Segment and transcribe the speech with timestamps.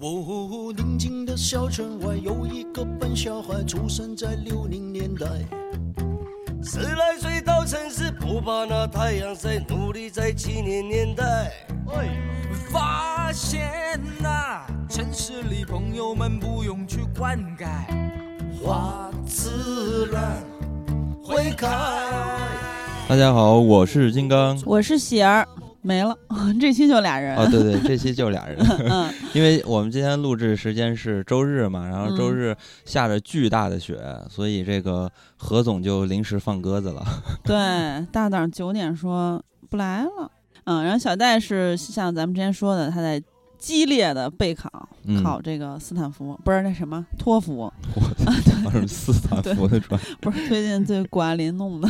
[0.00, 5.26] 哦，宁静的小村外有一个笨小孩，出生在六零年代。
[6.62, 11.50] 十来岁到城市，不怕那太阳晒，努力在七零年代。
[12.70, 17.66] 发现呐、城市里朋友们不用去灌溉，
[18.62, 20.40] 花自然
[21.20, 21.66] 会开。
[23.08, 24.56] 大家好，我是金刚。
[24.64, 25.44] 我是喜儿，
[25.80, 26.16] 没了，
[26.60, 27.36] 这期就俩人。
[27.36, 28.58] 哦，对对，这期就俩人，
[28.90, 37.02] 嗯， 因为我们今天录制时间是周日嘛，然后周日下着巨大的雪，所以这个何总就临时放鸽子了。
[37.44, 37.56] 对，
[38.12, 40.30] 大早上九点说不来了。
[40.64, 43.22] 嗯，然后小戴是像咱们之前说的，他在
[43.58, 48.02] 激烈的备考，嗯考这个斯坦福，不是那什么托福，我
[48.44, 51.88] 什么斯坦福的专，不是最近对谷爱凌弄的。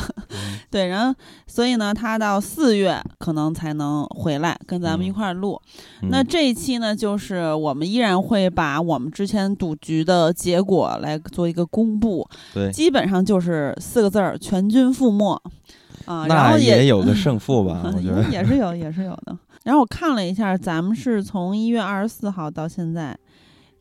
[0.68, 5.60] 嗯对，然后所以呢，他到四月可能才能回来跟咱们一嗯块儿录。
[6.02, 15.40] 嗯那这一期呢，就是我们依然会把我们之前赌局的结果来做一个公布，对，基本上就是四个字儿：全军覆没。
[16.04, 18.22] 啊，然那后也有个 胜负吧，我觉也得。
[18.30, 19.36] 也是有，也是有的。
[19.64, 23.14] 然后我看了一下，咱们是从一月二十四号到现在，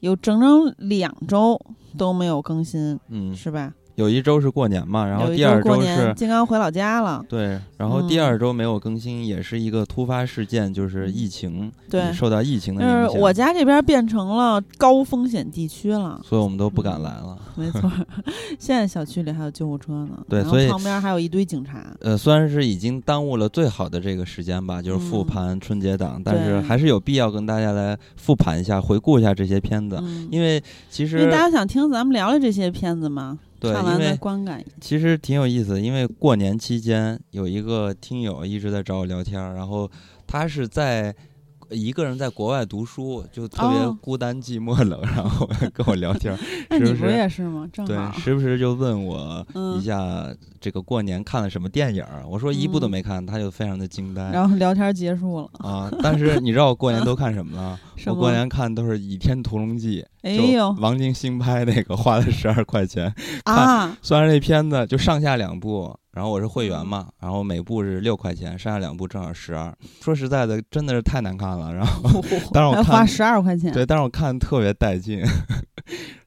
[0.02, 1.58] 有整整两周
[1.97, 3.73] 都没有更新，嗯，是吧？
[3.98, 7.26] 有一周是过年嘛，然后第二周是金刚回老家了。
[7.28, 8.28] 对，然后第嗯。
[8.28, 12.14] 二周没有更新，也是一个突发事件，就是疫情，对。
[12.14, 17.38] 受到疫情的就是影响，我家这边变成了高风险地区了，所以我们都不敢来了。
[17.56, 17.92] 没错。
[18.59, 21.84] 现在小区里还有救护车呢，对所以旁边还有一堆警察。
[22.02, 34.63] 呃，虽然是已经耽误了最好的这个时间吧，就是复嗯盘春节档，但是还是有必要跟大家来复盘一下、回顾一下这些片子，嗯，因为其因为大家想听咱们聊聊这些片子嘛，对，因为观感。
[34.80, 39.89] 其实挺有意思的，因为过年期间有一个听友一直在找我聊天儿，然后
[40.25, 41.16] 他是在。
[41.70, 47.68] 一个人在国外读书，就特别哦孤单寂寞冷， 然后跟我聊天儿， 那你不是不也是吗？
[47.72, 50.28] 正对，，时不时就问我嗯一下
[50.59, 54.31] 这个过年看了什么电影儿，我说一部都嗯没看，他就非常的惊呆。
[54.31, 55.50] 然后聊天结束了。
[55.59, 55.91] 啊！
[56.02, 57.80] 但是你知道我过年都看什么了？
[58.06, 60.02] 么我过年看都是《倚天屠龙记》，
[60.38, 63.14] 就哎呦王晶新拍那个，花了十二块钱。
[63.44, 69.72] 啊，虽然那片子就上下两部，然后我是会员嘛，然后每部是六块钱，上下两部正好十二。
[70.01, 71.72] 说实在的，真的是太难看了。
[71.72, 72.19] 然后，
[72.51, 73.72] 但是我看花十二块钱。
[73.72, 75.19] 对，但是我看特别带劲。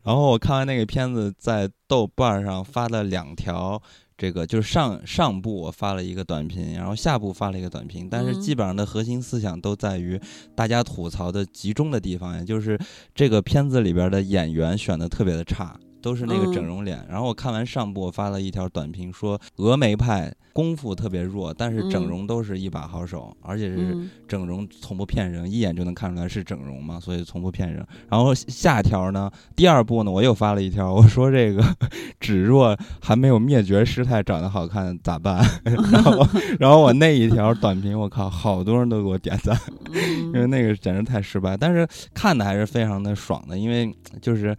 [0.04, 3.82] 然后我看完那个片子，在豆瓣上发了两条。
[4.16, 10.20] 这个就是上上部我发了一个短评，然后下部发了一个短评，但是嗯基本上的核心思想都在于
[10.54, 12.78] 大家吐槽的集中的地方，也就是
[13.14, 17.04] 这个片子里边的演员选的特别的差，都是那个整嗯容脸。
[17.08, 27.86] 然后我看完上部，我发了一条短评说峨眉派功夫特别弱，但是整嗯容都是一把好手，而且是嗯，整容从不骗人，一眼就能看出来是整容嘛，所以从不骗人。
[28.08, 31.62] 然后下条呢，第二部呢，我又发了一条，我说这个
[32.20, 35.44] 芷若还没有灭绝师太长得好看咋办？
[35.64, 36.26] 然后
[36.58, 39.56] 然后我那一条短评，我靠，好多人都给我点赞，
[39.92, 44.56] 因为嗯那个简直太失败，但是看的还是非常的爽的，因为就是。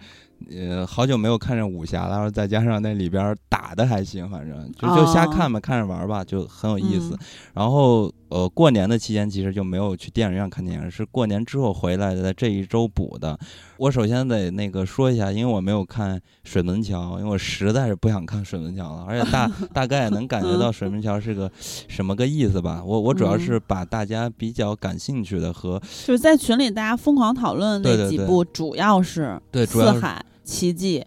[0.50, 7.13] 呃，好久没有看上武侠了，然后再加上那里边儿打的还行，反正就就瞎哦看吧，看着玩儿吧，就很有意思。
[7.13, 7.19] 嗯
[7.53, 13.38] 然后呃，过年的期间其实就没有去电影院看电影，是过年之后回来的，这一周补的。
[13.78, 21.52] 我首先得那个说一下，因为我没有看水门桥，因为我实在是不想看水门桥了，而且大 大概也能感觉到水门桥是个
[21.90, 22.81] 什么个意思吧。
[22.85, 31.06] 我我主要是嗯把大家比较感兴趣的和就是在群里大家疯狂讨论那几部，主要是对主要是四海奇迹、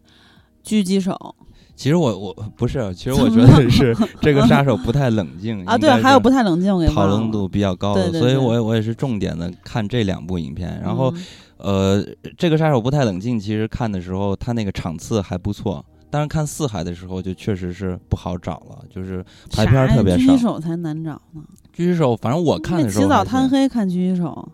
[0.64, 1.34] 狙击手
[1.76, 11.10] 其实我我不是，其实我觉得是 这个杀手不太冷静啊，对，还有不太冷静，我给讨忘了论度比较高的，对对对所以我我也是重点的看这两部影片，然后。
[11.14, 11.22] 嗯
[11.56, 12.04] 呃，
[12.36, 20.42] 这个杀手不太冷静，其实看的时候他那个场次还不错，但是看四海的时候就确实是不好找了，就是排片儿特别少狙击。
[20.42, 21.40] 手才难找呢。
[21.74, 24.46] 狙击手，反正我看的时候起早贪黑看狙击手，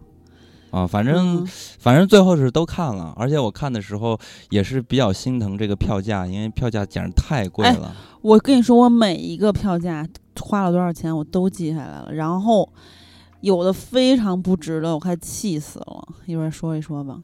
[0.71, 1.47] 啊，反正、嗯
[1.79, 4.19] 反正最后是都看了，而且我看的时候
[4.51, 7.95] 也是比较心疼这个票价，因为票价简直太贵哎了。
[8.21, 10.07] 我跟你说，我每一个票价
[10.41, 12.13] 花了多少钱，我都记下来了。
[12.13, 12.71] 然后
[13.41, 16.07] 有的非常不值得，我快气死了。
[16.27, 17.19] 一会儿说一说吧。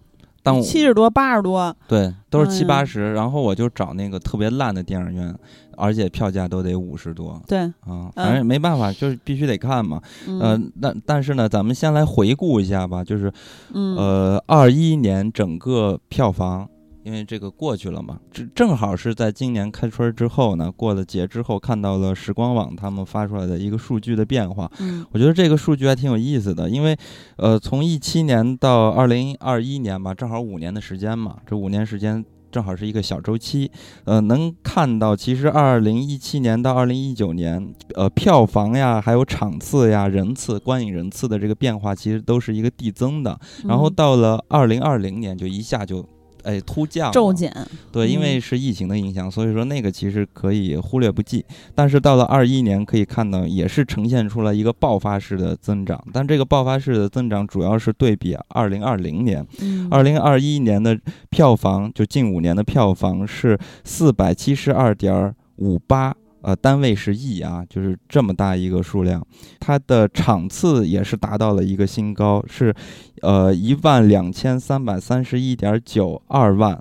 [0.62, 5.34] 七十多、八十多，对都是七八十，然后我就找那个特别烂的电影院，
[5.76, 10.00] 而且票价都得五十多对，啊，反正没办法，就是必须得看嘛。
[10.26, 10.40] 嗯。
[10.40, 13.32] 呃，但但是呢，咱们先来回顾一下吧，就是
[13.72, 13.96] 嗯。
[13.96, 16.68] 呃，二一年整个票房
[17.06, 24.68] 因为这个过去了嘛，正正好是在今年开春之后呢，过了节之后，看到了时光网他们发出来的一个数据的变化。
[24.80, 26.96] 嗯我觉得这个数据还挺有意思的，因为，
[27.36, 33.70] 呃，从一七年到二零二一年吧，正好五年的时间嘛，这五年时间正好是一个小周期，
[34.04, 43.38] 呃，能看到其实二零一七年到二零一九年，呃，票房呀，还有场次呀、人次、观影人次的这个变化，其实都是一个递增的。
[43.64, 46.04] 然后嗯到了二零二零年，就一下就，
[46.46, 47.52] 哎，突降骤减，
[47.90, 51.44] 对，因为嗯是疫情的影响，所以说那个其实可以忽略不计。
[51.74, 60.96] 但是到了二一年，可以看到也是呈现出了一个爆发式的增长，但这个爆发式的增长主要是对比二零二零年，嗯二零二一年的
[61.30, 66.14] 票房就近五年的票房是四百七十二点五八。
[66.46, 69.20] 呃，单位是亿啊，就是这么大一个数量，
[69.58, 72.72] 它的场次也是达到了一个新高，是，
[73.20, 76.80] 呃，一万两千三百三十一点九二万，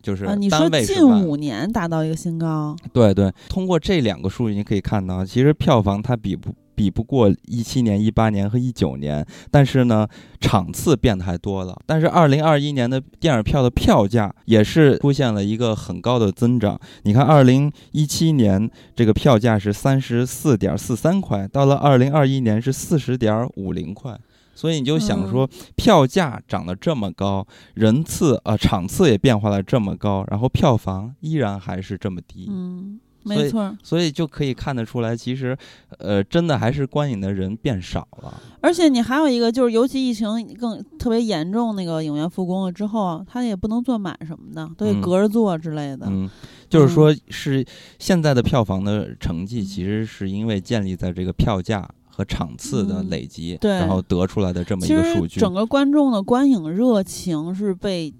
[0.00, 1.04] 就是啊，你说近。
[1.04, 10.06] 五年达到一个新高，对对，通过这两个数据，你可以看到，其实票房它比不比不过一七年、一八年和一九年，但是呢，
[10.40, 11.76] 场次变得还多了。
[11.84, 16.78] 但是二零二一年的电影票的票价也是出现了一个很高的增长。
[17.02, 24.16] 你看，二零一七年这个票价是三十四点四三块，到了二零二一年是四十点五零块。
[24.54, 27.44] 所以你就想说，票价涨得这么高，
[27.74, 32.46] 人次呃场次也变化了这么高，然后票房依然还是这么低。
[32.48, 33.76] 嗯，没错儿。
[33.82, 35.56] 所以就可以看得出来，其实，
[35.98, 38.34] 呃，真的还是观影的人变少了。
[38.60, 46.06] 而且你还有一个就是，尤其疫情更特别严重，那个影院复工了之后，他也不能坐满什么的，都得嗯隔着坐之类的。
[46.08, 46.28] 嗯，
[46.68, 47.64] 就是说是
[47.98, 55.38] 现在的票房的成绩，其实是因为建立在这个票价和场次的嗯累积，对然后得出来的这么一个数据。
[55.38, 58.12] 整个观众的观影热情是被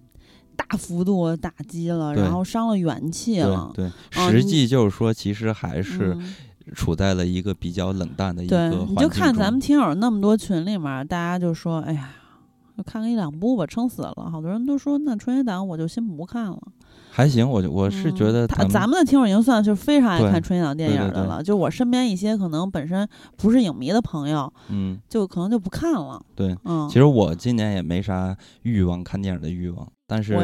[0.59, 3.89] 大幅度地打击了，然后伤了元气了对。
[4.11, 6.35] 实际就是说，其实还是嗯
[6.75, 12.11] 处在了一个比较冷淡的一个对，你就看咱们听友那么多群里面，大家就说：“哎呀，
[12.77, 16.61] 就看个一两部吧，撑死了。”好多人都说：“那春节档我就先不看了。
[17.19, 21.43] 还行，我就我是觉嗯得咱们的听众已经算是非常爱看春节档电对对对影的了。
[21.43, 26.23] 就我身边一些可能本身不是影迷的朋友，嗯，就可能就不看了。
[26.37, 26.57] 对。
[26.65, 30.39] 嗯，其实我今年也没啥欲望看电影的欲望，但是。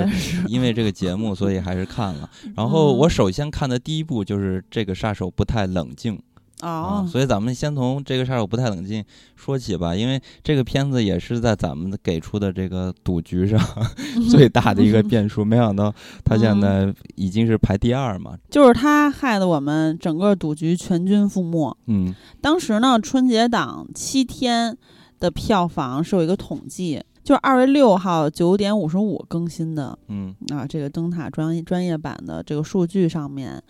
[0.48, 2.28] 因为这个节目，所以还是看了。
[2.56, 6.20] 然后我嗯首先看的第一部就是这个杀手不太冷静
[6.64, 9.04] 啊，哦，所以咱们先从这个事儿我不太冷静
[9.36, 13.60] 说起吧，因为这个片子也是在咱们给出的这个赌局上
[14.30, 15.44] 最大的一个变数。
[15.44, 15.94] 没想到
[16.24, 21.76] 他现在已经是排第二嘛，就是他害得我们整个赌局全军覆没。
[21.86, 24.76] 嗯当时呢，春节档七天
[25.20, 33.62] 的票房是有一个统计，就是二月六号九点五十五更新的嗯啊，这个灯塔专业专业版的这个数据上面，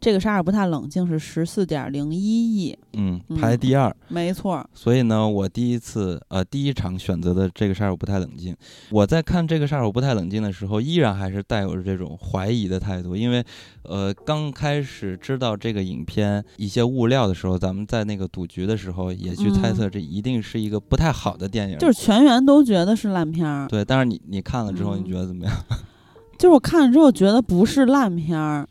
[0.00, 3.94] 这个《杀手不太冷静》是十四点零一亿，嗯，嗯排第二。
[4.08, 8.56] 没错，所以呢，我第一次呃第一场选择的这个杀手不太冷静。
[8.90, 13.44] 我在看这个杀手不太冷静的时候，依然还是带有着这种怀疑的态度，因为
[13.82, 21.76] 呃刚开始知道这个影片一些物料的时候，咱们在那个赌局的时候也去猜测这一定是一个不太好的电影。
[21.76, 25.54] 嗯就是全员都觉得是烂片儿，对，但是你你看了之后，嗯你觉得怎么样？
[26.38, 28.68] 就是我看了之后觉得不是烂片儿，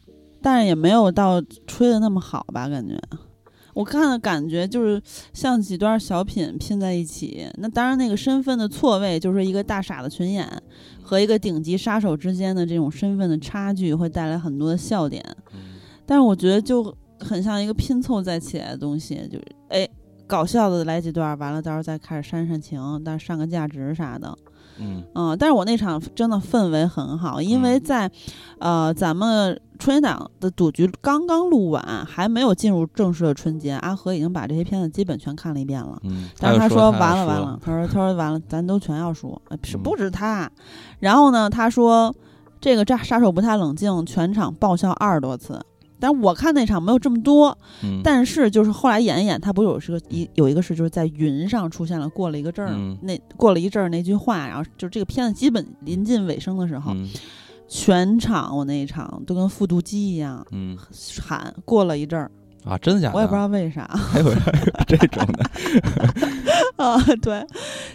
[0.48, 2.98] 但是也没有到吹的那么好吧，感觉。
[3.74, 5.02] 我看的感觉就是
[5.34, 7.46] 像几段小品拼在一起。
[7.56, 10.50] 那当然，那个身份的错位就是一个大傻子群演
[11.02, 15.22] 和一个顶级杀手之间的这种身份的差距，会带来很多的笑点。
[16.06, 19.86] 但是我觉得就很像一个拼凑在起来的东西，就是哎，
[20.26, 24.34] 搞笑的来几段，完了到时候再开始煽煽情，但上个价值啥的。
[24.80, 28.12] 嗯嗯，但是我那场真的氛围很好，因为嗯在，
[28.60, 36.00] 呃，咱们春节档的赌局刚刚录完，还没有进入正式的春节，阿和已经把这些片子基本全看了一遍了。
[36.04, 40.50] 嗯，但是他说完了完了，他说他说完了，咱都全要输，呃是嗯不止他。
[41.00, 42.16] 然后呢，他说
[42.60, 45.62] 这个杀杀手不太冷静，全场爆笑二十多次。
[46.00, 52.98] 但我看那场没有这么多，嗯，但是就是后来演一演，他不是有是个一有一个是就是在云上出现了过了一个阵儿，嗯。
[53.02, 57.10] 那过了一阵儿那句话，然后就这个片子基本临近尾声的时候，嗯。
[57.70, 60.78] 全场我那一场都跟复读机一样嗯。
[61.22, 62.32] 喊过了一阵儿，
[62.64, 63.16] 啊，真的假的？
[63.16, 63.86] 我也不知道为啥。
[63.88, 64.34] 还有
[64.88, 65.44] 这种的，
[66.84, 67.46] 啊，对，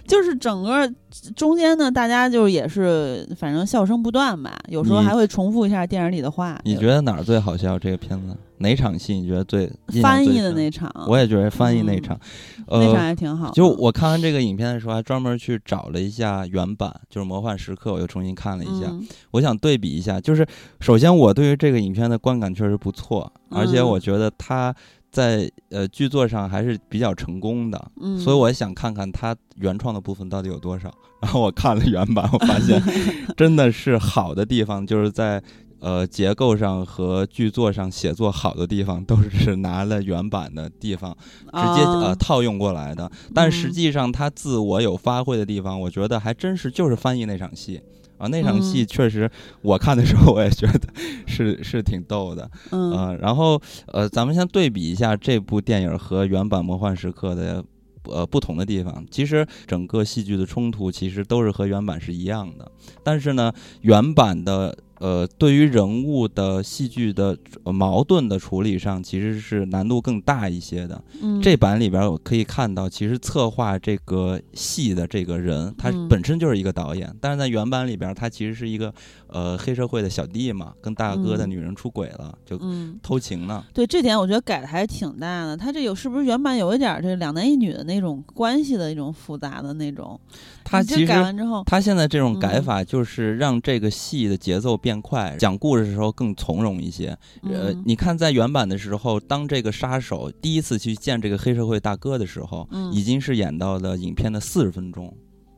[0.07, 0.93] 就是整个
[1.37, 6.61] 中间呢，大家就也是反正笑声不断吧，有时候还会重复一下电影里的话。
[6.65, 7.79] 你觉得哪儿最好笑？
[7.79, 9.71] 这个片子哪场戏你觉得最
[10.03, 12.19] 翻译的那场，我也觉得翻译那嗯
[12.67, 13.51] 呃，那场呃，还挺好。
[13.53, 18.87] 就我看完这个影片的时候，还专门去找了一下原版，就是《魔幻时刻》，我又重新看了一下。
[18.89, 20.47] 嗯我想对比一下，就是
[20.81, 24.75] 首先我对于这个影片的观感确实不错，而且嗯我觉得它
[25.13, 30.91] 在呃剧作上还是比较成功的，嗯，所以我也想看看他原创的部分到底有多少。
[31.21, 32.83] 然后我看了原版，我发现
[33.37, 35.41] 真的是好的地方，就是在。
[35.85, 41.13] 呃，结构上和剧作上写作好的地方，都是拿了原版的地方
[41.47, 43.11] 直接、呃啊套用过来的。
[43.35, 47.81] 但实嗯际上，他自我有发挥的地方，我觉得还真是就是翻译那场戏
[48.23, 49.31] 啊，那场戏嗯确实
[49.63, 50.89] 我看的时候我也觉得
[51.27, 52.49] 是是挺逗的。
[52.71, 57.65] 嗯呃，然后呃，咱们先对比一下这部电影和原版《魔幻时刻》的。
[58.11, 62.69] 呃，不同的地方，其实整个戏剧的冲突其实都是和原版是一样的，
[63.05, 63.53] 但是呢，
[63.83, 71.03] 原版的呃，对于人物的戏剧的呃矛盾的处理上，其实是难度更大一些的。
[71.21, 78.95] 嗯这版里边我可以看到，其实策划这个戏的这个人，他嗯本身就是一个导演，但是在原版里边，他其实是一个
[79.33, 83.65] 呃黑社会的小弟嘛，跟大哥的嗯女人出轨了，就嗯，偷情呢。
[83.73, 85.57] 对这点我觉得改的还挺大的。
[85.57, 90.21] 他这有是不是原版有一点儿这两男一女的那种关系的一种复杂的那种？
[90.65, 97.09] 他其实改完之后，他现在这种改嗯法，就是让这个戏的节奏变快，讲故事的时候更从容一些。
[97.43, 105.13] 呃嗯，你看在原版的时候，当这个杀手第一次去见这个黑社会大哥的时候，嗯已经是演到了影片的四十分钟。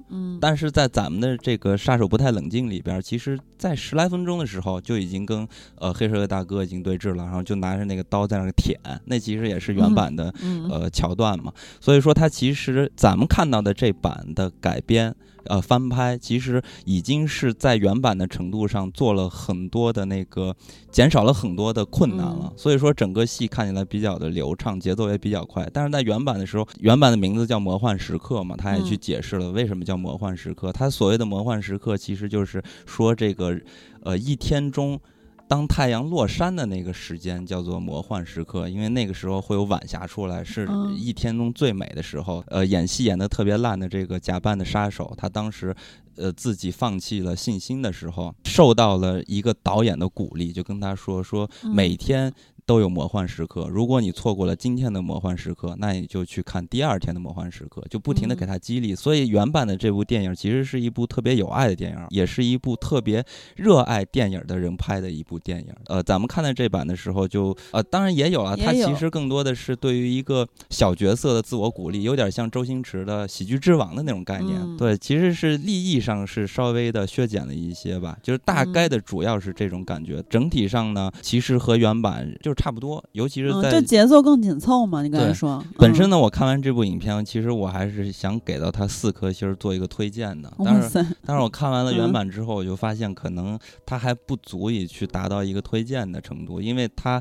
[0.09, 5.47] 嗯，但是在咱们的这个杀手不太冷静里边，其实，在十来分钟的时候就已经跟
[5.77, 11.53] 呃黑社会大哥已经对峙了，然后就拿着那个刀在那儿舔，那其实也是原版的、嗯呃桥段嘛。
[11.81, 15.15] 所以说，它其实咱们看到的这版的改编。
[15.47, 20.55] 呃，翻拍其实已经是在原版的程度上做了很多的那个，
[20.91, 22.53] 减少了很多的困难了。
[22.53, 25.69] 嗯所以说，整个戏看起来比较的流畅，节奏也比较快。
[25.73, 30.73] 但是在原版的时候，原版的名字叫《魔幻时刻》嘛，他也去嗯解释了为什么叫魔幻时刻。
[30.73, 33.59] 他所谓的魔幻时刻，其实就是说这个，
[34.03, 35.01] 呃，一天中。
[35.47, 42.43] 当太阳落山的那个时间叫做魔幻时刻，因为那个时候会有晚霞出来，是嗯一天中最美的时候。
[42.49, 45.75] 呃，演戏演得特别烂的这个假扮的杀手，他当时
[46.17, 52.33] 呃自己放弃了信心的时候，受到了一个导演的鼓励，就跟他说说嗯每天
[52.67, 58.95] 都有魔幻时刻，如果你错过了今天的魔幻时刻，那你就去看第二天的魔幻时刻，就不停的嗯给他激励。
[58.95, 63.25] 所以原版的这部电影其实是一部特别有爱的电影，也是一部特别
[63.57, 65.69] 热爱电影的人拍的一部电影。
[65.87, 74.59] 呃，咱们看到这版的时候就，呃，当然也有啊，它其实更多的是对于一个小角色的自我鼓励，有点像周星驰的《喜剧之王》的那种概念。
[74.59, 80.23] 嗯对，其实是立意上是稍微的削减了一些吧，就是大概嗯的主要是这种感觉。
[80.31, 85.03] 整体上呢，其实和原版就是差不多，尤其是嗯，在、就节奏更紧凑嘛。
[85.03, 90.53] 你刚才说，嗯本身呢，我看完这部影片，其实我还是想给到它四颗星儿做一个推荐的。
[90.65, 97.21] 但是，但是我看完了原嗯版之后，我就发现可能它还不足以去达到一个推荐的程度，因为它，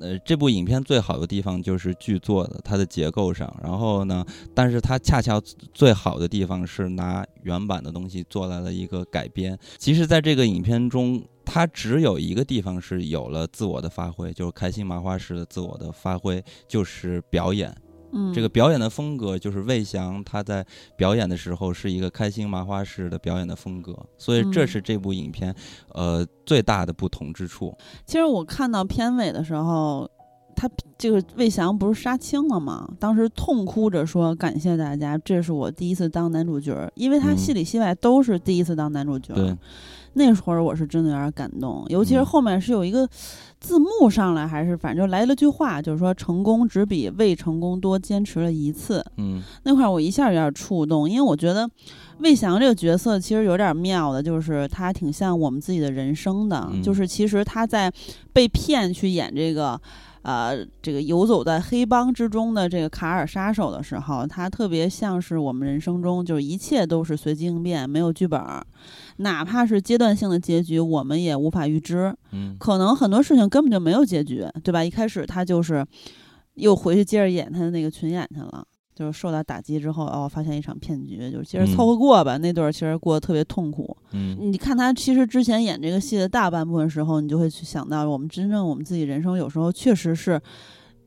[0.00, 5.40] 呃，这部影片最好的地方就是剧作的它的结构上，然后呢，但是它恰恰
[5.72, 9.58] 最好的地方是拿原版的东西做来了一个改编。
[9.78, 11.22] 其实，在这个影片中。
[11.44, 17.74] 它只有一个地方是有了自我的发挥，就是开心麻花式的自我的发挥，就是表演。
[18.16, 20.64] 嗯，这个表演的风格就是魏翔他在
[20.96, 25.52] 表演的时候是一个开心麻花式的表演的风格，所以这嗯是这部影片
[25.88, 27.76] 呃最大的不同之处。
[28.06, 30.08] 其实我看到片尾的时候，
[30.54, 32.88] 他这个魏翔不是杀青了吗？
[33.00, 39.36] 当时痛哭着说：“感谢大家，这是我第一次当男主角儿，因为他嗯戏里戏外都是第一次当男主角儿。
[39.36, 39.56] 对，
[40.14, 43.08] 那会儿我是真的有点感动，尤其是嗯后面是有一个
[43.60, 49.04] 字幕上来，还是反正就来了句话，就是说成功只比未成功多坚持了一次。
[49.16, 51.68] 嗯那块儿我一下有点触动，因为我觉得
[52.18, 57.92] 魏翔这个角色其实有点妙的，就是他挺像我们自己的人生的，嗯就是其实他在
[58.32, 59.80] 被骗去演这个。
[60.24, 68.64] 呃，这个游走在黑帮之中的这个卡尔杀手的时候，他特别像是我们人生中，就是一切都是随机应变，没有剧本儿，
[69.18, 72.14] 哪怕是阶段性的结局，我们也无法预知。
[72.32, 74.82] 嗯可能很多事情根本就没有结局，对吧？
[74.82, 75.84] 一开始他就是
[76.54, 82.36] 又回去接着演他的那个群演去了，就是受到打击之后，哦，发现一场骗局，就是其实凑合过吧。
[82.38, 83.96] 那段儿其实过得特别痛苦。
[84.12, 90.40] 嗯你看他其实之前演这个戏的大半部分时候，你就会去想到，我们真正我们自己人生有时候确实是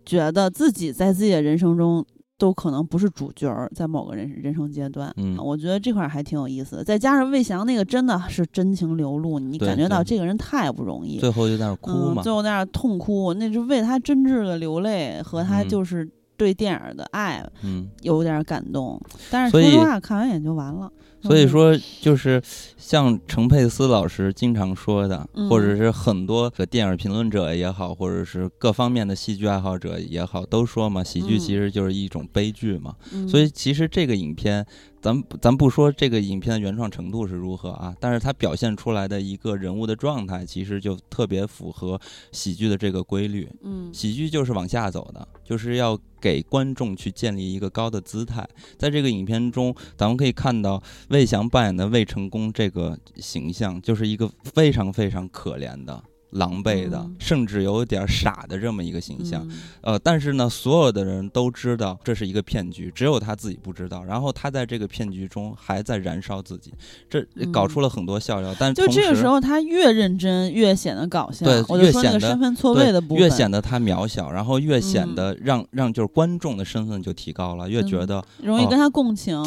[0.06, 2.06] 觉得自己在自己的人生中
[2.38, 5.12] 都可能不是主角儿，在某个人人生阶段。
[5.18, 6.84] 嗯我觉得这块儿还挺有意思的。
[6.84, 11.20] 再加上魏翔那个真的是真情流露，你感觉到这个人太不容易。
[11.20, 12.32] 最后就在那儿哭嗯，嘛最。
[12.32, 19.02] 后在那儿痛哭，那是为他真挚的流泪和他嗯就是对电影的爱嗯，有点感动。
[19.30, 20.90] 但是所以说实话，看完也就完了。
[21.24, 22.42] 嗯，所以说就是
[22.78, 32.96] 像程佩斯老师经常说的，嗯或者是很多的电影评论者也好，或者是各方面的戏剧爱好者也好，都说嘛，喜剧嗯其实就是一种悲剧嘛。
[33.12, 34.64] 嗯所以其实这个影片，
[35.08, 41.98] 咱咱不说这个影片的原创程度是如何啊，但是它表现出来的一个人物的状态，其实就特别符合
[42.34, 43.50] 喜剧的这个规律。
[43.62, 48.46] 嗯喜剧就是往下走的，就是要给观众去建立一个高的姿态。
[48.78, 56.04] 在这个影片中，咱们可以看到魏翔扮演的魏成功这个形象，就是一个非常非常可怜的。
[56.32, 64.04] 狼狈的嗯，甚至有点傻的这么一个形象，嗯呃，但是呢，所有的人都知道这是一个骗局，只有他自己不知道。
[64.04, 66.74] 然后他在这个骗局中还在燃烧自己，
[67.10, 68.54] 这搞出了很多笑料。
[68.60, 71.46] 但嗯就这个时候，他越认真越显得搞笑。
[71.46, 79.38] 对我就说那个越显得身份错位的部分，越显得他渺小，然后越显嗯得让、让就是观众的身份就提高了，越觉嗯得哦容易跟他共情。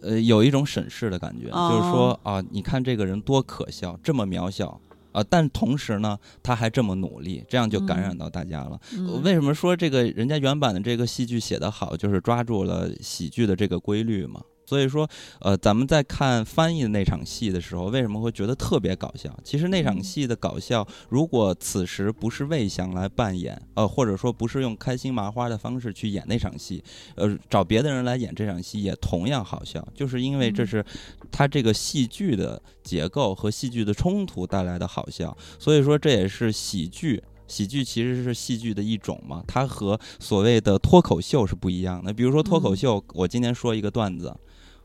[0.00, 4.80] 呃有一种审视的感觉，哦就是说啊，你看这个人多可笑，这么渺小。
[5.12, 8.80] 啊，但同时呢，他还这么努力，这样就感染嗯到大家了。
[8.94, 14.40] 嗯为什么说这个人家原版的这个戏剧写得好，就是抓住了喜剧的这个规律嘛？
[14.68, 15.08] 所以说，
[15.40, 19.34] 呃，咱们在看翻译的那场戏的时候，为什么会觉得特别搞笑？
[19.42, 26.84] 其实那场嗯戏的搞笑，如果此时不是魏翔来扮演，呃，或者说不是用开心麻花的方式去演那场戏，
[27.14, 30.84] 呃，找别的人来演这场戏也同样好笑，就是因为这嗯是
[31.32, 35.34] 他这个戏剧的结构和戏剧的冲突带来的好笑。
[35.58, 37.22] 所以说这也是喜剧。
[37.46, 42.12] 喜剧其实是戏剧的一种嘛，它和所谓的脱口秀是不一样的。
[42.12, 44.36] 比如说脱口嗯秀，我今天说一个段子，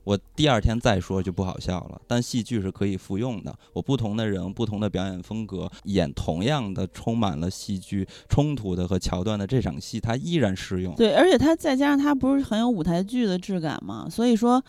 [0.03, 2.01] 我第二天再说就不好笑了。
[2.07, 10.95] 但戏剧是可以复用的，我不同的人、不同的表演风格，演同样的充满了戏剧冲突的和桥段的这场戏，它依然适用。
[10.95, 14.63] 对，而且它再加上它不是很有舞台剧的质感嘛，所以说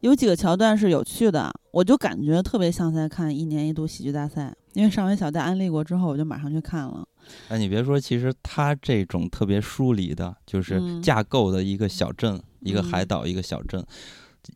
[0.00, 4.54] 有几个桥段是有趣的，我就感觉特别像在看一年一度喜剧大赛。
[4.72, 7.04] 因为上回小戴安利过之后，我就马上去看了。
[7.48, 13.84] 哎，你别说，其实它这种特别疏离的，就是嗯架构的一个小镇、一个海嗯岛、一个小镇，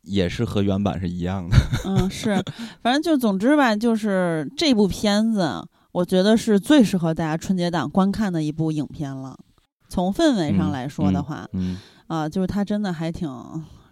[0.03, 1.57] 也是和原版是一样的。
[1.85, 2.43] 嗯，是，
[2.83, 9.37] 反正就总之吧，就是这部片子，我觉得是最适合大家春节档观看的一部影片了。
[9.89, 13.28] 从氛围上嗯来说的嗯话，嗯，啊，就是它真的还挺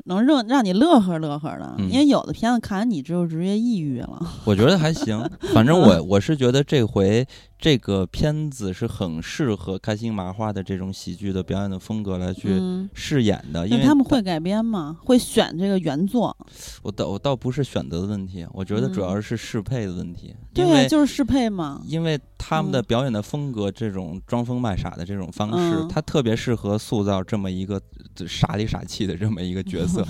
[0.04, 4.20] 能让让你乐呵乐呵的，嗯因为有的片子看完你就直接抑郁了。
[4.44, 5.22] 我觉得还行。
[5.54, 7.24] 反正我 我是觉得这回
[7.62, 14.98] 这个片子是很适合开心麻花的这种喜剧的表演的风格来去嗯，饰演的，因为他们会改编吗？
[15.04, 16.36] 会选这个原作？
[16.82, 21.80] 我倒我倒不是选择的问题，我觉得主要嗯是适配的问题，对就是适配嘛。
[21.86, 27.80] 因为他们的嗯表演的风格，这种装疯卖傻的这种方式，嗯他特别适合塑造这么一个
[28.18, 30.04] 呃傻里傻气的这么一个角色。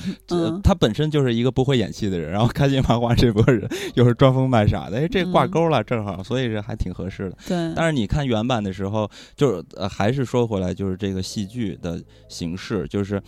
[0.64, 7.36] 他本身就是一个不会演戏的人，然后开心麻花这波人又是装疯卖傻的，哎，这挂嗯钩了，正好，所以是还挺合适的。
[7.46, 13.22] 对，但是你看原版的时候，就是呃，还是说回来，就是这个戏剧的形式，就是。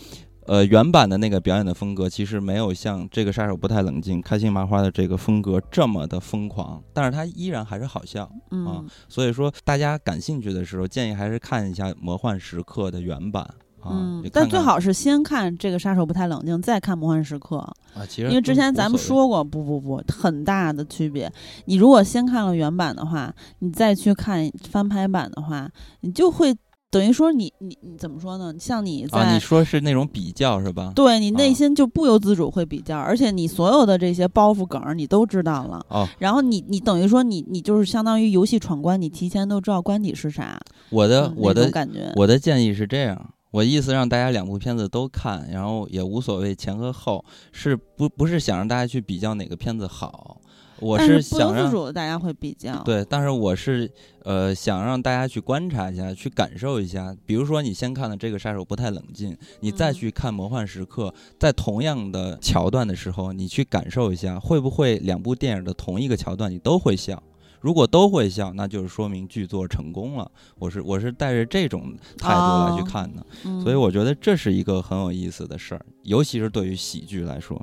[0.46, 8.30] 呃，原版的那个表演的风格其实没有像这个杀手不太冷静、开心麻花的这个风格这么的疯狂，但是它依然还是好笑。
[8.50, 13.92] 嗯，所以说，大家感兴趣的时候，建议还是看一下《魔幻时刻》的原版啊。
[13.92, 21.30] 嗯，看看但最好是先看这个杀手不太冷静，再看魔幻时刻，啊，其实因为之前咱们说过，不不不，很大的区别。
[21.66, 25.70] 你如果先看了原版的话，你再去看翻拍版的话，
[26.00, 26.54] 你就会
[26.90, 28.54] 等于说你你你怎么说呢？
[28.58, 30.92] 像你在、啊，你说是那种比较是吧？
[30.94, 35.84] 对你内啊心就不由自主会比较，而且你所有的这些包袱梗儿你都知道了。
[35.88, 40.60] 哦，然后你你等于说你你就是相当于游戏闯关，你提前都知道关底是啥。
[40.90, 50.40] 我的、嗯我的感觉，我的建议是这样，我意思让大家两部片子都看，然后也无所谓前和后，是不不是想让大家去比较哪个片子好，
[50.80, 53.88] 我是想让大家会比较。，对，但是我是
[54.24, 57.16] 呃想让大家去观察一下，去感受一下。
[57.24, 67.22] 比如说你先看了这个杀手不太冷静，你再嗯去看魔幻时刻，在同样的桥段的时候，你去感受一下，会不会两部电影的同一个桥段你都会笑？
[67.64, 70.30] 如果都会笑，那就是说明剧作成功了。
[70.58, 77.58] 我是我是带着这种态度来去哦看的，嗯、所以我觉得这是一个很有意思的事儿，尤其是对于喜剧来说。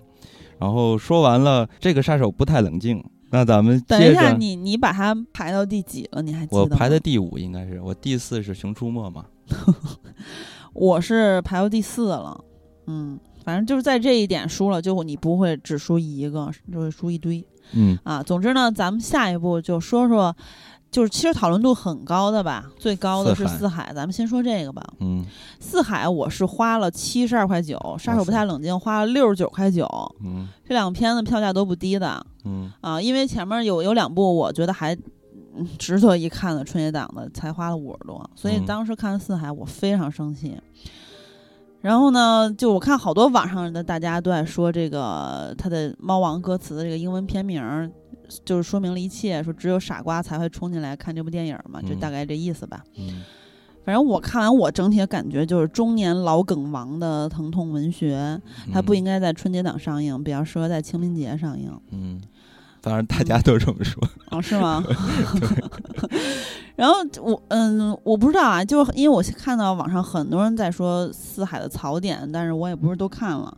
[0.58, 6.24] 然后说完了这个杀手不太冷静，那咱们等一下，你你把它排到第几了？
[6.24, 6.66] 你还记得我？
[6.68, 9.28] 排的第五应该是，我第四是《熊出没》嘛。
[10.74, 12.44] 我是排到第四了。
[12.88, 18.22] 嗯，反正就是在这一点输了，就你不会只输一个，就会输一堆嗯啊。
[18.24, 20.36] 总之呢，咱们下一步就说说，
[20.90, 24.84] 就是其实讨论度很高的吧，最高的是四海咱们先说这个吧。
[25.00, 25.26] 嗯
[25.60, 29.88] 四海我是花了七十二块九，杀手不太冷静花了六十九块九，
[30.24, 33.02] 嗯这两个片子票价都不低的嗯啊。
[33.02, 34.96] 因为前面有有两部我觉得还。
[35.54, 40.58] 嗯值得一看的春节档的才花了五十多，所以嗯当时看四海我非常生气。
[41.82, 47.90] 然后呢，就我看好多网上的大家都在说这个他的《猫王》歌词的这个英文片名儿，
[48.46, 52.84] 就是说明了一切，说只有傻瓜才会冲进来看这部电影嘛，就嗯大概这意思吧。
[52.98, 53.24] 嗯
[53.84, 58.40] 反正我看完，我整体的感觉就是中年老梗王的疼痛文学，
[58.72, 61.76] 它不应该在春节档上映，比较适合在清明节上映。
[61.90, 62.22] 嗯，
[62.82, 64.02] 当然大家都这么说。
[64.32, 64.84] 哦，是吗？
[66.76, 73.56] 然后我嗯，我不知道啊，就因为我看到网上很多人在说四海的槽点，但是我也不是都看了。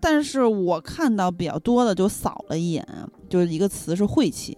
[0.00, 2.86] 但是我看到比较多的就扫了一眼，
[3.28, 4.56] 就是一个词是晦气。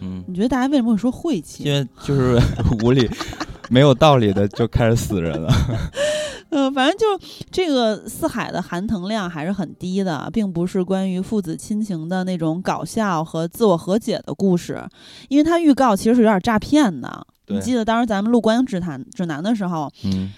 [0.00, 1.64] 嗯，你觉得大家为什么会说晦气？
[1.68, 2.38] 因为就是
[2.82, 3.08] 无理、
[3.70, 5.50] 没有道理的就开始死人了。
[6.50, 14.82] 嗯，反正就这个四海的含腾量还是很低的，并不是关于父子亲情的那种搞笑和自我和解的故事，
[15.28, 17.26] 因为它预告其实是有点诈骗的。
[17.48, 20.32] 你记得当时咱们录《观影指南》指南的时候，嗯，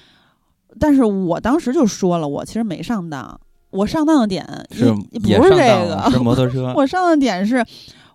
[0.79, 6.73] 但是我当时就说了，我其实没上当，我上当的点是不是这也上当了是个，摩托 车。
[6.77, 7.64] 我上当的点是，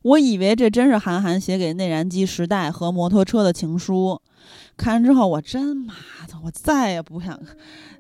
[0.02, 4.20] 我以为这真是韩寒写给内燃机时代和摩托车的情书。
[4.78, 5.94] 看完之后，我真妈
[6.28, 7.40] 的，我再也不想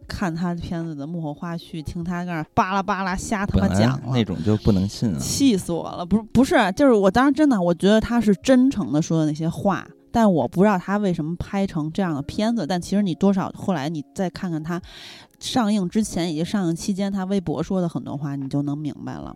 [0.08, 4.24] 看他片子的幕后花絮，听他在那儿巴拉巴拉瞎他妈讲了那。
[4.24, 5.18] 种就不能信啊。
[5.20, 6.06] 气死我了！
[6.06, 12.68] 不是不是，就是我当时真的，我觉得他是真诚的说的那些话，但我不知道他为什么拍成这样的片子。
[12.68, 14.82] 但其实你多少后来你再看看他
[15.40, 19.34] 上映之前以及上映期间他微博说的很多话，你就能明白了。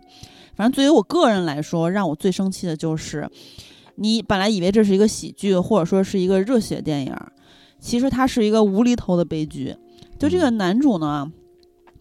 [0.54, 3.28] 反正对于我个人来说，让我最生气的就是，
[4.00, 7.14] 你本来以为这是一个喜剧，或者说是一个热血电影，
[7.78, 9.76] 其实它是一个无厘头的悲剧。
[10.18, 11.30] 就这个男主呢，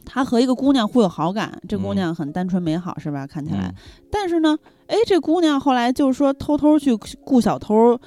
[0.05, 3.27] 他和一个姑娘互有好感，这姑嗯娘很单纯美好，是吧？
[3.27, 3.75] 看起来，嗯
[4.09, 4.57] 但是呢，
[4.87, 7.99] 哎，这姑娘后来就是说偷偷去雇小偷，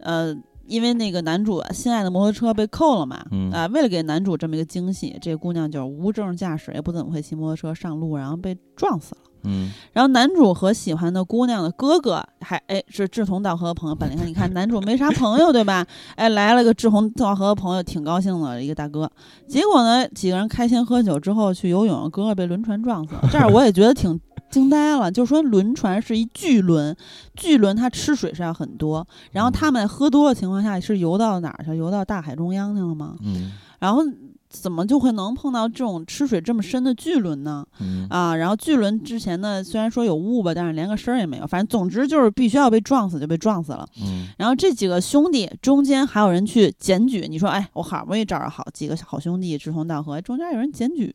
[0.00, 9.22] 呃，因为那个男主心爱的摩托车被扣了嘛，嗯啊、为了给男主这么一个惊喜，这姑娘就是无证驾驶，也不怎么会骑摩托车上路，然后被撞死了。
[9.44, 15.86] 嗯然后男主和喜欢的姑娘的哥哥还哎是志同道合的朋友，本来你看男主没啥朋友对吧？
[16.16, 19.10] 哎来了个志同道合的朋友，挺高兴的一个大哥。
[19.46, 23.28] 结果呢，几个人开心喝酒之后去游泳，哥哥被轮船撞死了。
[23.30, 24.20] 这儿我也觉得挺
[24.50, 26.96] 惊呆了，就是说轮船是一巨轮，
[27.34, 31.76] 巨轮它吃水是要很多，然后他们喝多的情况下是游到哪儿去？
[31.76, 33.16] 游到大海中央去了吗？
[33.22, 34.02] 嗯然后
[34.48, 37.66] 怎么就会能碰到这种吃水这么深的巨轮呢？
[37.80, 43.86] 嗯啊，然后巨轮之前呢，虽然说有雾吧，但是连个声儿也没有，反正总之就是必须要被撞死就被撞死了。
[44.02, 51.12] 嗯然后这几个兄弟中间还有人去检举，你说，哎，我好不容易找着好几个好兄弟志同道合，中间有人检举，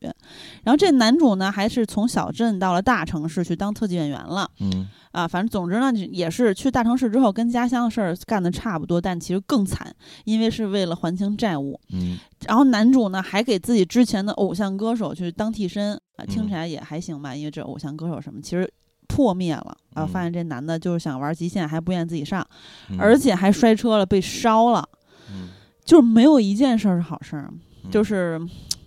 [0.64, 11.80] 然后这男主呢，还是从小镇到了大城市去当特技演员了嗯啊，反正总之呢，也是去大城市之后跟家乡的事儿干的差不多，但其实更惨，因为是为了还清债务。
[11.92, 18.72] 嗯然后男主呢，还给自己之前的偶像歌手去当替身啊，听嗯起来也还行吧，因为这偶像歌手什么，其实
[19.08, 20.08] 破灭了啊，嗯。
[20.08, 22.46] 发现这男的就是想玩极限，还不愿意自己上，
[22.90, 24.88] 嗯，而且还摔车了，被烧了，
[25.32, 25.50] 嗯。
[25.86, 27.52] 就是没有一件事儿是好事儿，
[27.84, 27.92] 嗯。
[27.92, 28.40] 就是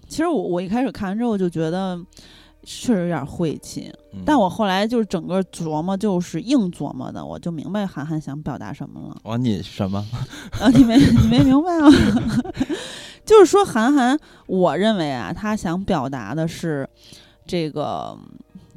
[0.09, 1.99] 其实我我一开始看完之后就觉得
[2.65, 4.23] 确实有点晦气，嗯。
[4.25, 9.17] 但我后来就是整个琢磨就是硬琢磨的，我就明白韩寒想表达什么了。
[9.25, 10.05] 哦你什么？
[10.59, 11.91] 啊，你没你没明白吗？
[13.27, 16.89] 就是说，韩寒，我认为啊，他想表达的是
[17.45, 18.17] 这个，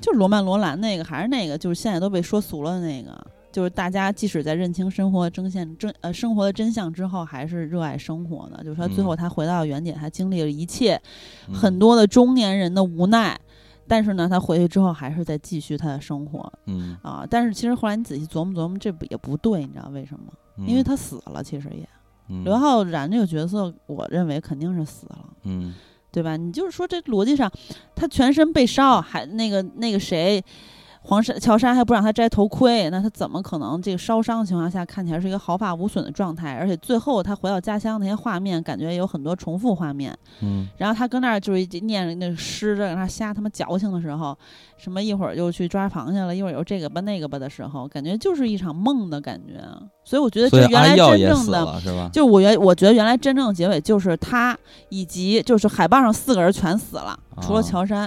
[0.01, 3.15] 就是罗曼·罗兰那个，还是那个，就是现在都被说俗了的那个，
[3.51, 8.63] 就是大家即使在认清生活真相真呃生活的真相之后，还是热爱生活的。
[8.63, 10.99] 就是说，最后嗯他回到原点，他经历了一切
[11.47, 13.39] 嗯很多的中年人的无奈，
[13.87, 17.23] 但是呢，他回去之后还是在继续他的生活嗯，啊。
[17.29, 20.33] 但是其实后来你仔细琢磨琢磨，这不也不对，你知道为什么？
[20.57, 21.87] 嗯因为他死了，其实也。
[22.29, 22.43] 嗯。
[22.43, 25.73] 刘昊然这个角色，我认为肯定是死了，嗯。
[26.11, 26.35] 对吧？
[26.35, 27.51] 你就是说这逻辑上，
[27.93, 30.43] 他全身被烧，还那个那个谁，
[31.09, 36.55] 黄山乔杉还不让他摘头盔，那他怎么可能这个烧伤的情况下看起来是一个毫发无损的状态？
[36.55, 40.15] 而且最后他回到家乡那些画面，感觉有很多重复画面。
[40.41, 44.37] 嗯然后他跟那儿就是念那诗，在那儿瞎他妈矫情的时候，
[44.77, 49.63] 什么一会儿又去抓螃蟹了，一会儿又这个吧那个吧的时候，感觉就是一场梦的感觉。
[50.05, 52.09] 所以我觉得这原来真正的。
[52.13, 54.55] 就我原我觉得原来真正的结尾就是他
[54.89, 58.05] 以及就是海报上四个人全死了，除了啊乔杉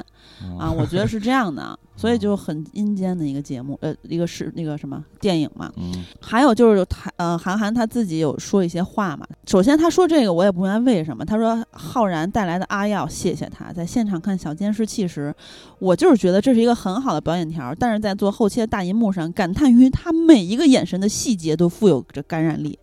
[0.56, 5.72] 啊，我觉得是这样的， 所以就很阴间的一个节目，呃，一个是那个什么电影嘛。
[5.76, 9.24] 嗯还有就是他呃，韩寒他自己有说一些话嘛。
[9.46, 15.32] 首先他说这个我也不明白为什么，他说浩然带来的阿耀，谢谢他在现场看小监视器时，
[15.78, 22.76] 我就是觉得这是一个很好的表演条，但是在做后期的大银幕上，感叹于他每一个眼神的细节都富有着感染力，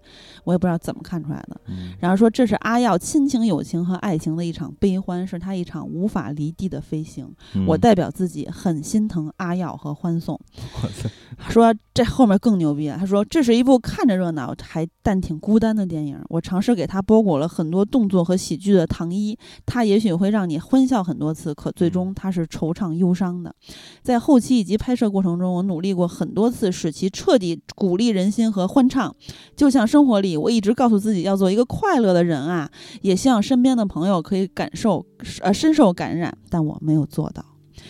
[0.50, 1.62] 我也不知道怎么看出来的。
[1.68, 7.32] 嗯然后说这是阿耀亲情、友情和爱情的一场悲欢，是他一场无法离地的飞行。
[7.54, 10.40] 嗯我代表自己很心疼阿耀和欢送。
[11.48, 16.20] 说这后面更牛逼了，他说这是一部看着热闹还但挺孤单的电影。
[16.30, 23.56] 我尝试给他包裹了很多动作和喜剧的糖衣，他也许会让你欢笑很多次，可最终他是惆怅忧伤的。
[24.04, 29.16] 在后期以及拍摄过程中，我努力过很多次，使其彻底鼓励人心和欢畅。
[29.56, 32.70] 就像生活里，我一直告诉自己要做一个快乐的人啊，
[33.02, 35.06] 也希望身边的朋友可以感受
[35.42, 37.44] 呃深受感染，但我没有做到。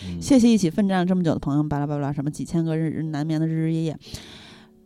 [0.08, 3.98] 嗯谢谢一起奋战了这么久的朋友们，巴拉巴拉什么几千个日日难眠的日日夜夜。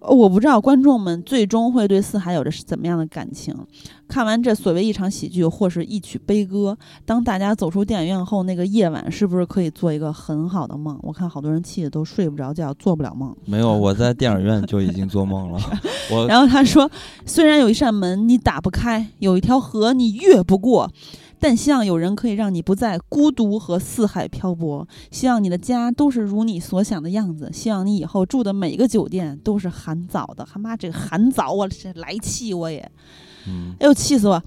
[0.00, 3.56] 呃我不知道观众们最终会对四海有着是怎么样的感情。
[4.06, 10.98] 看完这所谓一场喜剧或是一曲悲歌，当大家走出电影院后，那个夜晚是不是可以做一个很好的梦？
[11.02, 13.34] 我看好多人气的都睡不着觉，做不了梦。
[13.46, 15.58] 没有， 我在电影院就已经做梦了。
[16.12, 16.90] 我然后他说，
[17.24, 20.90] 虽然有一扇门你打不开，有一条河你越不过，
[21.44, 24.88] 但希望有人可以让你不再孤独和四海漂泊。
[25.10, 27.50] 希望你的家都是如你所想的样子。
[27.52, 30.48] 希望你以后住的每一个酒店都是含枣的。
[30.50, 32.90] 他妈这个含枣，我这来气我也，
[33.46, 34.42] 嗯哎呦气死我！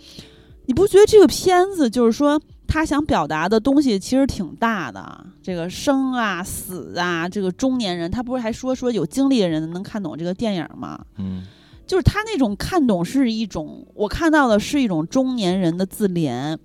[0.66, 2.42] 你不觉得这个片子就是说？
[2.68, 11.00] 他想表达的东西其实挺大的，这个生啊、死啊，这个中年人，他不是还说说有经历的人能看懂这个电影吗？
[11.20, 11.44] 嗯
[11.86, 16.58] 就是他那种看懂是一种，我看到的是一种中年人的自怜，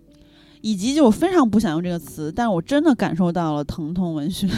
[0.62, 4.48] 以及就我非常不想用这个词，但是我真的感受到了疼痛文学，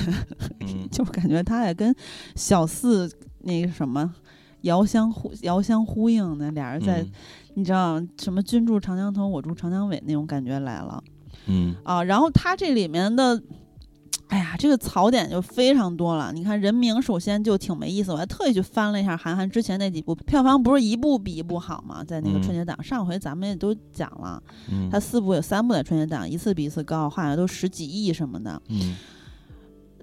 [0.60, 1.92] 嗯 就感觉他也跟
[2.36, 4.14] 小四那个什么
[4.60, 7.10] 遥相呼遥相呼应的，俩人在、嗯
[7.56, 11.02] 你知道什么君住长江头，我住长江尾那种感觉来了
[11.46, 12.02] 嗯啊。
[12.02, 13.40] 然后他这里面的。
[14.28, 16.32] 哎呀，这个槽点就非常多了。
[16.32, 22.02] 你看人名首先就挺没意思，我还特意去翻了一下韩寒之前那几部，票房不是一部比一部好吗？
[22.02, 28.60] 在那个嗯春节档，上回咱们也都讲了，嗯他四部有三部在春节档，一次比一次高，好像都十几亿什么的。
[28.68, 28.96] 嗯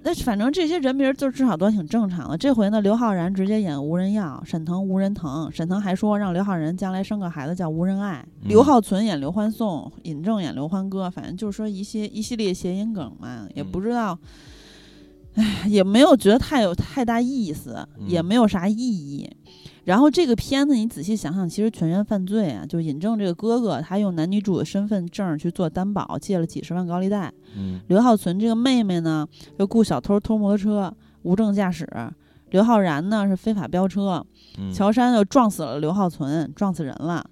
[0.04, 2.38] 那反正这些人名儿就至少都挺正常的。
[2.38, 5.48] 这回呢，刘昊然直接演无人要，沈腾无人疼。
[5.52, 8.26] 沈腾还说让刘昊然将来生个孩子叫无人爱。
[8.42, 14.18] 嗯刘浩存演刘欢颂，尹正演刘欢歌，反正就是说一些一系列谐音梗嘛，也不知道，
[15.36, 19.30] 唉，也没有觉得太有太大意思，也嗯没有啥意义。
[19.84, 22.64] 然后这个片子你仔细想想，其实全员犯罪啊！
[22.66, 27.34] 就尹正这个哥哥，他用男女主的身份证去做担保，借了几十万高利贷。
[27.56, 31.86] 嗯刘浩存这个妹妹呢，又雇小偷偷摩托车，无证驾驶；
[32.52, 34.24] 刘昊然呢是非法飙车，
[34.60, 37.26] 嗯乔杉又撞死了刘浩存，撞死人了。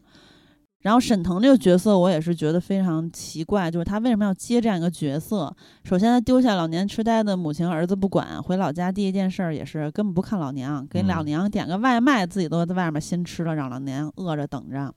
[0.82, 5.54] 然后沈腾这个角色，我也是觉得非常奇怪，就是他为什么要接这样一个角色？
[5.84, 14.94] 首先，他丢下老年痴呆的母亲儿子不管，回老家第一件事儿也是根本不看老娘，给老嗯娘点个外卖，自己都在外面先吃了，让老娘饿着等着。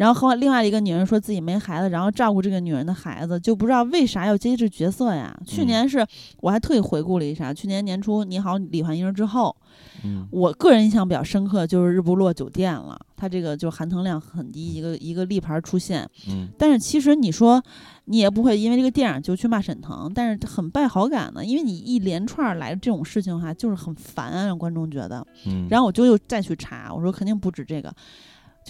[0.00, 5.38] 然后和另外一个女人说自己没孩子，然后照顾这个女人的孩子，就不知道为啥要接这角色呀？
[5.46, 6.06] 去嗯年是
[6.38, 9.54] 我还特意回顾了一下，去年年初《你好，李焕英》之后，
[10.02, 16.08] 嗯我个人印象比较深刻就是日不落酒店了，它这个就含糖量很低，一个一个立牌出现。
[16.30, 17.62] 嗯但是其实你说
[18.06, 25.22] 你也不会因为这个电影就去骂沈腾，但是很败好感的，因为你一连串儿来这种事情的话，就是很烦啊，让观众觉得。
[25.46, 27.94] 嗯，然后我就又再去查，我说肯定不止这个。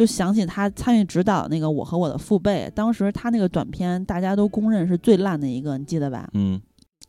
[0.01, 6.27] 就想起他参与指导那个《我和我的父辈》，当时他那个短片大家都公认是最烂的一个，你记得吧？
[6.33, 6.59] 嗯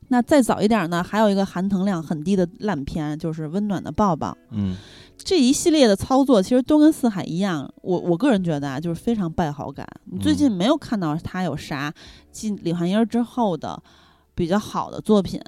[0.09, 4.31] 那再早一点呢，还有一个含糖量很低的烂片，就是《温暖的抱抱》。
[4.51, 4.75] 嗯
[5.15, 9.87] 这一系列的操作其实都跟四海一样，我我个人觉得啊，就是非常败好感。
[10.11, 11.93] 你最近没有看到他有啥
[12.29, 13.81] 进李焕英之后的
[14.41, 15.39] 比较好的作品，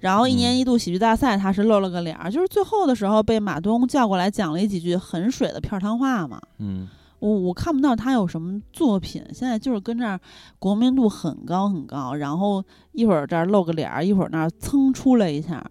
[0.00, 6.40] 然后一年嗯一度喜剧大赛他是露了个脸儿，就是最后的时候被马东叫过来讲了几句很水的片儿汤话嘛。
[6.58, 6.88] 嗯
[7.20, 10.18] 我我看不到他有什么作品，现在就是跟这儿
[10.58, 15.64] 国民度很高很高，然后一会儿这儿露个脸儿，一会儿那儿噌出来一下，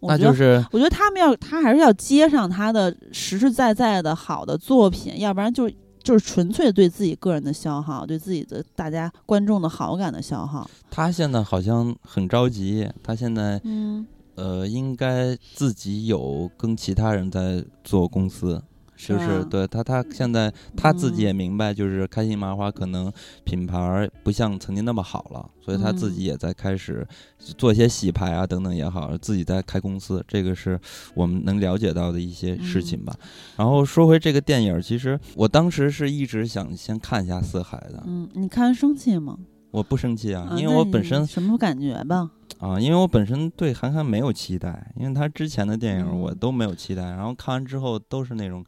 [0.00, 5.70] 我觉得，那就是我觉得他们要，他还是要接上他的实实在在的好的作品，要不然就
[6.08, 10.66] 就是纯粹对自己个人的消耗，对自己的大家观众的好感的消耗。
[10.90, 18.62] 他现在好像很着急，他现在嗯，呃应该自己有跟其他人在做公司，
[18.98, 23.10] 就是对他他现在他自己嗯也明白，就是开心麻花可能
[23.44, 27.06] 品牌不像曾经那么好了，所以他自嗯己也在开始
[27.38, 30.78] 做一些洗牌啊等等也好，自己在开公司，这个是
[31.14, 33.14] 我们能了解到的一些事情吧。
[33.56, 39.38] 然后说回这个电影，其实我当时是一直想先看一下《四海》的，嗯，你看生气吗？
[39.70, 42.30] 我不生气啊，啊因为我本身什么感觉吧？
[42.58, 48.64] 啊，因为我本身对韩寒没有期待，因为他之前的电影我嗯都没有期待，然后看完之后都是那种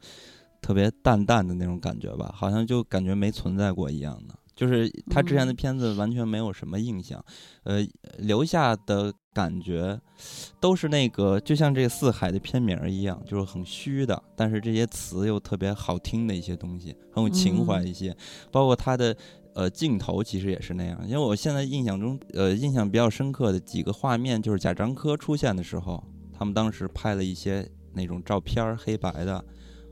[0.61, 4.35] 特别淡淡的那种感觉吧，好像就感觉没存在过一样的。
[4.53, 7.23] 就是他之前的嗯片子完全没有什么印象，
[7.63, 7.83] 呃，
[8.19, 9.99] 留下的感觉
[10.59, 18.15] 都是那个，就像这《四海》的片名儿一样，就是很虚的，但是这些词又特别好听的一些东西，很有情怀嗯一些，
[18.51, 19.15] 包括他的
[19.53, 20.99] 呃镜头其实也是那样。
[21.05, 29.43] 因为我现在印象中，呃，印象比较深刻的几个画面，就是贾樟柯出现的时候，他们当时拍了一些那种照片儿，黑白的。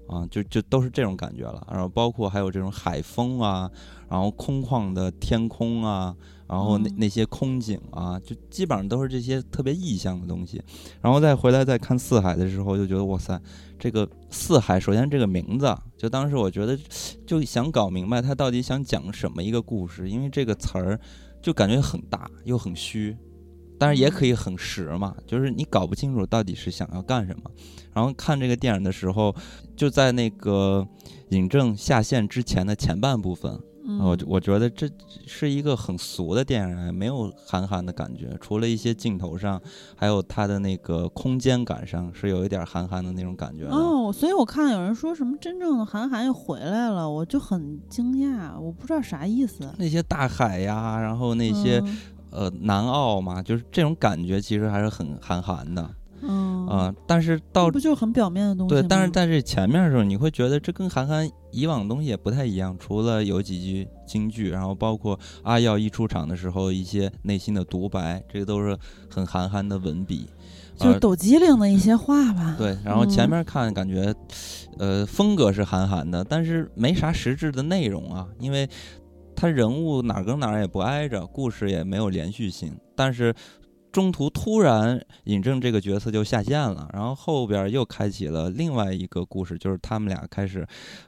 [0.07, 3.69] 啊，就就都是这种感觉了，然后包括还有这种海风啊，
[4.09, 6.15] 然后空旷的天空啊，
[6.49, 10.61] 然后那嗯那些空景啊，就基本上都是这些特别意象的东西。
[10.99, 13.39] 然后再回来再看四海的时候，就觉得哇塞，
[13.77, 16.77] 这个四海，首先这个名字，就当时我觉得
[17.27, 20.99] 就想搞明白他到底想讲什么一个故事，因为这个词儿
[21.41, 23.15] 就感觉很大又很虚。
[23.81, 27.49] 但是也可以很实嘛，就是你搞不清楚到底是想要干什么。
[27.93, 29.33] 然后看这个电影的时候，
[29.73, 30.85] 就在那个
[31.29, 33.57] 尹正下线之前的前半部分，
[33.89, 34.87] 嗯，我我觉得这
[35.25, 39.59] 是一个很俗的电影，没有韩寒的感觉，除了一些镜头上，
[39.95, 43.65] 还有他的那个空间感上是有一点韩寒的那种感觉。
[43.65, 49.73] 哦，所以我看有人说什么真正的韩寒又回来了，我就很惊讶，我不知道啥意思。
[49.79, 51.97] 那些大海呀，然后那些、嗯
[52.31, 55.89] 呃南澳嘛，就是这种感觉，其实还是很韩寒的
[56.21, 68.77] 嗯啊、但是到这不就很表面的东西对，但是在这前面的时候，你会觉得这跟韩寒以往的东西也不太一样，除了有几句京剧，然后包括阿耀一出场的时候一些内心的独白，这个都是
[69.09, 70.27] 很韩寒的文笔。
[70.77, 72.55] 呃就是抖机灵的一些话吧。
[72.57, 74.13] 对，然后前嗯面看感觉，
[74.77, 78.69] 呃，风格是韩寒的，但是没啥实质的内容啊，因为
[79.35, 83.33] 他人物哪儿跟哪儿也不挨着，故事也没有连续性，但是。
[83.91, 90.65] 中途突然尹正这个角色就下线了，然后后边又开启了另外一个故事，就是他们俩开始，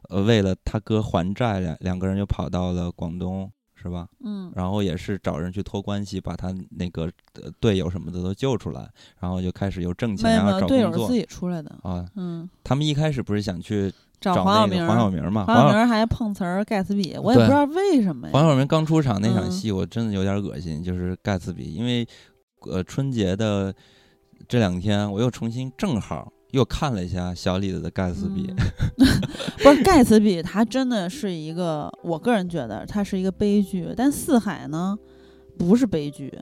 [0.09, 4.07] 呃，为了他哥还债，两两个人又跑到了广东，是吧？
[4.23, 7.03] 嗯，然后也是找人去托关系，把他那个
[7.41, 8.89] 呃队友什么的都救出来，
[9.19, 11.75] 然后就开始又挣钱啊，找工作队友是自己出来的。
[11.83, 12.05] 啊。
[12.15, 15.45] 嗯，他们一开始不是想去找找那个黄晓明儿，黄晓明嘛？
[15.45, 18.33] 黄晓明儿还碰瓷儿盖茨比，我也不知道为什么呀。
[18.33, 22.07] 黄晓明刚出场那场嗯戏，我真的有点恶心，就是盖茨比，因为
[22.67, 23.73] 呃春节的
[24.47, 28.47] 这两天，我又重新正好又看了一下小李子的盖茨比，
[28.97, 29.07] 嗯
[29.63, 34.97] 不是盖茨比，他真的是一个，我个人觉得他是一个悲剧，但四海呢，
[35.57, 36.33] 不是悲剧，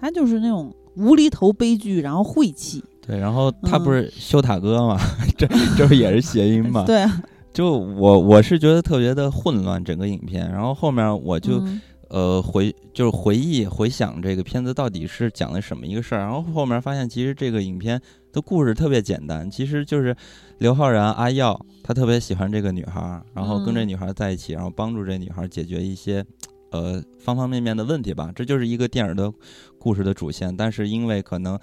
[0.00, 2.82] 他就是那种无厘头悲剧，然后晦气。
[3.06, 4.98] 对，然后他不嗯是修塔哥嘛，
[5.36, 6.84] 这 这不也是谐音嘛？
[6.86, 11.58] 对啊，就我我是觉得特别的混乱整个影片，然后后面我就。
[11.60, 11.80] 嗯
[12.14, 18.00] 呃，回就是回忆回想这个片子到底是讲的什么一个事儿，然后后面发现其实这个影片
[18.32, 20.14] 的故事特别简单，其实就是
[20.58, 23.88] 刘昊然阿耀他特别喜欢这个女孩儿，然后跟这嗯。
[23.88, 26.24] 女孩儿在一起，然后帮助这女孩儿解决一些
[26.70, 29.32] 呃方方面面的问题吧，这就是一个电影的
[29.76, 30.56] 故事的主线。
[30.56, 31.58] 但是因为可能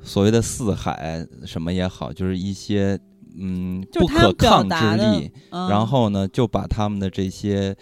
[0.00, 2.96] 所谓的四海什么也好，就是一些
[3.36, 5.68] 嗯不可抗之力，嗯。
[5.68, 7.76] 然后呢，就把他们的这些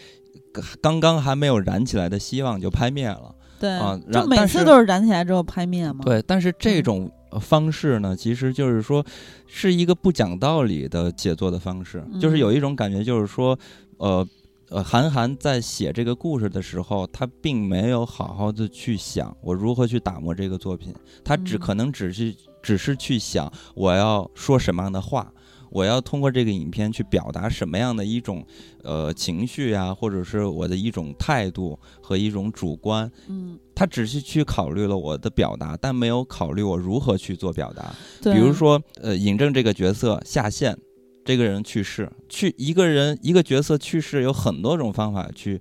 [0.81, 3.35] 刚刚还没有燃起来的希望就拍灭了。
[3.59, 9.05] 对，啊就每然但是次都是燃起来之后拍灭嘛。，对，但是这嗯种呃方式呢，其实就是说
[9.47, 13.59] 是一个不讲道理的写作的方式，就是有嗯一种感觉，就是说，
[13.99, 14.27] 呃。
[14.71, 20.95] 呃，韩寒在写这个故事的时候，他并没有好好的去想我如何去打磨这个作品，
[21.25, 25.33] 他只嗯可能只是只是去想我要说什么样的话，
[25.71, 28.45] 我要通过这个影片去表达什么样的一种
[28.83, 37.95] 呃情绪啊，或者是我的一种态度和一种主观，嗯，他只是去考虑了我的表达，但没有考虑我如何去做表达。
[38.23, 40.77] 对，比如说，呃，尹正这个角色下线，
[41.25, 45.61] 这个人去世，去一个人一个角色去世有很多种方法去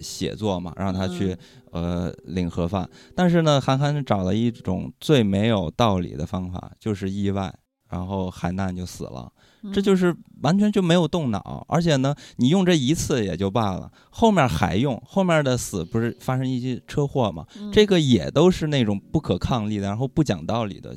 [0.00, 1.38] 写作嘛，让他去、嗯
[1.74, 2.88] 呃领盒饭。
[3.16, 7.52] 但是呢，韩寒找了一种最没有道理的方法，就是意外，
[7.88, 9.32] 然后韩难就死了。
[9.72, 17.46] 这就是完全就没有动脑，而且呢，你用这一次也就罢了，后面还用，后面的死不是发生一些车祸吗？
[17.58, 20.94] 嗯这个也都是那种不可抗力的，然后不讲道理的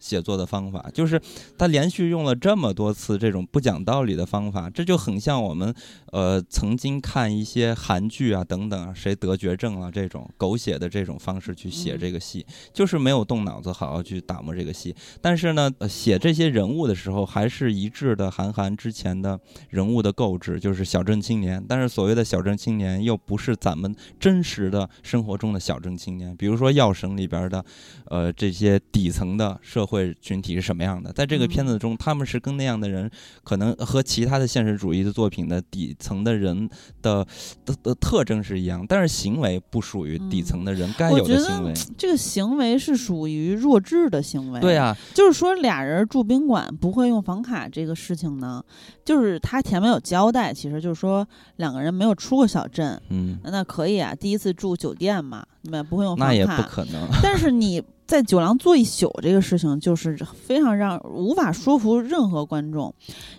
[0.00, 1.20] 写作的方法，就是
[1.56, 5.72] 他连续用了这么多次这种不讲道理的方法，这就很像我们
[6.10, 14.94] 呃曾经看一些韩剧啊等等啊，谁得绝症了这种狗血的这种方式去写嗯这个戏，就是没有动脑子好好去打磨这个戏。
[15.20, 19.38] 但是呢，呃写这些人物的时候，还是一致的韩寒之前的
[19.68, 21.62] 人物的构置，就是小镇青年。
[21.68, 26.34] 但是所谓的小镇青年，又不是咱们真实的生活中的小镇青年。
[26.36, 27.62] 比如说《药神》里边的，
[28.06, 31.12] 呃，这些底层的社会群体是什么样的？
[31.12, 33.10] 在这个片子中，他们是跟那样的人，
[33.42, 36.68] 可能和其他的现实主义的作品的底层的人
[37.02, 37.26] 的
[37.64, 41.74] 的的特征是一样，但是行为不属于底层的人该有的行为。
[41.98, 44.60] 这个行为是属于弱智的行为。
[44.60, 48.62] 对啊，就是说俩人住宾馆不会用房卡这个事情呢，
[49.04, 51.26] 就是他前面有交代，其实就是说
[51.56, 55.82] 两个人没有出过小镇，嗯，那可以啊，第一次住酒店嘛，对吧？
[55.82, 56.32] 不会用房卡。
[56.32, 57.08] 那也不可能。
[57.22, 62.92] 但是你在酒廊坐一宿这个事情，就是非常让无法说服任何观众。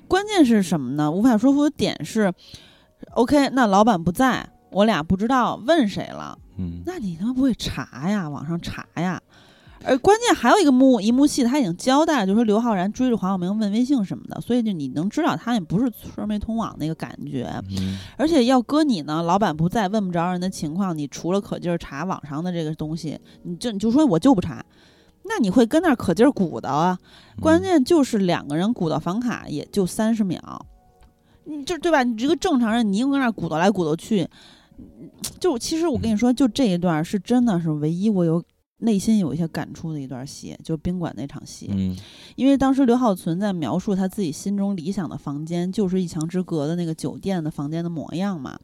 [0.07, 1.11] 关键是什么呢？
[1.11, 2.31] 无法说服的点是
[3.15, 9.21] ，OK，那老板不在，我俩不知道问谁了，嗯，那你他妈不会查呀，网上查呀。
[9.83, 17.49] 而关键还有一个幕一幕戏，他已经交代了，就是说刘昊然追着黄晓明问微信什么的，所以就你能知道他也不是村没通网那个感觉。
[17.69, 24.63] 嗯而且要搁你呢，老板不在，问不着人的情况，你除了可劲儿查网上的这个东西，你就你就说我就不查，
[25.23, 26.99] 那你会跟那儿可劲儿鼓捣啊？
[27.39, 30.39] 关嗯键就是两个人鼓捣房卡也就三十秒，
[31.45, 32.03] 你就对吧？
[32.03, 34.29] 你这个正常人，你又跟那儿鼓捣来鼓捣去，
[34.77, 35.09] 嗯
[35.39, 38.43] 就其实我跟你说，就这一段是真的是唯一我有。
[38.81, 41.95] 内心有一些感触的一段戏，就宾馆那场戏，嗯
[42.35, 48.59] 因为当时刘浩存在描述他自己心中理想的房间，就是一墙之隔的那个酒店的房间的模样嘛。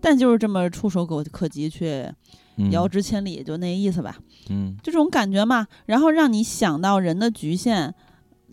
[0.00, 2.14] 但就是这么触手可可及，却
[2.56, 4.18] 嗯遥知千里，就那意思吧，
[4.50, 5.66] 嗯就这种感觉嘛。
[5.86, 7.94] 然后让你想到人的局限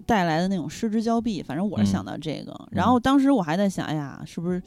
[0.06, 2.54] 带来的那种失之交臂，反正我是想到这个。
[2.72, 4.62] 然后当时我还在想，哎呀，是不是？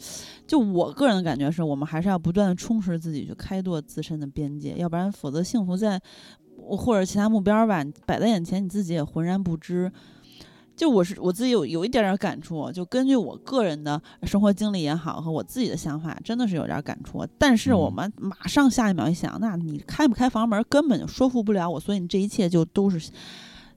[0.47, 6.01] 就我个人的感觉是，我们还是要不断的充实自己，去开拓自身的边界，要不然否则幸福在
[6.57, 9.93] 或者其他目标吧摆在眼前，你自己也浑然不知。
[10.74, 17.26] 就我是我自己有有一点点感触，就根据我个人的生活经历也好和我自己的想法，真的是有点感触。
[17.39, 23.11] 但是我嗯们马上下一秒一想，那你开不开房门根本就说服不了我，所以你这一切就都是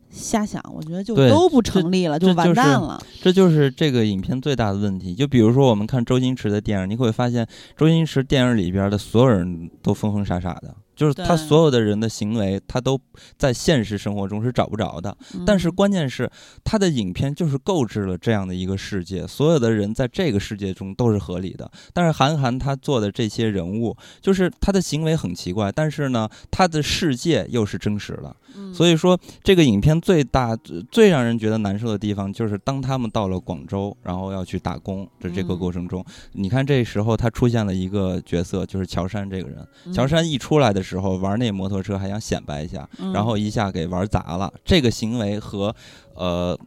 [0.10, 3.01] 瞎想，我觉得就都不成立了，就是蛋了。
[3.22, 5.14] 这就是这个影片最大的问题。
[5.14, 7.47] 就比如说，我们看周星驰的电影，你会发现
[7.78, 13.00] 周星驰电影里边的所有人都疯疯傻傻的，就是他所有的人的行为，他都
[13.38, 15.16] 在现实生活中是找不着的。
[15.45, 16.30] 但是嗯关键是，
[16.62, 21.72] 他的影片就是构置了这样的一个世界，所有的人在这个世界中都是合理的。
[21.93, 28.36] 但是韩寒他做的这些人物，就是他的行为很奇怪，但是呢，他的世界又是真实的。
[28.58, 39.66] 嗯所以说，这个影片最大、最最让人觉得难受的地方，就是当他们到了广州，然后要去打工的这个嗯过程中，你看这时候他出现了一个角色，就是乔杉这个人。
[39.86, 44.54] 嗯乔杉一出来的时候，玩那摩托车还想显摆一下，嗯然后一下给玩砸了。
[44.64, 45.76] 这个行为和
[46.16, 46.58] 呃，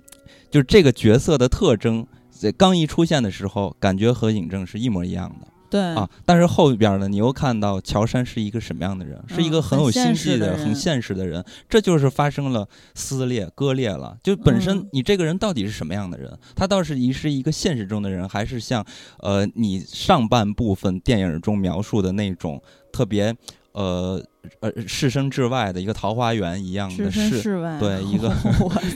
[0.50, 5.48] 就是这个角色的特征，在刚一出现的时候，感觉和尹正是一模一样的。
[5.70, 9.18] 对啊，但是后边呢，你又看到乔杉是一个什么样的人？
[9.26, 11.42] 是一个嗯很很有心现计的、很现实的人。
[11.66, 14.14] 这就是发生了撕裂、割裂了。
[14.22, 16.38] 就本身嗯你这个人到底是什么样的人？
[16.54, 18.84] 他倒是一是一个现实中的人，还是像
[19.20, 22.62] 呃你上半部分电影中描述的那种
[22.92, 23.34] 特别
[23.72, 24.22] 呃
[24.60, 28.32] 呃世生之外的一个桃花源一样的世外，对 一个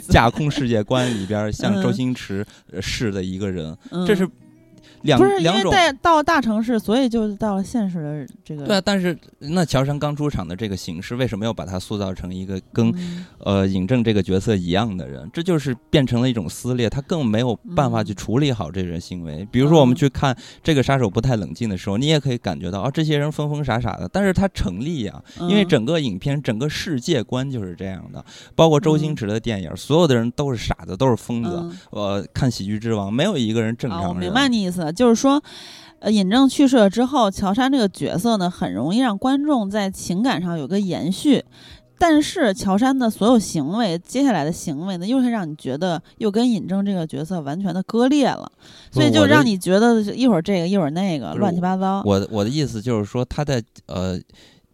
[0.09, 3.77] 架空世界观里边像周嗯星驰呃是的一个人？
[3.91, 4.05] 嗯。
[4.07, 4.29] 这是
[5.07, 5.71] 两不是因为。
[5.71, 15.29] 在到大城市，所以就到了现实的这个对啊，但是那乔杉刚出场的这个形式，为什么要把他塑造成一个跟、嗯呃尹正这个角色一样的人？
[15.33, 19.47] 这就是变成了一种撕裂，他更没有办法去嗯处理好这种行为。
[19.51, 31.51] 比如说，我们嗯去看这个杀手不太冷静的时候，你也可以感觉到啊，这些人疯疯傻傻的，但是他成立呀、因为嗯整个影片整个世界观就是这样的，包括周星嗯驰的电影，所有的人都是傻子，都是疯子。
[31.63, 34.09] 嗯呃，看《喜剧之王》，没有一个人正常。
[34.09, 35.41] 我明白你意思了，就是说，
[36.01, 41.45] 呃，尹正去世了之后，乔杉这个角色呢，很容易让观众在情感上有个延续。
[41.99, 48.53] 但是乔杉的所有行为，接下来的行为呢，又是让你觉得又跟尹正这个角色完全的割裂了，
[48.91, 52.03] 所以就让你觉得一会儿这个一会儿那个乱七八糟。
[52.05, 54.21] 我我的意思就是说，他在呃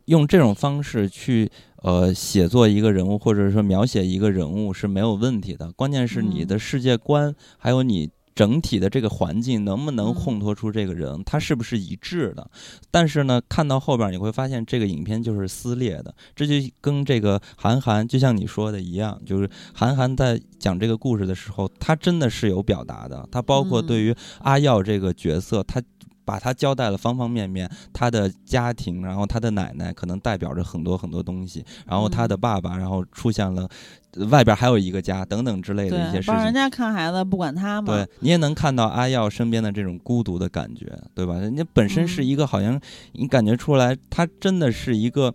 [0.07, 1.49] 用这种方式去
[1.85, 5.71] 呃写作一个人物，或者说描写一个人物是没有问题的。
[5.77, 12.51] 关键是你嗯的世界观，还有你整体的这个环境能不能嗯烘托出这个人，他是不是一致的？
[12.91, 16.15] 但是呢，看到后边你会发现，这个影片就是撕裂的。
[16.35, 23.27] 这就跟这个韩寒，就像你说的一样，就是韩寒在讲这个故事的时候，他真的是有表达的。
[23.31, 25.83] 他包括嗯对于阿耀这个角色，他
[26.25, 33.69] 把他交代了方方面面，他的家庭，然后他的奶奶可能代表着很多很多东西，然后他的嗯爸爸，然后出现了呃
[34.29, 36.35] 外边还有一个家等等之类的一些对，事情。
[36.35, 37.95] 帮人家看孩子不管他嘛。
[37.95, 41.35] 对你也能看到阿耀身边的这种孤独的感觉，对吧？
[41.37, 42.81] 人家本身是嗯一个好像
[43.13, 45.35] 你感觉出来，他真的是一个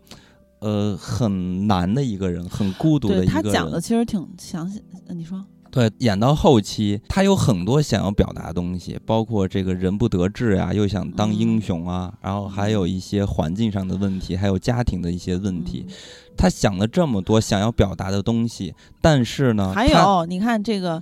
[0.60, 3.34] 呃很难的一个人，很孤独的一个人。
[3.34, 4.82] 他讲的其实挺详细。
[5.08, 15.86] 呃你说，对，演到后期，他有很多想要表达的东西，包括这个人不得志呀、又想当英嗯雄啊，然后还有一些环境上的问题，还有家庭的一些问题。
[15.88, 15.94] 嗯
[16.38, 21.02] 他想了这么多想要表达的东西，但是呢，还有，你看这个，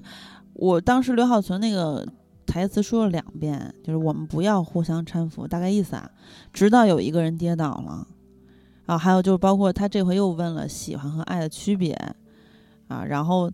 [0.54, 2.08] 我当时刘浩存那个
[2.46, 6.10] 台词说了两遍，就是我们不要互相搀扶，大概意思啊，
[6.54, 8.08] 直到有一个人跌倒了，
[8.86, 11.94] 啊，还有就是包括他这回又问了喜欢和爱的区别，
[12.88, 13.52] 啊，然后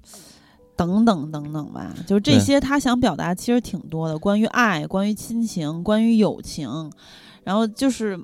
[0.75, 6.91] 等等等等吧，就是这些他想表达其实挺多的，关于爱，关于亲情，关于友情，
[7.43, 8.17] 然后就是。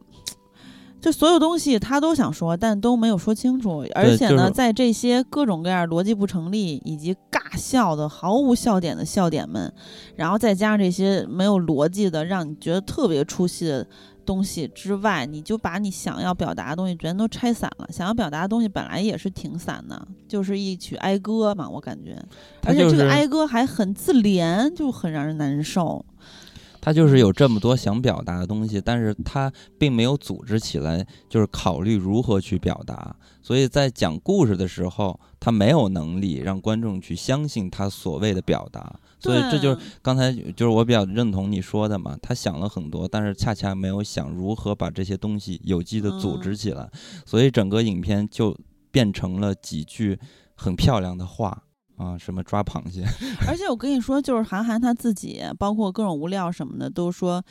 [1.07, 3.85] 就所有东西他都想说，但都没有说清楚。
[3.95, 9.71] 而且呢，就是在这些各种各样逻辑不成立以及尬笑的、毫无笑点的笑点们，
[10.17, 13.87] 然后再加上这些没有逻辑的、让你觉得特别出戏的
[14.25, 17.87] 东西之外，你就把你想要表达的东西全都拆散了。
[17.89, 22.21] 想要表达的东西本来也是挺散的，就是一曲哀歌嘛，我感觉。
[22.65, 26.03] 而且这个哀歌还很自怜，就很让人难受。
[26.87, 33.13] 他就是有这么多想表达的东西，但是他并没有组织起来，就是考虑如何去表达。
[33.41, 38.97] 所以在讲故事的时候，他没有能力让观众去相信他所谓的表达。
[39.19, 46.89] 所以这就是刚才就是我比较认同你说的嘛，他想了很多，但是恰恰没有想如何把这些东西有机的组织起来，
[47.25, 48.57] 所以整个影片就
[48.91, 50.17] 变成了几句
[50.55, 51.63] 很漂亮的话
[51.97, 53.03] 啊，什么抓螃蟹，
[53.47, 57.43] 而且我跟你说，就是韩寒他自己，包括各种物料什么的，都说，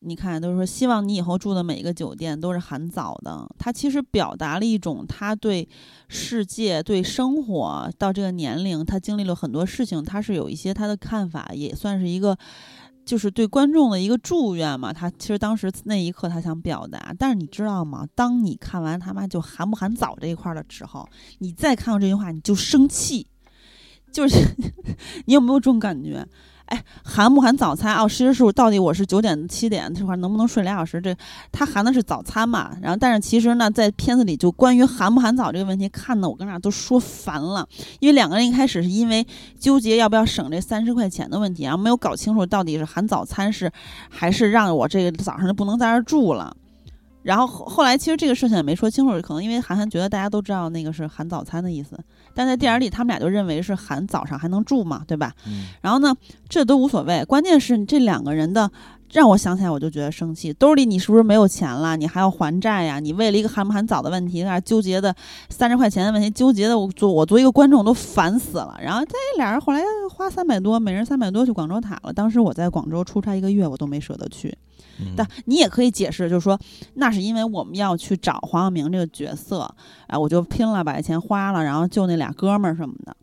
[0.00, 3.48] 你看，都说希望你以后住的每一个酒店都是含早的。
[3.58, 5.68] 他其实表达了一种他对
[6.08, 12.36] 世界、对生活到这个年龄，他经历了很多事情，他是有一些他的看法，也算是一个。
[13.06, 18.04] 就是对观众的一个祝愿嘛，他其实当时那一刻他想表达，但是你知道吗？
[18.16, 23.24] 当你看完他妈就含不含枣这一块的时候，你再看到这句话你就生气，
[24.16, 24.38] 就是
[25.26, 26.26] 你有没有这种感觉？
[26.64, 27.94] 哎，含不含早餐？
[27.96, 30.98] 哦，其实是到底我是九点七点这块能不能睡俩小时？
[31.02, 31.14] 这
[31.52, 32.74] 他含的是早餐嘛？
[32.80, 37.68] 然后，但是其实呢，在片子里就关于含不含早这个问题，看的我跟那都说烦了。
[38.00, 39.24] 因为两个人一开始是因为
[39.60, 43.70] 纠结要不要省这三十块钱的问题，然后没有搞清楚到底是含早餐是
[44.08, 46.56] 还是让我这个早上就不能在这儿住了。
[47.26, 51.98] 然后后后来其实这个事情也没说清楚，可能因为韩寒觉得大家都知道那个是含早餐的意思，
[52.32, 55.34] 但在电影里他们俩就认为是含早上还能住嘛，对吧？
[55.44, 56.14] 嗯，然后呢，
[56.48, 58.70] 这都无所谓，关键是这两个人的，
[59.12, 60.52] 让我想起来我就觉得生气。
[60.52, 61.96] 兜里你是不是没有钱了？
[61.96, 62.98] 你还要还债呀？
[63.00, 65.14] 你为了一个含不含早的问题，在那纠结的
[65.48, 68.76] 三十块钱的问题，纠结的我做我作为一个观众都烦死了。
[68.82, 69.80] 然后这俩人后来
[70.10, 72.12] 花三百多，每人三百多去广州塔了。
[72.12, 74.56] 当时我在广州出差一个月，我都没舍得去。
[74.98, 76.58] 嗯但你也可以解释，就是说，
[76.94, 79.60] 那是因为我们要去找黄晓明这个角色，
[80.06, 83.14] 啊，我就拼了，把这钱花了，然后救那俩哥们儿什么的。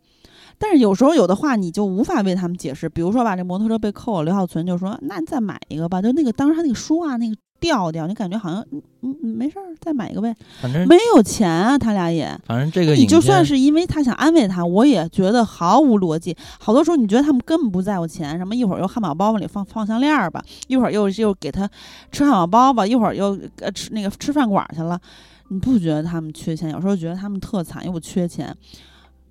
[0.58, 10.34] 但是有时候有的话你就无法为他们解释，比如说吧，这摩托车被扣了，刘浩存就说：“那你再买一个吧。”就那个当时他那个说话那个调调，你感觉好像嗯嗯嗯没事儿，再买一个呗。
[10.60, 12.38] 反正没有钱啊，他俩也。
[12.46, 16.36] 反正这个你就算是因为他想安慰他，我也觉得毫无逻辑。
[16.58, 21.68] 好多时候你觉得他们根本不在乎钱，什么一会儿又汉堡包往里放放项链儿吧，一会儿又又给他
[22.12, 25.00] 吃汉堡包吧，一会儿又呃吃那个吃饭馆去了。
[25.48, 26.70] 你不觉得他们缺钱？
[26.70, 28.54] 有时候觉得他们特惨，又不缺钱，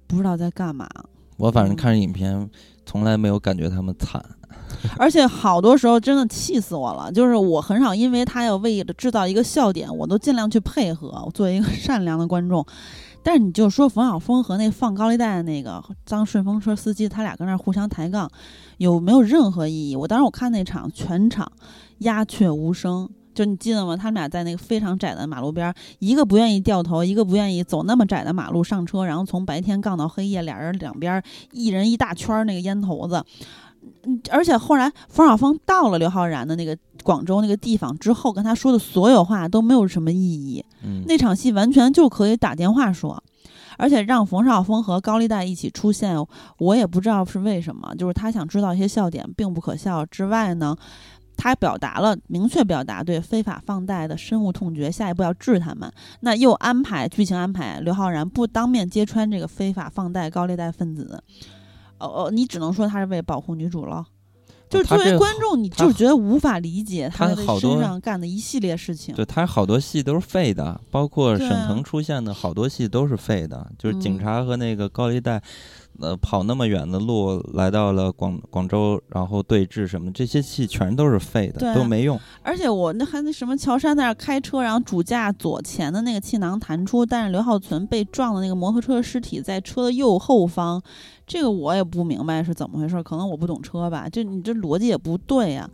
[0.07, 0.87] 不知道在干嘛。
[1.37, 2.49] 我反正嗯看影片
[2.85, 4.23] 从来没有感觉他们惨，
[4.97, 12.65] 而且好多时候真的气死我了，就是我很少因为他要为了制造一个笑点，我都尽量去配合，我作为一个 善良的观众。
[13.25, 18.29] 但是你就说冯小峰和那放高利贷的那个当顺风车司机，他俩跟那儿互相抬杠，
[18.79, 19.95] 有没有任何意义？
[19.95, 21.49] 我当时我看那场全场
[21.99, 23.97] 鸦雀无声，就你记得吗？
[23.97, 33.23] 他们俩在那个非常窄的马路边儿，一个不愿意掉头，一个不愿意走那么窄的马路上车，然后从白天杠到黑夜，俩人两边儿一人一大圈儿那个烟头子。
[34.05, 40.63] 嗯，而且后来冯绍峰到了刘昊然的那个广州那个地方之后，跟他说的所有话都没有什么意义。
[40.83, 43.21] 嗯，那场戏完全就可以打电话说，
[43.77, 46.15] 而且让冯绍峰和高利贷一起出现，
[46.59, 50.75] 我也不知道是为什么，就是他想知道一些笑点并不可笑之外呢，
[51.35, 55.91] 他表达了明确表达对非法放贷的深恶痛绝，下一步要治他们。
[56.21, 61.23] 那又安排剧情安排刘昊然不当面揭穿这个非法放贷高利贷分子，
[61.99, 64.05] 哦哦，你只能说他是为保护女主了。
[64.69, 69.13] 就是作为观众，你就是觉得无法理解他在身上干的一系列事情。
[69.13, 75.39] 对他好多戏都是废的，包括沈腾出现的好多戏都是废的，就是警嗯察和那个高利贷，
[75.99, 82.19] 呃，跑那么远的路来到了广广州，然后对峙什么，这些戏全都是废的，啊都没用。
[82.41, 90.81] 而且我那还那什么，乔杉在那儿开车，然后主驾左前的那个气囊弹出，但是刘浩存被撞的那个摩托车的尸体在车的右后方，
[91.27, 95.69] 这个我也不明白是怎么回事，可能我不懂车吧，这你这逻辑也不对呀、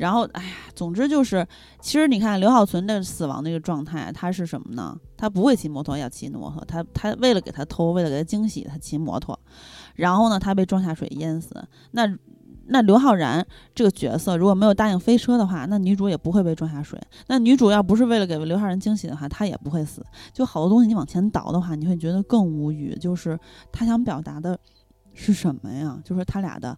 [0.00, 1.46] 然后，哎呀，总之就是，
[1.78, 4.98] 其实你看刘浩存的死亡那个状态，他是什么呢？
[5.14, 9.38] 他不会骑摩托，要骑摩托，他他为了给他偷，为了给他惊喜，他骑摩托，
[9.96, 11.54] 然后呢，他被撞下水淹死。
[11.90, 12.10] 那
[12.68, 16.98] 那刘昊然这个角色如果没有答应飞车的话，那女主也不会被撞下水。
[17.26, 20.02] 那女主要不是为了给刘昊然惊喜的话，她也不会死。
[20.32, 22.96] 就好多东西你往前倒的话，你会觉得更无语。
[22.98, 23.38] 就是
[23.70, 24.58] 他想表达的
[25.12, 26.00] 是什么呀？
[26.02, 26.74] 就是他俩的，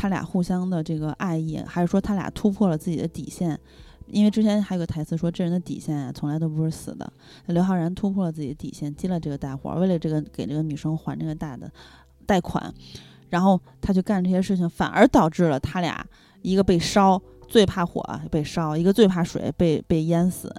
[0.00, 3.60] 他俩互相的这个爱意，还是说他俩突破了自己的底线？
[4.06, 7.12] 因为之前还有个台词说，这人的底线，从来都不是死的。
[7.48, 11.70] 刘昊然突破了自己的底线，接了这个大活，为了这个给这个女生还这个大的
[12.24, 12.72] 贷款，
[13.28, 16.02] 然后他去干这些事情，反而导致了他俩
[16.40, 20.50] 一个被烧，最怕火被烧；一个最怕水被被淹死。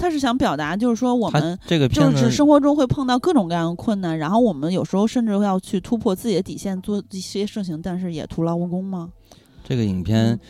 [0.00, 9.10] 他是想表达，就是说我们这个片子就是生活中会碰到各种各样的困难，然后我们有时候甚至要去突破自己的底线，做一些事情，但是也徒劳无功吗？
[9.62, 10.40] 这个影片嗯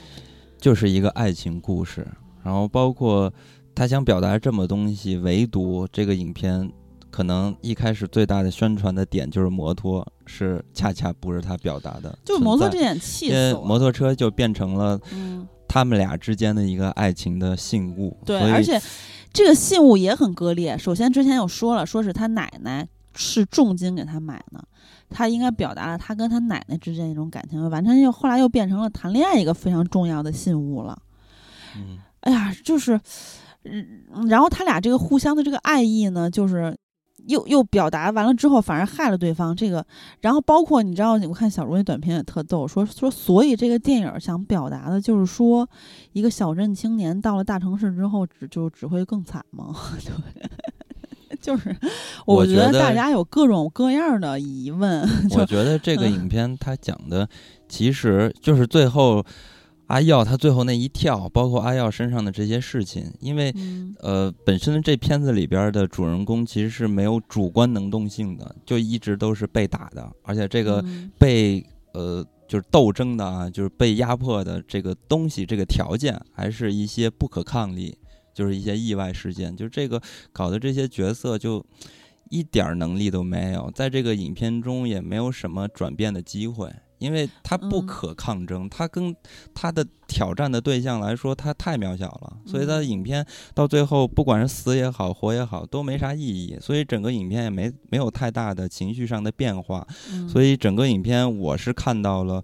[0.58, 2.06] 就是一个爱情故事，
[2.44, 3.32] 然后包括
[3.74, 6.70] 他想表达这么东西，唯独这个影片
[7.10, 13.32] 可能一开始最大的宣传的点就是摩托，是恰恰不是他表达的，就摩托这点气。
[13.64, 18.80] 摩托车就变成了嗯，他们俩之间的一个爱情的信物，对，而且
[19.32, 20.76] 这个信物也很割裂。
[20.76, 24.64] 首先之前有说了，说是他奶奶是重金给他买的，
[25.08, 30.98] 他应该表达了他跟他奶奶之间一种感情，完全又后来又变成了谈恋爱一个非常重要的信物了。
[31.76, 33.00] 嗯，哎呀，就是，
[33.64, 36.76] 嗯，然后他俩这个互相的这个爱意呢，就是
[37.26, 39.54] 又又表达完了之后，反而害了对方。
[39.54, 39.84] 这个，
[40.20, 45.68] 然后包括你知道，我看小茹那短片也特逗，说说，所以这个电影想表达的就是说，
[46.12, 49.74] 一个小镇青年到了大城市之后，只就只会更惨吗？
[50.04, 51.74] 对， 就是，
[52.26, 55.00] 我觉得得大家有各种各样的疑问。
[55.38, 57.28] 我觉得这个嗯影片它讲的
[57.68, 59.24] 其实就是最后
[59.90, 77.98] 阿耀他最后那一跳，包括阿耀身上的这些事情，因为嗯呃，本身这片子里边的主人公其实是没有主观能动性的，就一直都是被打的，而且这个嗯被呃就是斗争的啊，就是被压迫的这个东西，这个条件还是一些不可抗力，
[78.32, 80.00] 就是一些意外事件，就这个
[80.32, 81.66] 搞的这些角色就
[82.28, 86.70] 一点儿能力都没有，在这个影片中也没有什么转变的机会。
[87.00, 87.86] 因为他不嗯。
[87.86, 89.14] 可抗争，他跟
[89.52, 92.88] 他的挑战的对象来说，他太渺小了，所以他的嗯。
[92.88, 99.84] 影片到最后，不管是死也好，活也好，都没啥意义，所以整个影片也没没有太大的情绪上的变化。
[100.12, 100.28] 嗯。
[100.28, 102.42] 所以整个影片我是看到了，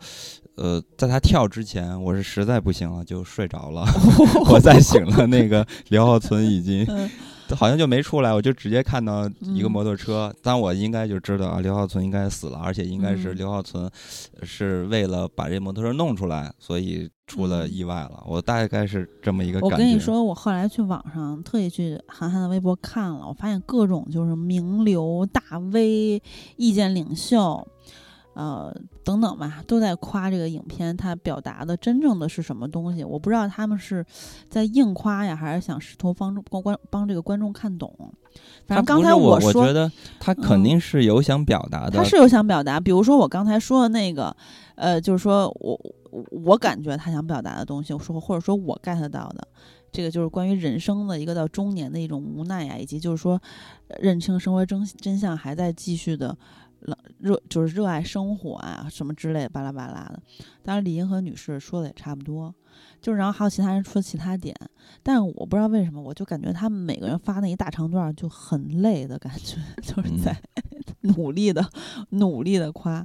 [0.57, 3.87] 呃，在他跳之前，我是实在不行了，就睡着了。
[4.51, 7.09] 我再醒了，那个刘浩存已经嗯
[7.55, 13.91] 好像就没出来，我就直接看到一个嗯摩托车，但我应该就知道啊，刘浩存应该死了，而且应该是嗯刘浩存
[14.43, 18.25] 是为了把这摩托车弄出来，所以出了嗯意外了。
[18.27, 19.85] 我大概是这么一个我感觉。
[19.85, 26.23] 我跟你说，我后来去网上特意去韩寒的微博看了，我发现各种就是名流、大 V、
[26.57, 27.67] 意见领袖，
[28.37, 28.71] 呃
[29.03, 33.03] 等等吧，都在夸这个影片，它表达的真正的是什么东西。
[33.03, 34.05] 我不知道他们是
[34.51, 37.91] 在硬夸呀，还是想试图帮助观观帮这个观众看懂。
[38.67, 41.93] 反正刚才我，说，觉得他肯嗯定是有想表达的。
[41.97, 44.37] 他是有想表达，比如说我刚才说的那个，
[44.75, 45.81] 呃，就是说我
[46.11, 49.49] 我我感觉他想表达的东西，我说或者说我 get 到的，
[49.91, 53.41] 这个就是关于人生的一个到中年的一种无奈呀、以及就是说
[53.89, 56.37] 呃认清生活真真相还在继续的。
[57.19, 60.21] 热就是热爱生活啊什么之类巴拉巴拉的。
[60.63, 62.55] 当然，李银河女士说的也差不多，
[63.01, 64.55] 就是然后还有其他人说其他点，
[65.03, 70.37] 但我不知道为什么，我就感觉他们每个人发那一大长段就很累的感觉， 就是嗯在
[71.03, 71.65] 努力的
[72.11, 73.05] 努力的夸，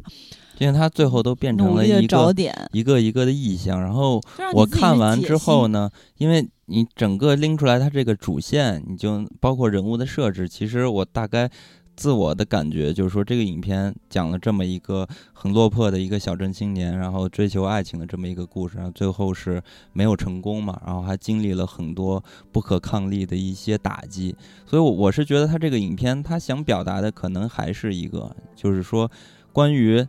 [0.57, 2.53] 因为他最后都变成了一个找点。
[2.72, 4.19] 一个一个的意象，然后
[4.53, 11.49] 我看完之后，呢，因为你整个拎出来他这个主线，你就包括人物的设置，其实我大概
[11.95, 19.61] 自我的感觉就是说，这个影片讲了这么一个很落魄的一个小镇青年，然后追求爱情的这么一个故事，然后最后是
[19.93, 24.35] 没有成功嘛，然后还经历了很多不可抗力的一些打击，
[24.65, 29.11] 所以我我是觉得他这个影片他想表达的可能还是一个，就是说
[29.53, 30.05] 关于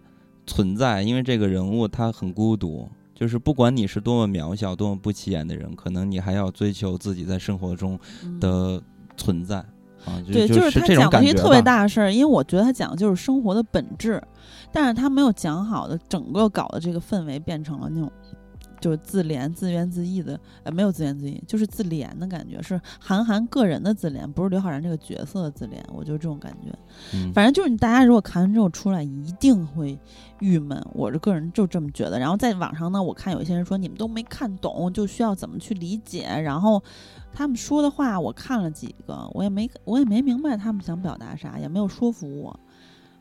[0.46, 2.88] 存在，因为这个人物他很孤独。
[3.14, 7.96] 就是不管你是多么渺小、多么不起眼的人，可能你还要追求自己在生活中
[8.40, 8.82] 的
[9.16, 9.64] 存在
[10.05, 11.62] 啊，对，就是他讲的一个特别。
[11.62, 14.20] 大的事儿，因为我觉得他讲的就是生活的本质，
[14.72, 18.11] 但是他没有讲好的，整个搞的这个氛围变成了那种。
[18.80, 26.76] 就是自怜、自怨自艾的，呃，没有自怨自艾，就是自怜的感觉，是韩寒个人的自怜，不是刘昊然这个角色的自怜，我就是这种感觉。
[27.14, 29.96] 嗯，反正就是你大家如果看完之后出来，一定会
[30.40, 32.18] 郁闷，我这个人就这么觉得。
[32.18, 36.26] 然后在网上呢，我看有一些人说你们都没看懂，就需要怎么去理解。
[36.42, 36.82] 然后
[37.34, 42.58] 他们说的话，我看了几个，我也没我也没明白他们想表达啥，也没有说服我。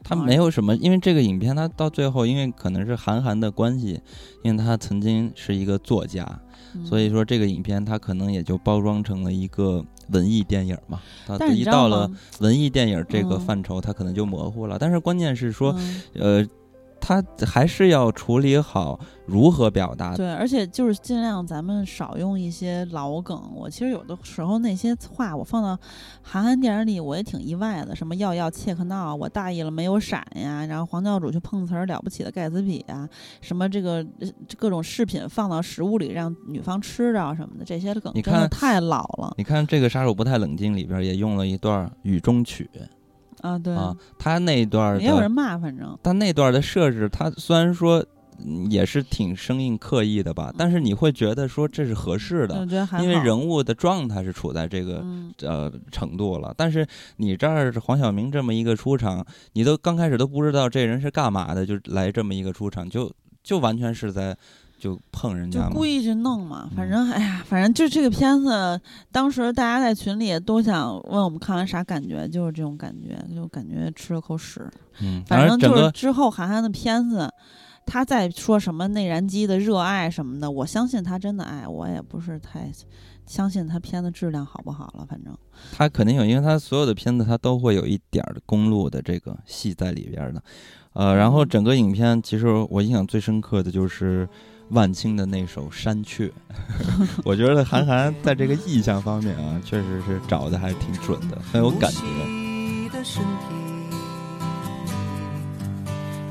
[0.04, 4.02] 他啊没有什么，因为这个影片它到最后，因为可能是韩寒的关系，
[4.44, 6.28] 因为他曾经是一个作家，
[6.74, 11.00] 嗯所以说这个影片它可能也就包装成了一个文艺电影嘛。
[11.28, 12.10] 它但是一到了？
[12.40, 14.78] 文艺电影这个嗯范畴，它可能就模糊了。
[14.80, 16.48] 但是关键是说，嗯呃，
[17.02, 20.16] 他还是要处理好如何表达。
[20.16, 23.52] 对，而且就是尽量咱们少用一些老梗。
[23.56, 25.78] 我其实有的时候那些话我放到
[26.22, 27.96] 韩寒电影里，我也挺意外的。
[27.96, 33.10] 什么要要切克闹，我大意了没有闪呀，然后黄教主去碰瓷儿了不起的盖茨比啊，
[33.42, 42.70] 什么这个呃各种饰品放到食物里让女方吃着什么的，这些梗你真的太老了你看这个杀手不太冷静里边也用了一段雨中曲
[43.42, 43.58] 啊！
[43.58, 48.06] 对，啊，他那段也有人，骂，反正他那段的设置，他虽然说
[48.44, 52.66] 嗯也是挺生硬刻意的吧，但是你会觉得说这是合适的，
[53.00, 56.54] 因为人物的状态是处在这个嗯呃程度了。
[56.58, 56.88] 但是
[57.18, 59.24] 你这儿黄晓明这么一个出场，
[59.54, 63.12] 你都刚开始都不知道这人是干嘛的，就来这么一个出场，就
[63.44, 64.36] 就完全是在
[64.82, 65.86] 就碰人家嘛就故。
[65.86, 74.68] 意去弄嘛，反嗯正哎呀，反正就这个片子，当时大家在群里都想问我们看完啥感觉，就是这种感觉，就感觉吃了口屎。
[75.00, 77.32] 嗯，反正就是之后韩寒的片子，
[77.86, 82.72] 他在说什么内燃机的热爱什么的，我相信他真的爱，我也不是太
[83.26, 85.38] 相信他片子质量好不好了，反正
[85.72, 90.44] 他肯定有，因为他所有的片子他都会有一点儿的公路的这个戏在里边儿的，
[90.94, 94.28] 呃，然后嗯整个影片其实我印象最深刻的就是
[94.72, 96.28] 万青的那首《山雀》，
[97.26, 102.00] 我觉得韩寒在这个意象方面啊，确实是找的还挺准的，很有感觉。
[102.00, 103.54] 呼吸的身体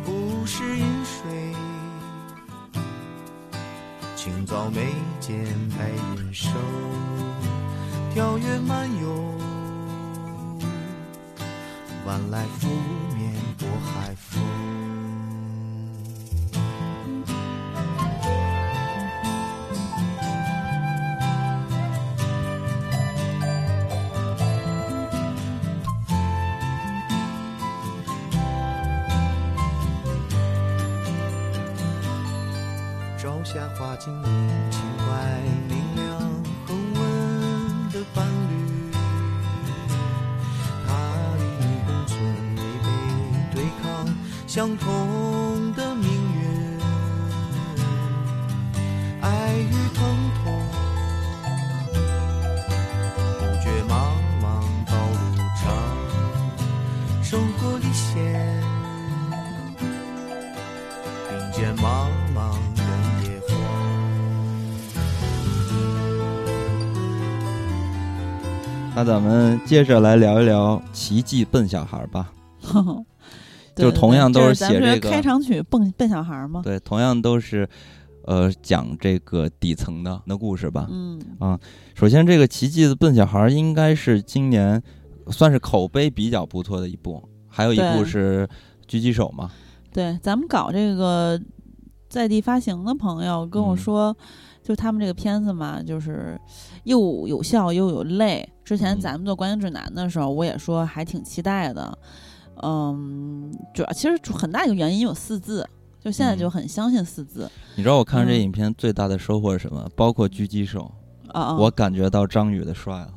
[0.05, 1.55] 不是饮水，
[4.17, 4.87] 清早眉
[5.21, 5.45] 间
[5.79, 6.49] 白云瘦，
[8.15, 9.35] 跳跃漫游，
[12.07, 12.69] 晚来拂
[13.15, 14.60] 面拨海风。
[33.53, 34.27] 下花径里，
[34.71, 35.05] 情怀
[35.69, 36.07] 明亮
[36.69, 37.01] 恒温
[37.91, 38.93] 的伴侣，
[40.87, 40.89] 他
[41.37, 42.15] 与你共存，
[42.55, 42.87] 违背
[43.53, 44.07] 对抗
[44.47, 44.87] 相同
[45.75, 46.79] 的命运，
[49.21, 49.99] 爱与疼
[50.45, 50.45] 痛，
[53.41, 53.93] 不觉茫
[54.41, 54.47] 茫
[54.87, 55.67] 道路长，
[57.21, 58.63] 生活历险。
[61.29, 62.09] 并肩茫
[68.95, 72.33] 那咱们接着来聊一聊《奇迹笨小孩》吧。
[73.77, 77.67] 就同样都是咱写这个们开场曲笨笨小孩吗，对，同样都是，
[78.27, 80.87] 呃，讲这个底层的的故事吧。
[80.91, 81.59] 嗯啊，
[81.95, 84.83] 首先，这个《奇迹的笨小孩》应该是今年
[85.29, 88.47] 算是口碑比较不错的一部，还有一部是
[88.93, 89.51] 《狙击手》嘛。
[89.93, 91.41] 对，咱们搞这个
[92.09, 94.15] 在地发行的朋友跟我嗯说，
[94.63, 96.41] 就他们这个片子嘛，就是
[96.85, 98.49] 又有笑又有泪。
[98.65, 101.99] 之前嗯咱们做观影指南的时候，我也说还挺期待的。
[102.63, 105.67] 嗯，主要其实很大一个原因有四字，
[105.99, 107.51] 就现在就嗯很相信四字。
[107.75, 109.89] 你知道我看这嗯影片最大的收获是什么？
[109.97, 110.93] 包括狙击手！
[111.59, 113.15] 我感觉到张宇的帅了。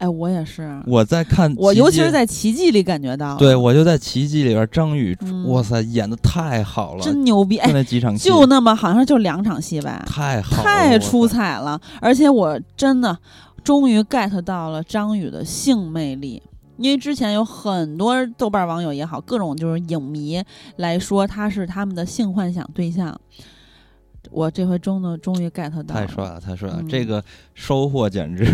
[0.00, 2.10] 哎，我也是，我在看，我尤其是。
[2.10, 7.60] 在奇迹里感觉到，对，我就在《奇迹》里边，张宇，嗯哇塞，演的太好了，真牛逼！
[7.66, 11.28] 那几场戏，就那么好像就两场戏吧，太好，太出。
[11.28, 13.16] 彩了，而且我真的
[13.62, 16.42] 终于 get 到了张宇的性魅力。
[16.78, 20.42] 因为之前有很多豆瓣网友也好，各种就是影迷
[20.76, 23.14] 来说他是他们的性幻想对象，
[24.30, 26.76] 我这回终的终于 get 到了，太帅了，太帅了！
[26.80, 27.22] 嗯这个
[27.54, 28.44] 收获简直，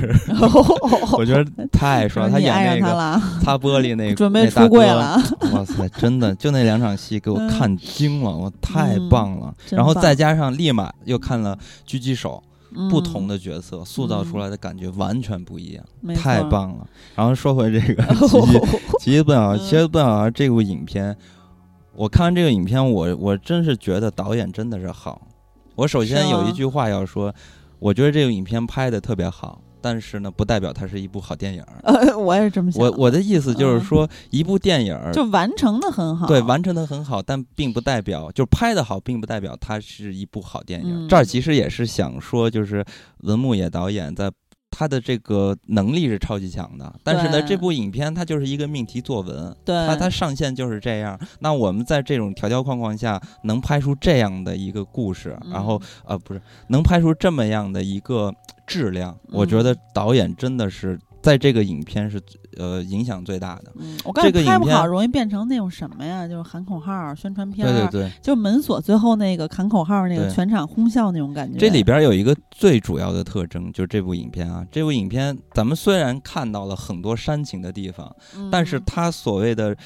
[1.18, 2.30] 我觉得太帅了。
[2.32, 5.20] 他演那个擦玻璃那 个，准备出柜了，
[5.52, 9.54] 哇塞，真的就那两场戏给我嗯看惊了，我太棒了。
[9.66, 12.42] 真然后再加上立马又看了狙击手，
[12.90, 16.42] 不同的的角色塑造出来的感觉完全不一样，嗯太！
[16.44, 16.86] 棒了。
[17.14, 18.60] 然后说回这个奇迹
[19.00, 21.14] 奇迹笨小孩奇迹笨小孩这部影片，
[21.94, 25.20] 我看完这个影片，我我真是觉得导演真的是好。
[25.76, 27.32] 我首先有一句话要说，
[27.78, 31.80] 我觉得这个影片拍的特别好，但是呢，不代表它是一部好电影儿。
[31.84, 32.82] 呃，我也是这么想。
[32.82, 41.04] 我我的意思就是说，一部电影儿就完成的很好，对，完成的很好，但并不代表就拍的好，并不代表它是一部好电影。
[41.04, 42.82] 嗯这儿其实也是想说，就是
[43.18, 44.32] 文牧野导演在
[44.78, 51.18] 他的这个能力是超级强的，但是呢，这部影片它就是一个命题作文，对，它它上线就是这样。
[51.38, 58.30] 那我们在这种条条框框下能拍出这样的一个故事，然后嗯呃不是能拍出这么样的一个
[58.66, 62.22] 质量，我觉嗯得导演真的是在这个影片是
[62.56, 63.72] 呃影响最大的。
[63.80, 66.24] 嗯，我这个你，拍不好容易变成那种什么呀？
[66.28, 68.12] 就是喊口号、宣传片，对对对。
[68.22, 71.58] 就是门锁最后那个喊口号，那个全场哄笑那种感觉。
[71.58, 79.76] 这里边有一个最主要的特征，就是这部影片啊，这部影片咱们虽然看到了很多煽情的地方，嗯，但是它所谓的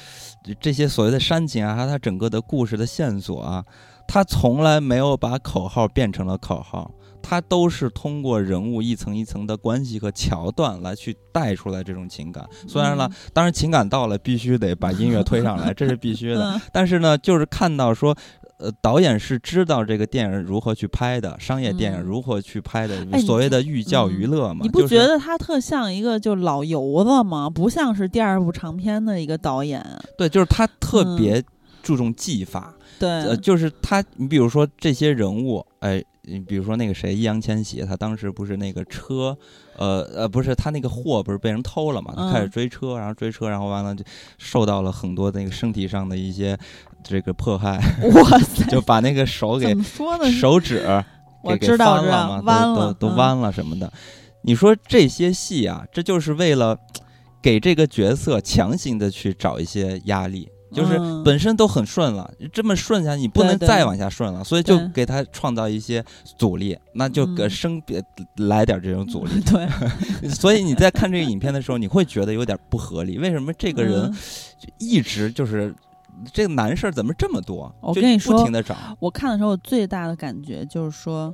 [0.59, 3.65] 这些所谓的煽情啊，还有它整个的故事的线索啊，
[4.07, 6.91] 它从来没有把口号变成了口号。
[7.31, 12.45] 它都是通过人物一层一层的关系和桥段来去带出来这种情感。
[12.67, 16.51] 虽然呢，当然情感到了必须得把音乐推上来， 这是必须的。
[16.51, 18.13] 嗯，但是呢，就是看到说，
[18.57, 24.65] 呃，导演是知道这个电影如何去拍的，商业电影嗯如何去拍的，所谓的寓教于乐嘛。
[24.65, 27.49] 就是你不觉得他特像一个就老油子吗？
[27.49, 29.81] 不像是第二部长片的一个导演。
[30.17, 31.41] 对，就是他特嗯别
[31.81, 36.03] 注重技法，对，呃，就是他，你比如说这些人物，哎。
[36.23, 39.35] 你比如说那个谁，易烊千玺，他当时不是那个车，
[39.77, 42.13] 呃呃，不是他那个货不是被人偷了嘛？
[42.15, 44.03] 他开始嗯追车，然后追车，然后完了就
[44.37, 46.57] 受到了很多那个身体上的一些
[47.03, 47.77] 这个迫害，
[48.13, 50.31] 哇 塞，就把那个手给说呢？
[50.31, 50.85] 手指
[51.43, 53.91] 我给给知道知道翻了嘛，弯了嗯都都都弯了什么的。
[54.43, 56.77] 你说这些戏啊，这就是为了
[57.41, 61.23] 给这个角色强行的去找一些压力，就是嗯。
[61.23, 66.03] 本身都很顺了，这么顺下去，你不能再往下顺了，所以就给他创造一些
[66.37, 67.49] 阻力，那就给嗯。
[67.49, 68.03] 生别
[68.37, 69.31] 来点这种阻力。
[69.41, 69.67] 对，
[70.29, 74.15] 所以你在看这个影片的时候，你会觉得有点不合理，为什么这个人嗯。
[74.77, 75.73] 一直就是
[76.31, 77.73] 这个难事儿怎么这么多？
[77.81, 81.33] 就我跟你说不停的找，我看的时候，最大的感觉就是说，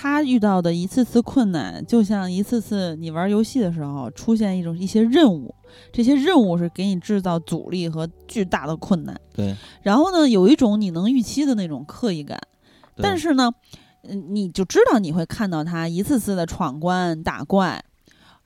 [0.00, 5.52] 他遇到的一次次困难，就像一次次你玩游戏的时候出现一种一些任务，
[5.92, 9.20] 这些任务是给你制造阻力和巨大的困难。
[9.34, 12.38] 对，然后呢，有一种你能预期的那种刻意感，
[12.94, 13.50] 对但是呢，
[14.04, 17.82] 嗯，你就知道你会看到他一次次的闯关打怪。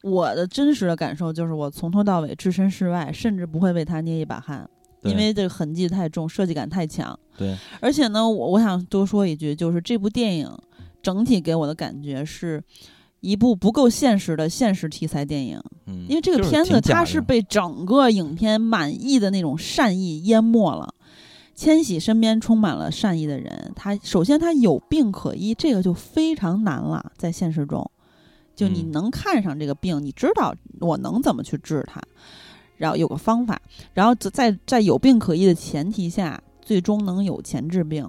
[0.03, 4.67] 我的真实的感受就是，我从头到尾置身事外，甚至不会为他捏一把汗，
[5.03, 7.17] 因为这个痕迹太重，设计感太强。
[7.37, 10.51] 对，而且呢，我我想多说一句，就是这部电影
[11.03, 12.63] 整体给我的感觉是
[13.21, 20.95] 一部不够现实的现实题材电影，嗯，因为这个片子它是被整个影片满意的那种善意淹没了。
[21.55, 27.89] 千玺身边充满了善意的人，他首先他有病可医，这个就非常难了，在现实中，
[28.57, 32.01] 就你嗯能看上这个病，你知道我能怎么去治它，
[32.79, 33.61] 然后有个方法，
[33.93, 38.09] 然后在在有病可医的前提下，最终能有钱治病。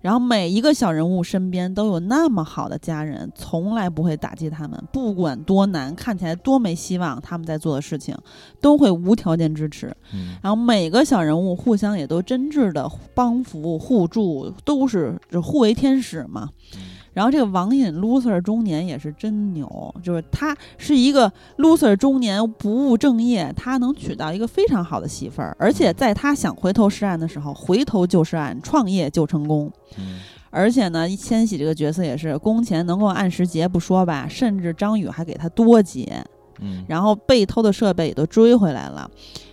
[0.00, 8.16] 然后每一个小人物身边都有那么好的家人，从来不会打击他们，不管多难，看起来多没希望，他们在做的事情
[8.60, 9.94] 都会无条件支持。
[10.12, 16.48] 嗯然后每个小人物互相也都真挚的帮扶互助，都是互为天使嘛。
[16.74, 16.80] 嗯
[17.12, 29.70] 然后这个网瘾 loser 中年也是真牛，就是他是一个 loser 中年不务正业，他能娶到一个非常好的媳妇儿，而且在他想回头是岸的时候，回头就是岸，创业就成功。
[29.98, 30.20] 嗯
[30.52, 36.24] 而且呢，千玺这个角色也是工钱能够按时结不说吧，甚至张宇还给他多结，
[36.60, 39.08] 嗯，然后被偷的设备也都追回来了。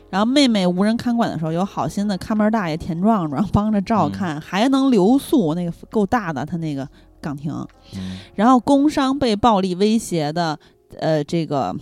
[0.10, 6.90] 然后妹妹无人看管的时候，有好心的看门大爷田壮壮帮着照看，还能留宿，那个够大的他那个
[7.22, 7.54] 岗亭。
[7.96, 10.60] 嗯然后工伤被暴力威胁的，
[11.00, 11.76] 呃，这个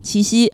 [0.00, 0.52] 齐溪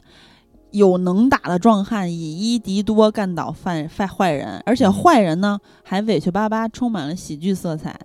[0.70, 7.98] 有能打的壮汉，以一敌多干倒犯犯坏人，而且嗯坏人呢还委屈巴巴，充满了喜剧色彩。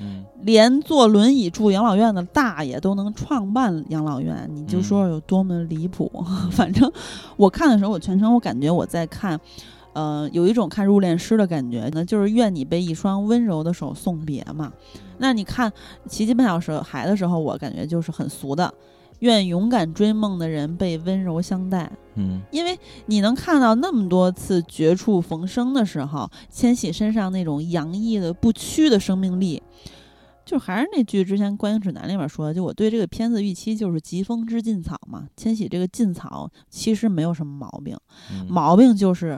[0.00, 6.08] 嗯连坐轮椅住养老院的大爷都能创办养老院，你就嗯说有多么离谱。
[6.52, 6.90] 反正
[7.36, 9.38] 我看的时候，我全程我感觉我在看，
[9.98, 14.72] 呃，有一种看入殓师的感觉，那就是愿你被一双温柔的手送别嘛。
[15.18, 15.68] 那你看
[16.08, 18.72] 《奇迹半小时海》的时候，我感觉就是很俗的，
[19.18, 21.90] 愿勇敢追梦的人被温柔相待。
[22.14, 29.60] 嗯因为你能看到那么多次绝处逢生的时候，千玺身上那种洋溢的不屈的生命力，
[30.44, 35.26] 就还是那句之前观影指南里面说的，就我对这个片子预期就是疾风知劲草嘛。
[35.36, 37.96] 千玺这个劲草其实没有什么毛病，
[38.30, 39.36] 嗯毛病就是。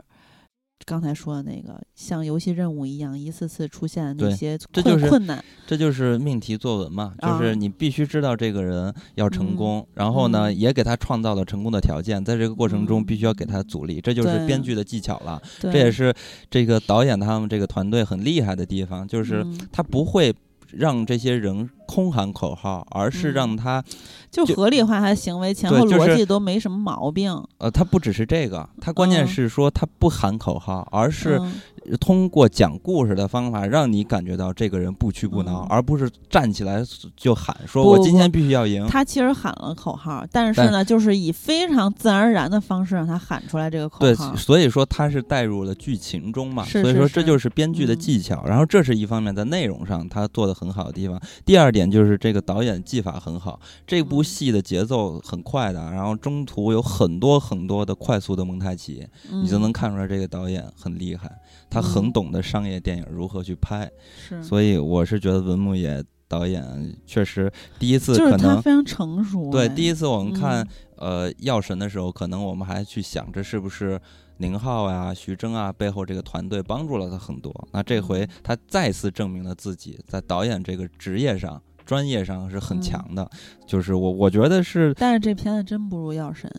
[0.85, 15.41] 刚才说的那个，像游戏任务一样，一次次出现那些这就是困困难，这就是命题作文嘛，就啊是你必须知道这个人要成嗯功，然后呢，嗯也给他创造了成功的条件，在这个过程中嗯必须要给他阻力，这就是编剧的技巧了。
[15.59, 16.13] 这也是
[16.49, 20.33] 这个导演他们这个团队很厉害的地方，就是嗯他不会
[20.73, 23.33] 让这些人空喊口号，而是嗯。
[23.33, 23.83] 让他
[24.29, 27.31] 就就合理化他的行为，前后逻辑都没什么毛病。
[27.57, 29.27] 呃，他不只是这个，他关键嗯。
[29.27, 31.61] 是说他不喊口号，而是嗯
[31.97, 36.83] 通过讲故事的方法，让你感觉到这个人不屈不挠，嗯而不是站起来
[37.15, 38.85] 就喊说我今天必须要赢。
[38.87, 44.35] 他其实喊了口号，但是呢，就是以非常自然而然的方式让他喊出来这个口号对，号。
[44.35, 48.43] 所以说他是带入了剧情中嘛，是所以说这就是编剧的嗯技巧。
[48.45, 51.21] 然后这是一方面，在内容上他做的很好的地方。
[51.45, 61.29] 第二点就是这个导演技法很好，这部嗯戏的节奏很快的，然后中途有很多很多的快速的蒙太奇，嗯你就能看出来这个导演很厉害，
[61.71, 63.89] 他很嗯懂得商业电影如何去拍。
[64.15, 66.63] 是，所以我是觉得文牧野导演
[67.07, 69.49] 确实第一次就是可能他非常成熟。
[69.49, 70.61] 对哎第一次我们看
[70.97, 73.99] 嗯呃药神的时候，可能我们还去想这是不是
[74.37, 77.51] 宁浩啊、徐峥啊背后这个团队帮助了他很多。
[77.71, 81.59] 那这回嗯他再次证明了自己在导演这个职业上。
[81.83, 83.29] 专业上是很嗯强的，
[83.65, 86.49] 就是我我觉得是，但是这片子真不如药神。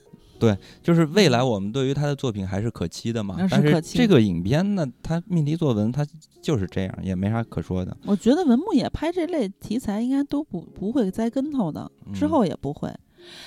[0.83, 3.35] 就是未来我们对于他的作品还是可期的嘛。
[3.39, 6.07] 那是但是这个影片呢，它命题作文它
[6.41, 7.97] 就是这样，也没啥可说的。
[8.05, 12.93] 我觉得文牧野拍这类题材应该都不不会栽跟头的，之嗯后也不会。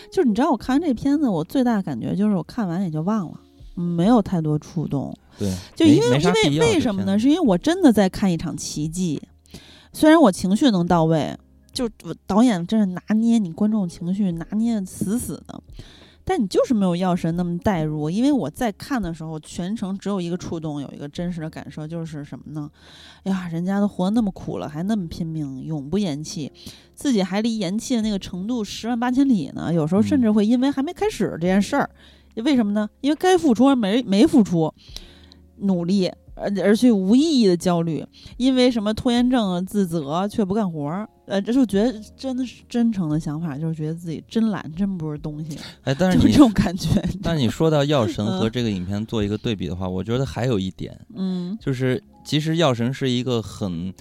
[0.09, 3.39] 就是你知道，我看完这片子，我最大的感觉就是我看完也就忘了，
[3.75, 5.13] 嗯没有太多触动。
[5.37, 7.19] 对，就因为因为为什么呢？
[7.19, 9.21] 是因为我真的在看一场奇迹，
[9.91, 11.37] 虽然我情绪能到位，
[11.73, 11.89] 就
[12.25, 15.61] 导演真是拿捏你观众情绪拿捏得死死的，
[16.26, 18.09] 但你就是没有药神那么带入。
[18.09, 22.69] 因为我在看的时候，全程只有一个触动，有一个真实的感受，就是什么呢？
[23.23, 26.51] 哎呀，人家都活得那么苦了，还那么拼命，永不言弃，
[26.95, 29.71] 自己还离言弃的那个程度十万八千里呢。
[29.73, 31.89] 有时候甚至会因为还没开始这件事儿，
[32.36, 32.89] 为什么呢？
[33.01, 34.73] 因为该付出而没没付出，
[35.57, 38.05] 努力，而而去无意义的焦虑，
[38.38, 46.89] 因为什么拖延症啊、自责却不干活儿，呃，这就觉得真的是真诚的想法，就是觉得自己真懒，真不是东西，哎，但是这种感觉。
[47.23, 51.57] 但你说到药神和嗯这个影片做一个对比的话，我觉得还有一点，嗯。
[51.59, 53.93] 就是其实药神是一个很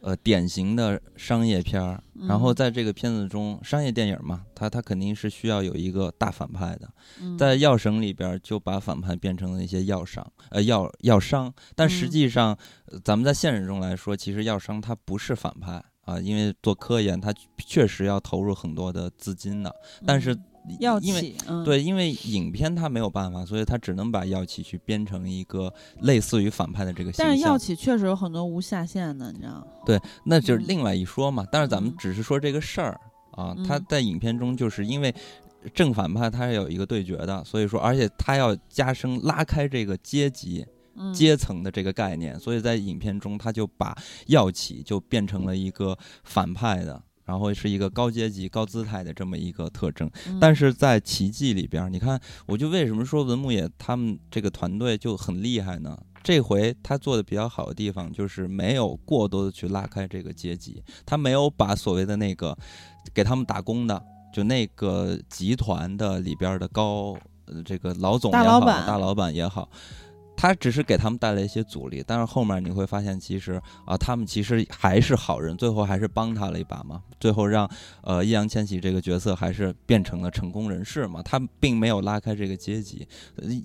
[0.00, 6.88] 呃典型的商业片儿，然后嗯在这个片子中，商业电影嘛，它它肯定是需要有一个大反派的，
[7.20, 7.36] 嗯。
[7.36, 12.10] 在药神里边儿就把反派变成了一些药商，呃药药商，但实嗯。
[12.10, 12.56] 际上、
[12.86, 15.82] 呃咱们在现实中来说，其实药商他不是反派。
[16.10, 27.56] 啊，因为做科研，他确实要投入很多的资金的，但是嗯药因为企，嗯，对，因为影片他没有办法，所以他只能把药企去编成一个类似于反派的这个形但是药。
[27.56, 29.66] 企确实有很多无下限的，你知道？
[29.86, 31.46] 对，那就是嗯另外一说嘛。
[31.50, 33.00] 但是咱们嗯只是说这个事儿
[33.32, 35.14] 啊，他嗯在影片中就是因为
[35.74, 40.79] 正反派他是有一个对决的，所以说，而且他要加深拉开这个阶级嗯，
[41.14, 43.96] 阶层的这个概念，所以在影片中他就把
[44.26, 47.02] 药企就变成了一个反派的。
[47.26, 55.96] 然后是一个高阶级、高姿态的这么一个特征，嗯但是在《奇迹》里边儿，你看，我就为什么说文牧野他们这个团队就很厉害呢？
[56.24, 62.56] 这回他做的比较好的地方就是没有过多的去拉开这个阶级，他没有把所谓的那个
[63.14, 64.02] 给他们打工的，
[64.34, 69.70] 就那个集团的里边儿的高呃这个老总也好，大老板大老板也好。
[70.40, 77.70] 他只是给他们带来一些阻力，但是后面你会发现，其实啊，他们其实还是好人，最后还是帮他了一把嘛，最后让
[78.00, 83.06] 呃易烊千玺这个角色还是变成了成功人士嘛，他并没有拉开这个阶级。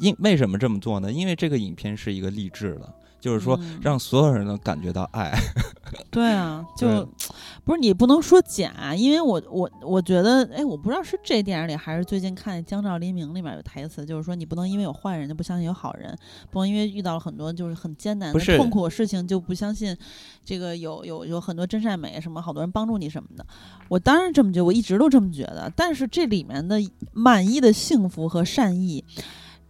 [0.01, 1.09] 因为什么这么做呢？
[1.09, 2.93] 因为这个影片是一个励志的，
[3.25, 5.33] 就是说嗯让所有人都感觉到爱。
[6.11, 7.03] 对啊，就
[7.65, 16.15] 不是你不能说假，因为我我我觉得，哎，我不知道是这电影里还是最近看《江照黎明》里面有台词，就是说你不能因为有坏人就不相信有好人，
[16.51, 19.97] 不能因为遇到了很多就是很艰难的痛苦的事情就不相信
[20.43, 23.43] 这个有有有很多真善美什么好多人帮助你什么的。
[23.87, 26.79] 我当然这么觉得，我一直都这么觉得，但是这里面的
[27.13, 29.03] 满意的幸福和善意，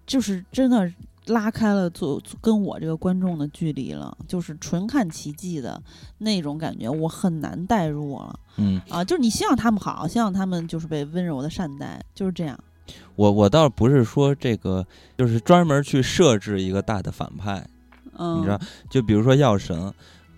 [0.06, 0.92] 就是真的。
[1.28, 5.82] 拉开了做跟我这个观众的距离了，就是纯看奇迹的
[6.20, 9.04] 那种感觉，我很难代入了嗯，啊！
[9.04, 12.58] 就是你希望他们好，希望他们就是被温柔的善待，就是这样。
[13.16, 14.86] 我我倒不是说这个，
[15.18, 17.68] 就是专门去设置一个大的反派，
[18.18, 18.60] 嗯，你知道，
[18.90, 19.92] 就比如说药神，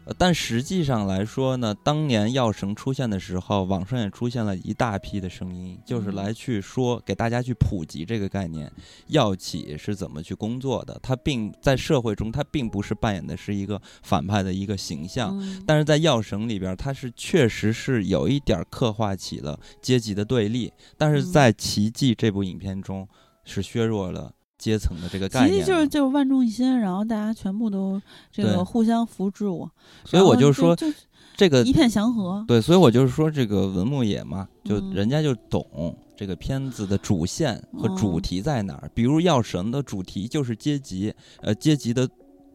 [0.07, 8.71] 呃但实际上来说呢，当年药神出现的时候，网上也出现了一大批的声音，就是嗯来去说给大家去普及这个概念，
[9.07, 10.97] 药企是怎么去工作的。
[11.03, 15.37] 它并在社会中，它并不是扮演的是一个反派的一个形象。
[15.37, 23.05] 嗯但是在《药神》里边，它是确实是有一点儿刻画起了阶级的对立，但是嗯在《奇迹》这部影片中
[23.43, 25.59] 是削弱了阶层的这个概念其。
[25.59, 28.01] 实就是就是万众一心，然后大家全部都
[28.31, 29.69] 这个互相扶助，
[30.05, 30.87] 所以我就就说就
[31.35, 32.43] 这个一片祥和。
[32.47, 38.89] 对，所以我就是说，这个文牧野嘛，就嗯人家就懂这个片子的主线和主哦题在哪儿。
[38.93, 42.09] 比如《药神》的主题就是阶级，呃，阶级的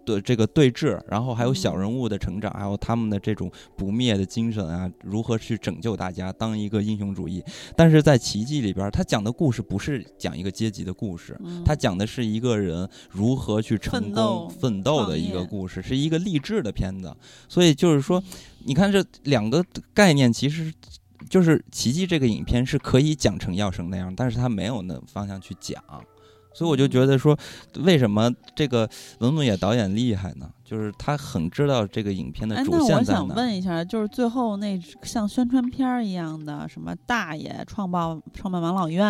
[0.04, 7.42] 的这个对峙，然后还有小嗯人物的成长，还有他们的这种不灭的精神啊，如何去拯救大家，当一个英雄主义。
[7.76, 17.14] 但是在《奇迹》里边，他讲的故事不是讲一个阶级的故事，嗯他讲的是一个人如何去成功奋斗的一个故事，是一个励志的片子。
[17.48, 18.22] 所以就是说，
[18.64, 20.72] 你看这两个概念，其实
[21.28, 25.82] 就是《奇迹》这个影片是可以讲成药神那样，但是他没有那方向去讲。
[26.54, 27.36] 所以我就觉得说，
[27.80, 28.88] 为什么这个
[29.20, 30.50] 文牧野导演厉害呢？
[30.64, 33.34] 就是他很知道这个影片的哎，主那我想线在哪。
[33.34, 39.06] 问一下，就是最后那像宣传片儿一样的，什么大爷创办创办养老院，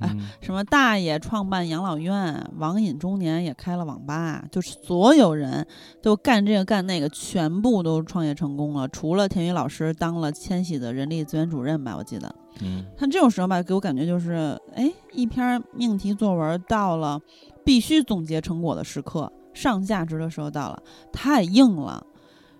[0.00, 5.66] 哎嗯什么大爷创办养老院，网瘾中年也开了网吧，就是所有人
[6.02, 12.34] 都干这个干那个，全部都创业成功了，除了田雨老师当了千玺的人力资源主任吧，我记得。
[12.60, 17.20] 嗯他这种时候吧，给我感觉就是，哎，一篇命题作文到了
[17.64, 20.82] 必须总结成果的时刻，上价值的时候到了，
[21.12, 22.04] 太硬了，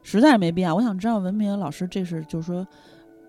[0.02, 0.74] 实在是没必要。
[0.74, 2.66] 我想知道文明老师这是就是说，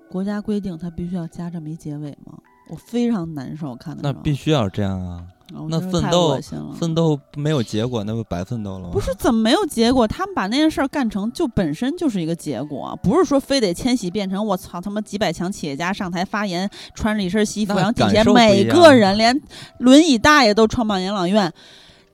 [0.10, 2.38] 国家规定他必须要加这么一结尾吗？
[2.70, 5.28] 我非常难受，看的那必须要这样啊！
[5.54, 6.40] 哦那奋斗
[6.74, 8.90] 奋斗没有结果，那不白奋斗了吗？
[8.92, 10.08] 不是怎么没有结果？
[10.08, 19.40] 他们把那件事儿干成，就本身就是一个结果，不是说非得千玺变成我操他妈几百强企业家上台发言，穿着一身西服，然后底下每个人连
[19.80, 21.52] 轮椅大爷都创办养老院，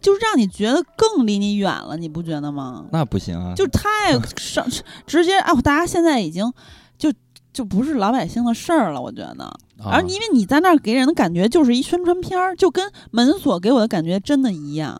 [0.01, 2.85] 就让你觉得更离你远了，你不觉得吗？
[2.91, 3.53] 那不行啊！
[3.55, 4.65] 就太上
[5.05, 5.53] 直接啊！
[5.61, 6.51] 大家现在已经
[6.97, 7.11] 就
[7.57, 9.43] 就不是老百姓的事儿了，我觉得。
[9.43, 14.99] 啊而因为你在那儿给人的感觉就是一宣传片儿，就跟门锁给我的感觉真的一样。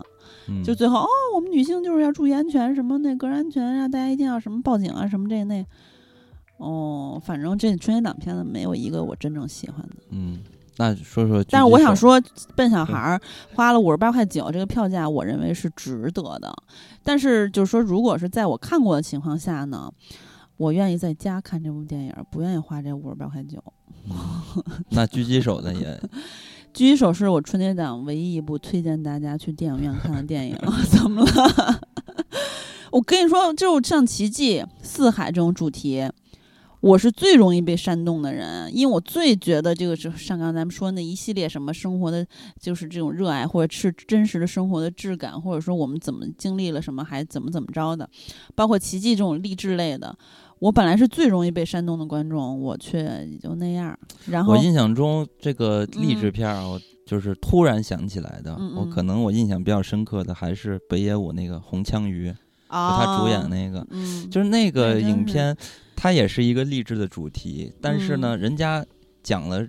[0.50, 5.64] 嗯就最后哦，我们女性就是要注意安全，什么那个人安全啊，大家一定要什么报警啊，什么这那。
[6.58, 9.96] 哦，反正这春节档片子没有一个我真正喜欢的。
[10.10, 10.40] 嗯，
[10.78, 12.20] 那说说但是我想说，
[12.56, 13.22] 笨小孩儿
[13.54, 16.52] 花了五十八块九这个票价，我认为是值得的。
[17.04, 19.92] 但是就是说，如果是在我看过的情况下呢，
[20.58, 23.64] 我愿意在家看这部电影，不愿意花这五十八块九。
[24.90, 25.86] 那狙击手呢也
[26.74, 30.58] 狙击手是我春节档唯一一部推荐大家去电影院看的电影，
[30.90, 31.82] 怎么了？
[32.92, 36.10] 我跟你说，就像《奇迹》《四海》这种主题，
[36.80, 42.26] 我是最容易被煽动的人，因为我最觉得这个是上刚才咱们说那一系列什么生活的，
[42.60, 48.10] 就是这种热爱，或者是真实的生活的质感，或者说我们怎么经历了什么，还怎么怎么着的，
[48.56, 50.18] 包括《奇迹》这种励志类的。
[50.60, 53.98] 我本来是最容易被煽动的观众，我却也就那样。
[54.28, 58.58] 然后我印象中这个励志嗯片儿，我就是突然想起来的。
[58.76, 62.30] 我可能我印象比较深刻的还是北野武那个《红枪鱼》，
[62.70, 65.56] 他主演那个，嗯，就是那个影片，
[65.96, 68.86] 它也是一个励志的主题，但是呢，嗯人家
[69.22, 69.68] 讲了。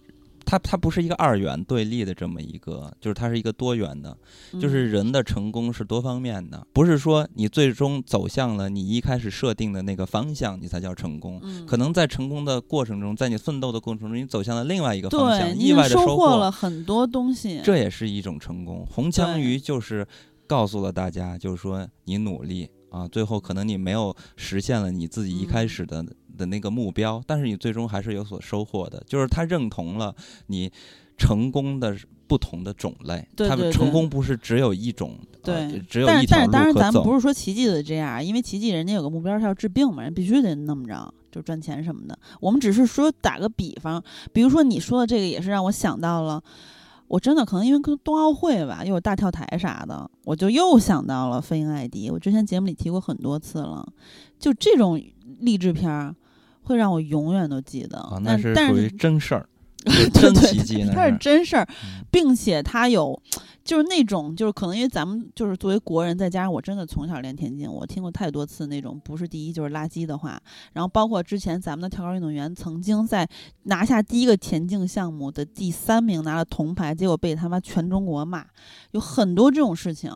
[0.48, 4.16] 它它不是一个二元对立的这么一个，就是它是一个多元的，
[4.58, 11.38] 就是人的成功是多方面的，不是说你最终走向了你一开始设定的那个方向，你才叫成功。
[11.42, 17.60] 嗯，可能在成功的过程中，在你奋斗的过程中，你走向了另外一个方向，意外的收获了很多东西。
[17.62, 18.86] 这也是一种成功。
[18.90, 20.06] 红枪鱼就是
[20.46, 26.02] 告诉了大家，就是说你努力啊，最后可能你没有实现了你自己一开始的、
[26.38, 29.02] 的那个目标，但是你最终还是有所收获的。
[29.06, 30.14] 就是他认同了
[30.46, 30.72] 你
[31.18, 31.94] 成功的
[32.26, 37.12] 不同的种类，他们对对对成功不是只有一种，呃对只有但是但是当然咱们不。
[37.12, 42.18] 是说奇迹的这样，因为奇迹人家有个目标是要治病嘛，人必须得那么着，就赚钱什么的。
[42.40, 44.02] 我们只是说打个比方，
[44.32, 46.42] 比如说你说的这个也是让我想到了。
[47.08, 52.10] 我真的可能因为跟冬奥会吧，又有大跳台啥的，我就又想到了飞鹰艾迪。
[52.10, 53.82] 我之前节目里提过很多次了，
[54.38, 55.02] 就这种
[55.40, 56.14] 励志片儿
[56.68, 57.98] 会让我永远都记得。
[57.98, 59.48] 啊，那但但是属于是真事儿，
[59.84, 61.18] 对真对奇迹，那它是是。
[61.18, 63.20] 真事儿嗯，并且它有，
[63.64, 70.38] 就是那种，就是可能因为咱们就是作为国人，再加上我真的从小练田径，我听过太多次那种不是第一就是垃圾的话。
[70.74, 73.26] 然后包括之前咱们的跳高运动员曾经在
[73.64, 78.44] 拿下第一个田径项目的第三名拿了铜牌，结果被他妈全中国骂，
[78.90, 80.12] 有很多这种事情。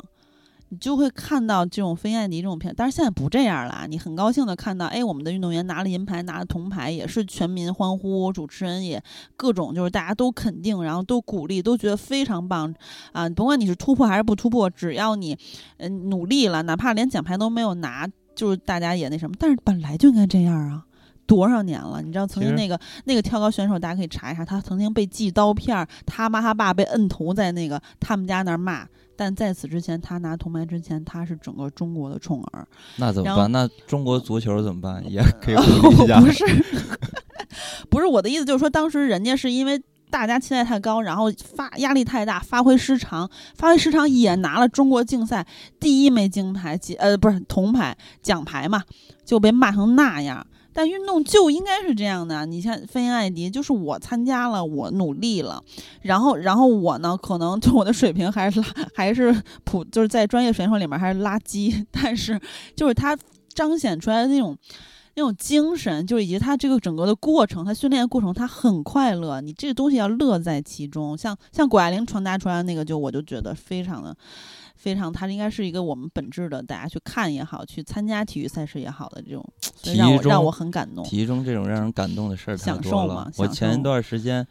[0.72, 3.84] 你就会看到这种飞燕迪这种片，但是现在不这样了。
[3.90, 9.02] 你很高兴的看到，哎，我们的运动员拿了银牌，拿了铜牌，也是全民欢呼，主持人也
[9.36, 12.74] 各种就是大家都肯定，然后都鼓励，都觉得非常棒
[13.12, 13.28] 啊！
[13.28, 15.34] 甭管你是突破还是不突破，只要你
[15.76, 19.36] 嗯、呃努力了，哪怕连奖牌都没有拿，就是大家也那什么。
[19.38, 20.86] 但是本来就应该这样啊。
[21.26, 22.00] 多少年了？
[22.00, 28.86] 你知道曾经那个那个跳高选手，大家可以查一查，他曾经被寄刀片儿，他妈他爸被摁头在那个他们家那儿骂。
[29.22, 32.66] 但在此之前，他拿铜牌之前，他是整个中国的宠儿。
[32.96, 33.52] 那怎么办？
[33.52, 35.00] 那中国足球怎么办？
[35.08, 36.20] 也可以鼓励一 下。
[36.20, 36.44] 不是，
[37.88, 39.80] 不是我的意思，就是说当时人家是因为
[40.10, 45.46] 大家期待太高，然后发压力太大，发挥失常，发挥失常也拿了中国竞赛
[45.78, 48.82] 第一枚金牌，几呃不是铜牌奖牌嘛，
[49.24, 50.44] 就被骂成那样。
[50.72, 55.62] 但运动就应该是这样的，你像飞燕艾迪，就是我参加了，我努力了，
[56.00, 59.34] 然后然后我呢，可能就我的水平还是垃还是
[59.64, 62.40] 普，就是在专业选手里面还是垃圾， 但是
[62.74, 63.16] 就是他
[63.48, 64.56] 彰显出来的那种
[65.14, 69.42] 那种精神，就以及他这个整个的过程，他训练的过程，他很快乐。
[69.42, 74.16] 你这个东西要乐在其中，像像谷爱凌传达出来的那个，就我就觉得非常的。
[74.82, 81.04] 非常，它应该是一个我们本质的，大家去看也好，去参加体育赛事也好的这种，所以让体育让我很感动。
[81.04, 84.44] 体育中这种让人感动的事儿太享多了我前一段时间，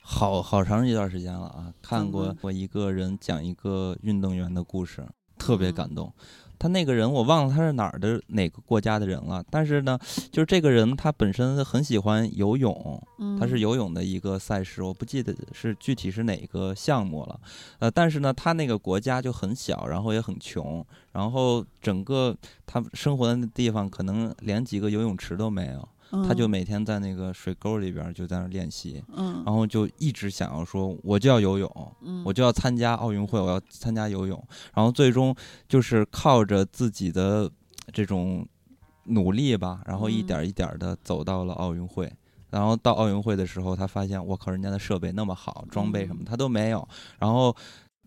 [0.00, 5.06] 好好长一段时间了啊，看过我一个人讲一个运动员的故事，
[5.38, 6.12] 特别嗯感动。
[6.62, 9.98] 他那个人我忘了他是哪儿的哪个国家的人了，但是呢，
[10.30, 17.40] 就是这个人他本身很喜欢游泳，嗯，他是游泳的一个赛事，我不记得是具体是哪个项目了，
[17.80, 22.32] 呃，但是呢，他那个国家就很小，然后也很穷，然后整个
[22.64, 25.88] 他生活的那地方可能连几个游泳池都没有，
[26.26, 34.42] 他就嗯每天在那个水沟里边儿就在那儿练习，嗯然后就一直想要说我就要游泳，嗯我就要参加奥运会，我要参加游泳，
[34.74, 35.34] 然后最终
[35.68, 37.50] 就是靠着自己的
[37.92, 38.46] 这种
[39.04, 42.12] 努力吧，然后一嗯点儿一点的走到了奥运会。
[42.50, 46.86] 然后到奥运会的时候，他发现我靠，人家的设备那么好，装备什么嗯他都没有。
[47.18, 47.56] 然后，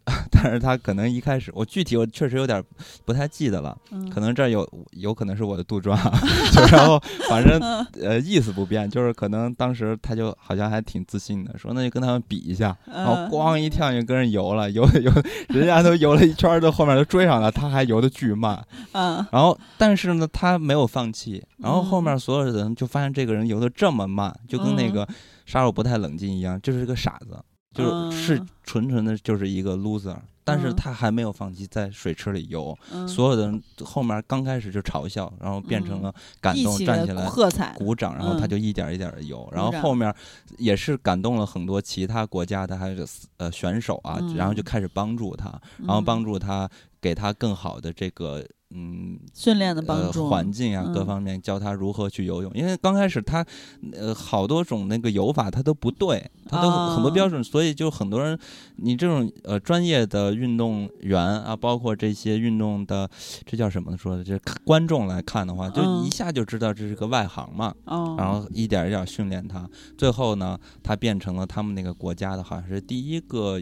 [0.32, 2.64] 但是他可能一开始，我具体我确实有点
[3.06, 4.10] 不太记得了，嗯。
[4.10, 5.98] 可能这儿有有可能是我的杜撰，
[6.54, 7.60] 就然后反正
[8.02, 15.12] 呃意思不变， 就是可能当时他就好像还挺自信的，说那就跟他们比一下，然后嗯咣一跳就跟人游了，游游，
[15.50, 18.64] 人家都游了一圈儿，到后面都追上了，他还游的巨慢。
[18.92, 19.26] 嗯。
[19.32, 22.04] 然后但是呢，他没有放弃，然后后嗯。
[22.04, 24.94] 面所有的人就发现这个人游的这么慢，就跟那嗯。
[24.94, 25.08] 个
[25.48, 27.38] 杀手不太冷静一样，就是个傻子，
[27.76, 30.76] 就是是嗯纯纯的就是一个 loser，但是嗯。
[30.76, 32.76] 他还没有放弃在水池里游。
[32.92, 33.08] 嗯。
[33.08, 36.04] 所有的人后面刚开始就嘲笑，然后变成嗯。
[36.04, 40.12] 了感动，站起来喝彩，鼓掌，然后他嗯就一点儿一点的游，然后后面
[40.58, 43.06] 也是感动了很多其他国家的还有
[43.38, 44.66] 呃选手啊，然后就嗯。
[44.66, 45.50] 开始帮助他，
[45.80, 46.68] 然后帮助助他，
[47.00, 53.46] 给他更好的这个嗯训练的帮呃助环境啊各嗯方面，教他如何去游泳，因为刚开始他
[53.94, 58.38] 呃好多种那个游法他都不对，他都很不啊标准，所以就很多人
[58.78, 63.10] 你这种呃专业的运动员啊，包括这些运动的
[63.46, 67.74] 这叫什么说的，这看观众来看的话，就嗯一下就知道这是个外行嘛。
[67.86, 73.62] 哦，然后一点一点训练他，最后呢，他变成了他们那个国家的好像是第一个。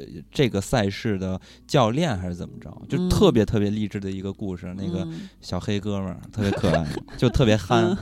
[0.00, 4.74] 呃，这个赛事的教练还是怎么着，就嗯特别特别励志的一个故事。
[4.76, 6.86] 那个嗯小黑哥们儿特别可爱，
[7.16, 7.96] 就特别憨嗯，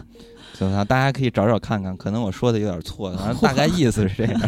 [0.58, 4.40] 就他大家可以找找看看，可能我说的有点错，反正大概 意思是这样。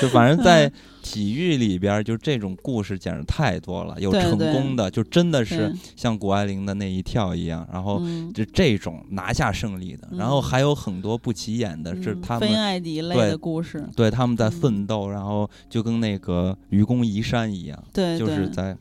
[0.00, 0.72] 就反正在嗯
[1.02, 8.32] 体育里边儿，就这种故事简直太多了，有成功的，就真的是像谷爱凌的那一跳一样，然后嗯。
[8.32, 14.50] 就这种拿下胜利的，然后嗯还有很多不起眼的，是他们艾迪类对的故事，对他们在嗯。
[14.50, 18.76] 奋斗，然后就跟那个愚公移山一样，对，就是在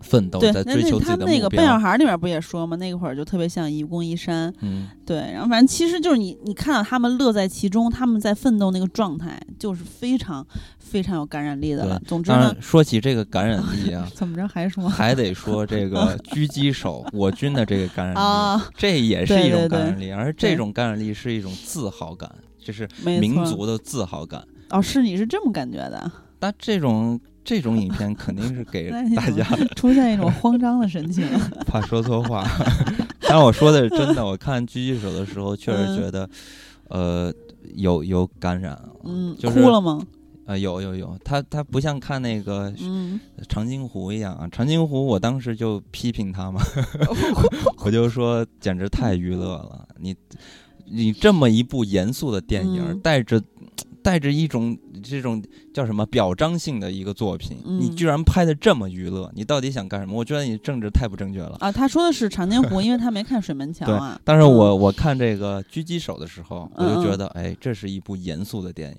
[0.00, 1.78] 奋斗，在追求自那他们那己的目个笨小标。
[1.78, 2.76] 孩里面不也说吗？
[2.76, 10.46] 那会儿就特别像愚公移山，嗯，对，然后反正其实就是你你看到他们乐在其中，他们在奋斗那个状态，就是非常
[10.78, 12.00] 非常有感染力的了。
[12.06, 18.68] 总之呢说起这个感染力啊， 怎么着还说还得说这个狙击手我军的这个感染力，啊？
[18.76, 22.30] 这也是一种感染力，而对这种感染力是一种自豪感，
[22.62, 24.42] 就是民族的自豪感。
[24.70, 26.10] 哦，是你是这么感觉的？
[26.40, 27.18] 那这种
[27.48, 29.42] 这种影片肯定是给 大家
[29.74, 31.26] 出现一种慌张的神情。
[31.66, 32.46] 怕说错话，
[33.22, 34.22] 但是我说的是真的。
[34.24, 36.28] 我看狙击手的时候，确实嗯觉得，
[36.88, 37.32] 呃，
[37.74, 39.98] 有有感染啊，嗯，就是哭了吗？
[40.44, 43.18] 呃，有有有，他他不像看那个嗯，
[43.48, 46.60] 长津湖一样啊，长津湖我当时就批评他嘛，
[47.82, 50.14] 我就说简直太娱乐了，你
[50.84, 53.42] 你这么一部严肃的电影，嗯带着
[54.08, 55.44] 带着一种这种
[55.74, 60.14] 叫什么表彰性的一个作品，你嗯居然拍的这么娱乐，你到底想干什么？
[60.14, 61.58] 我觉得你政治太不正确了。
[61.60, 64.18] 啊，他说的是长津湖，因为他没看水门桥对啊。
[64.24, 68.98] 但是嗯我我看这个狙击手的时候，我就觉得，哎，这是一部严肃的电影。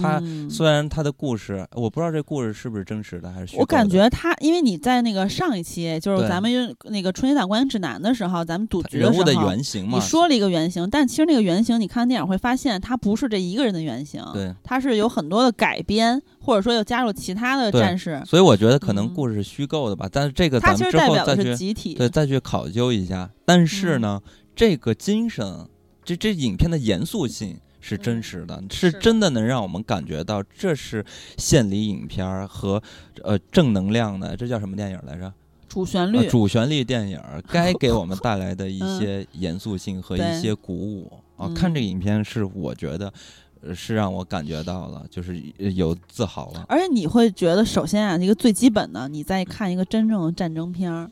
[0.00, 3.62] 他嗯虽然他的故事，我不知道这故事是不是真实的还是虚构的。
[3.62, 18.22] 我感觉他，因为你在那个上一期，就是咱们用那个春节档观影指南的时候，咱们赌局人物的原型嘛，你说了一个原型，但其实那个原型，你看电影会发现，他不是这一个人的原型，对，他是有很多的改编，或者说又加入其他的战士。
[18.26, 23.30] 所以我觉得可能嗯故事是虚构的吧，但是这个它其实咱们之代表的是后再去集体，对再去考究一下。
[23.44, 24.20] 但是嗯呢，
[24.54, 25.66] 这个精神，
[26.04, 27.58] 这这影片的严肃性。
[27.80, 31.04] 是真嗯实的，是真的能让我们感觉到这是
[31.36, 32.82] 献礼影片儿和
[33.22, 35.32] 呃正能量的，这叫什么电影来着？
[35.68, 36.16] 主旋律。
[36.16, 41.46] 呃主旋律电影儿 该给我们带来的一嗯些严肃性和一些鼓舞啊！
[41.46, 43.12] 嗯看这个影片是我觉得，
[43.60, 46.64] 呃是让我感觉到了，就是呃有自豪了。
[46.68, 51.10] 而且你会觉得，首先啊，一个最基本的，你在看一个真正的战争片儿，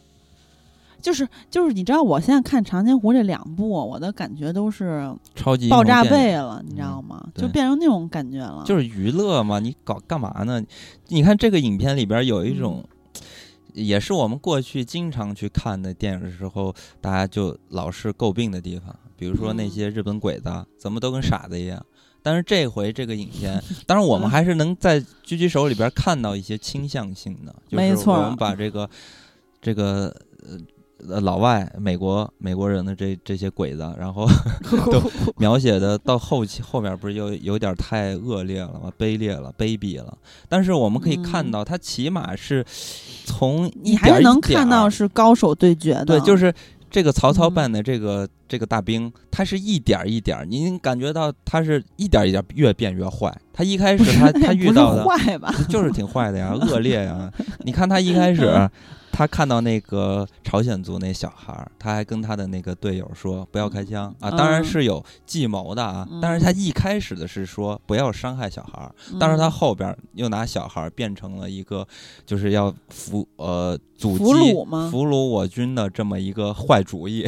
[1.00, 7.24] 就是就是，你知道，我现在看《长津湖》这两部，我的感觉都是超级爆炸背了，你知道吗？
[7.32, 8.62] 对就变成那种感觉了。
[8.66, 10.62] 就是娱乐嘛，你搞干嘛呢？
[11.08, 12.84] 你看这个影片里边有一种，
[13.72, 21.84] 也是我们过去经常去看的电影的时候，大家就老是诟病的地方，比如说那嗯些日本鬼子怎么都跟傻子一样。
[22.22, 28.90] 但是这回这个影片， 当然我们嗯还是能在狙击手里边看到一些倾向性的，就是没错我们把这个
[29.62, 30.06] 这个
[30.44, 30.58] 呃
[31.08, 34.26] 呃老外美国美国人的这这些鬼子，然后
[34.90, 35.02] 都
[35.38, 38.92] 描写的到后期后面不是有有点太恶劣了吗？
[38.98, 40.16] 卑劣了，卑鄙了。
[40.48, 42.64] 但是我们可以看到，他起码是
[43.24, 46.04] 从一你还能看到是高手对决的。
[46.04, 46.52] 对，就是
[46.90, 53.34] 这个曹操嗯扮的这个、这个大兵，他是一点儿一点儿，您感觉到他是一点儿一点儿越变越坏。
[53.52, 55.52] 他一开始他 他遇到的坏吧？
[55.68, 57.30] 就是挺坏的呀，恶劣呀。
[57.64, 58.70] 你看他一开始，
[59.16, 66.06] 他看到那个朝鲜族那小孩儿，他还跟他的那个队友说不要开枪啊，当然嗯是有计谋的啊。
[66.10, 71.86] 嗯但是他一开始的是说不要伤害小孩儿，但是他嗯后边儿又拿小孩儿变成了一个
[72.26, 74.52] 就是要俘呃阻俘击
[74.90, 77.24] 俘虏我军的这么一个坏主意。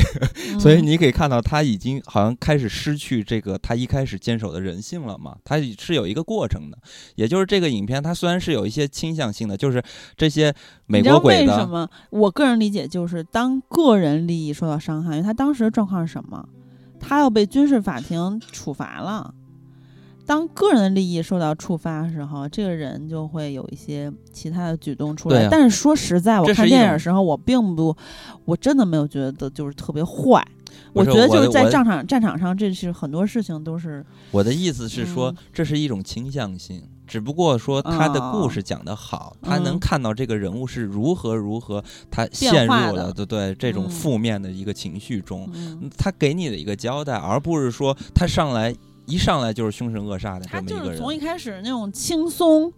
[0.53, 5.37] 嗯 所以你可以看到，他已经好像开始失去这个他一开始坚守的人性了嘛。
[5.43, 6.77] 他是有一个过程的，
[7.15, 9.83] 也就是这个影片，它虽然是有一些倾向性的，就是
[10.17, 10.55] 这些
[10.87, 11.89] 美国鬼子，么？
[12.11, 16.49] 我个人理解就是，当个人利益受到伤害，因为他当时的状况是什么？
[17.01, 19.35] 他要被军事法庭处罚了。
[20.27, 25.45] 当个人的利益受到触发的时候，这个人就会有一些其他的举动出来。
[25.45, 27.97] 啊但是说实在，我看电影的时候，我并不，
[28.45, 30.47] 我真的没有觉得就是特别坏。
[30.93, 43.91] 我觉得就是在战场战场上，这是很多事情都是我的意思是说嗯，这是一种倾向性，只不过说他的故哦事讲得好，他能嗯看到这个人物是如何如何，他陷入了对对这种嗯。
[43.91, 48.75] 负面的一个情绪中，嗯，他给你的一个交代，而不是说他上来
[49.07, 50.85] 一上来就是凶神恶煞的这么一个人。
[50.85, 52.71] 就是从一开始那种轻松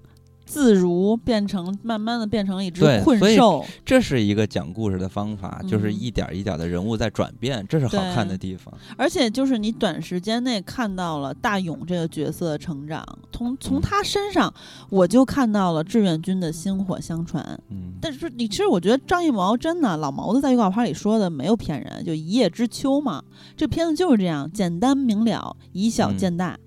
[0.51, 3.65] 自如，变成慢慢的变成了一只困兽。
[3.85, 8.75] 这是一个讲故事的方法，就是嗯一点儿一点儿的人物在转变，这是好看的地方。
[8.97, 14.53] 而且就是你短时间内看到了大勇这个角色的成长，从从嗯他身上
[14.89, 17.45] 我就看到了志愿军的薪火相传。
[17.69, 23.23] 嗯，但是你其实我觉得张艺谋真的老毛子在预告片里说的没有骗人，就一叶知秋嘛，
[23.57, 26.59] 这片子就是这样简单明了，以小嗯见大。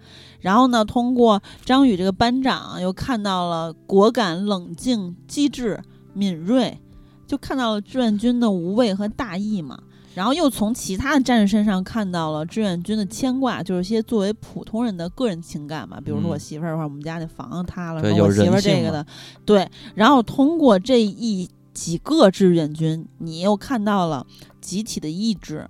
[0.44, 5.82] 然后呢，通过张宇这个班长，又看到了果敢、冷静、机智、
[6.14, 6.80] 敏锐，
[7.26, 9.80] 就看到了志愿军的无畏和大义嘛。
[10.14, 16.00] 然后又从其他的战士身上看到了志愿军的牵挂，就是一些作为普通人的个人情感嘛。
[16.00, 19.08] 比如说我嗯媳妇儿的话，我们家那房子塌了，然后我媳妇儿这个的，
[19.44, 19.68] 对。
[19.96, 24.28] 然后通过这一几个志愿军，你又看到了
[24.62, 25.68] 集体的意志。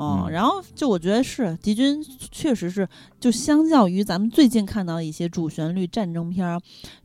[0.00, 0.30] 嗯，嗯。
[0.30, 2.88] 然后就我觉得是敌军确实是，
[3.20, 6.58] 就相较于咱们最近看到的一些主旋律战争片儿，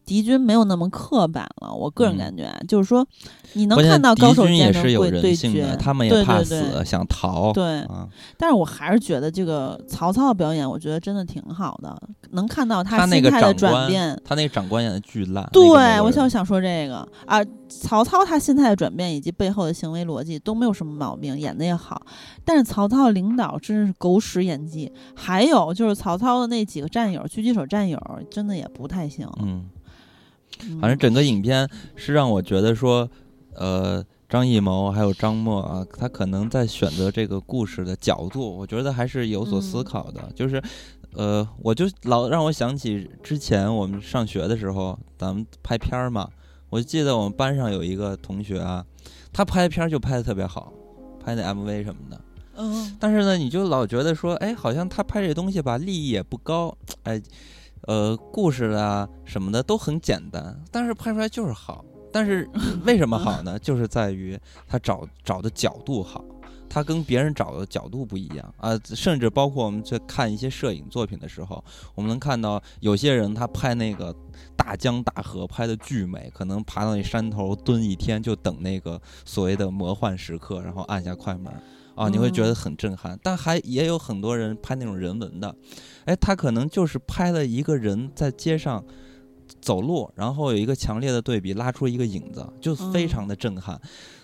[0.05, 1.73] 敌军没有那么刻板了。
[1.73, 3.05] 我个人嗯感觉啊，就是说
[3.53, 7.51] 你能看到高手也是有会对决人性的，，他们也对怕对对死，想逃。
[7.53, 8.07] 对，啊，
[8.37, 11.95] 但是我还是觉得这个曹操的表演，我觉得真的挺好的，
[12.31, 14.19] 能看到他心态的转变。
[14.23, 15.47] 他那个长官演的巨烂。
[15.51, 22.01] 对，我就想说这个啊，曹操他心态的转变以及背后的行为逻辑都没有什么毛病，演的也好。
[22.43, 27.99] 但是曹操的领导真是狗屎演技，还有就是曹操的那几个战友，狙击手战友
[28.29, 29.27] 真的也不太行。
[29.39, 29.65] 嗯，嗯
[30.79, 33.09] 反正整个影片是让我觉得说，
[33.53, 40.31] 呃，张艺谋还有张默啊，他可能在选择这个故事的角度，我觉得还是有所思嗯考的。
[40.35, 40.61] 就是，
[41.13, 46.29] 呃，我就老让我想起之前我们上学的时候，咱们拍片儿嘛，
[46.69, 48.85] 我记得我们班上有一个同学啊，
[49.31, 50.73] 他拍片儿就拍的特别好，
[51.23, 52.21] 拍那 MV 什么的。
[52.57, 57.21] 嗯但是呢，你就老觉得说，哎，好像他拍这东西吧，利益也不高，哎，
[57.87, 61.83] 呃，故事啊什么的都很简单，但是拍出来就是好。
[62.11, 62.49] 但是
[62.85, 63.57] 为什么好呢？
[63.59, 66.23] 就是在于他找找的角度好，
[66.69, 68.79] 他跟别人找的角度不一样啊。
[68.85, 71.61] 甚至包括我们在看一些摄影作品的时候，
[71.93, 74.15] 我们能看到有些人他拍那个
[74.55, 81.53] 大江大河拍的巨美，可能爬到那山头蹲一天，就等那个所谓的魔幻时刻，然后按下快门。
[81.95, 85.55] 啊，你会觉得很震撼，但还也有很多人拍那种人文的，
[86.05, 88.83] 哎，他可能就是拍了一个人在街上
[89.61, 93.79] 走路，然后有一个强烈的对比，拉出一个影子，就非嗯常的震撼。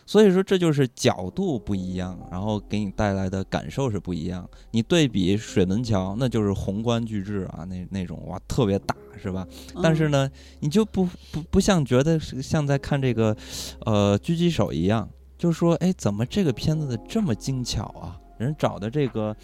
[0.06, 4.50] 所以说这就是角度不一样，然后给你带来的感受是不一样。
[4.72, 9.48] 你对比水门桥，那就是宏观巨制啊，那那种哇特别大，是吧？
[9.82, 13.34] 但是嗯呢，你就不不不像觉得是像在看这个，
[13.86, 15.08] 呃，狙击手一样，
[15.42, 18.16] 就是说，哎，怎么这个片子的这么精巧啊？
[18.38, 19.36] 人找的这个，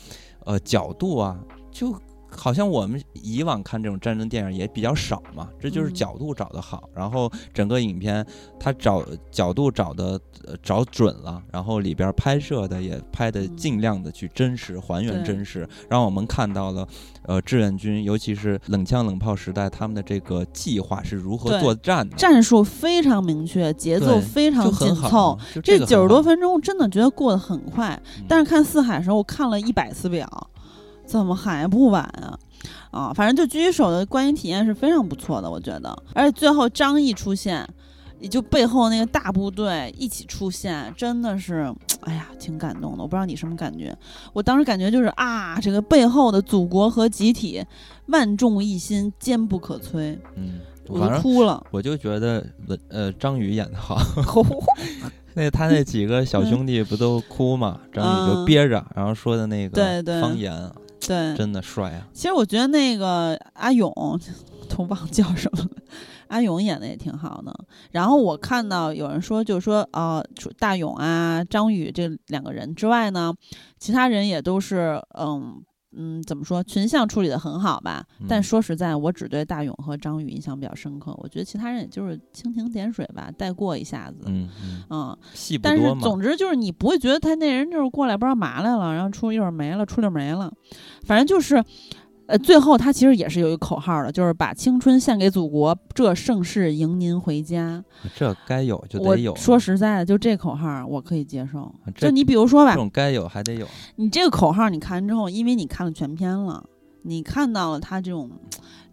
[0.46, 1.36] 呃，角度啊，
[1.72, 1.92] 就
[2.38, 5.94] 好像我们以往看这种战争电影也比较少嘛，这就是嗯。
[5.98, 8.24] 角度找得好，然后整个影片
[8.60, 16.88] 它找角度找的、呃、找准了，然后里边拍摄的也拍的嗯尽量的去真实还原真实，让我们看到了
[17.24, 28.26] 呃志愿军，尤其是冷枪冷炮时代他们的这个计划是如何作战的，战术非常明确，节奏非常紧凑这九十多，分钟真的觉得过得很快，嗯。
[28.28, 30.28] 但是看四海的时候，我看了一百次表，
[31.08, 32.38] 怎么还不晚啊？
[32.92, 35.96] 啊，反正就狙击手的观影体验是非常不错的，我觉得。
[36.14, 37.66] 而且最后张译出现，
[38.20, 43.04] 也就背后那个大部队一起出现，真的是，哎呀，挺感动的。
[43.04, 43.96] 我不知道你什么感觉，
[44.34, 47.64] 我当时感觉就是啊，这个背后的祖国和集体，
[48.08, 51.64] 万众一心，坚不可摧，嗯，我哭了。
[51.72, 53.98] 我就觉得文呃张宇演的好，
[55.36, 57.80] 那他那几个小兄弟不都哭嘛？
[57.94, 60.52] 张宇就嗯憋着，然后说的那个方言
[61.00, 62.08] 真的帅啊！
[62.14, 63.92] 其实我觉得那个阿勇，
[64.70, 65.70] 都忘叫什么了，
[66.28, 67.54] 阿勇演的也挺好的。
[67.92, 73.34] 然后我看到有人说，就是说，呃，除大勇啊、张宇这两个人之外呢，
[73.80, 75.64] 其他人也都是，嗯
[75.98, 78.06] 嗯，怎么说，群像处理的很好吧。
[78.28, 81.14] 但嗯说实在，我只对大勇和张宇印象比较深刻。
[81.18, 84.26] 我觉得其他人也就是蜻蜓点水吧，带过一下子。
[84.28, 90.52] 嗯嗯，嗯，戏不但是，总之就是你不会觉得他那人就是过来不知道嘛来了，然后出一会儿没了，出溜没了，
[91.04, 91.64] 反正就是，
[92.28, 97.84] 呃，最后他其实也是有一个口号的，就是把青春献给祖国，这盛世迎您回家。
[98.16, 101.74] 这该有就得有，说实在的，就这口号我可以接受。
[101.96, 106.64] 就你比如说吧，这种该有还得有，你这个口号你看完之后，因为你看了全片了，
[107.04, 108.30] 你看到了他这种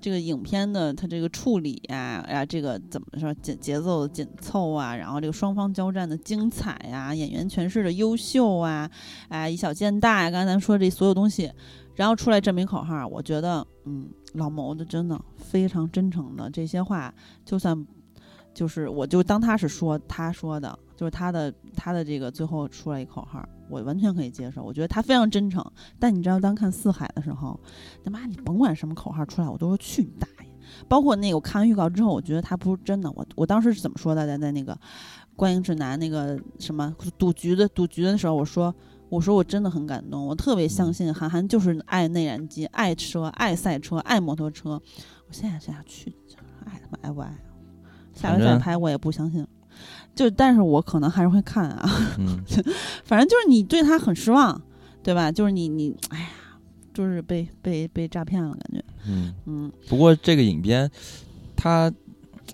[0.01, 8.89] 这个影片的他这个处理呀、呀，这个怎么说节节奏的紧凑啊，然后这个双方交战的精彩呀、演员诠释的优秀啊，
[9.28, 11.51] 哎，以小见大呀，刚才咱说这所有东西，
[11.95, 17.12] 然后出来这么一口号，我觉得嗯，老谋子真的非常真诚的这些话，
[17.45, 17.87] 就算。
[18.53, 24.62] 就是，我就当他是说他说的，就是他的他的这个最后出来一口号，我完全可以接受。
[24.62, 25.61] 我觉得他非常真诚。
[25.99, 27.59] 但你知道，当看四海的时候，
[28.05, 30.49] 他妈你甭管什么口号出来，我都说去你大爷！
[30.87, 33.11] 包括那个我看完预告之后，我觉得他不是真的。
[33.16, 34.25] 我我当时是怎么说的？
[34.25, 34.79] 在在那个
[35.35, 38.73] 观影指南那个什么赌局的赌局的时候，我说
[39.15, 44.70] 我说我真的很感动，我特别相信韩寒就是爱内燃机、爱车、爱赛车、爱摩托车。
[44.70, 46.12] 我现在现在去，
[46.65, 47.28] 爱他妈爱不爱？
[48.12, 49.47] 下回反正再拍我也不相信。
[50.16, 51.89] 就但是我可能还是会看啊。
[52.19, 52.43] 嗯，
[53.05, 54.61] 反正就是你对他很失望，
[55.03, 55.31] 对吧？
[55.31, 56.28] 就是你你哎呀，
[56.93, 58.85] 就是被被被诈骗了，感觉。
[59.07, 60.91] 嗯，嗯不过这个影片，
[61.57, 61.93] 他，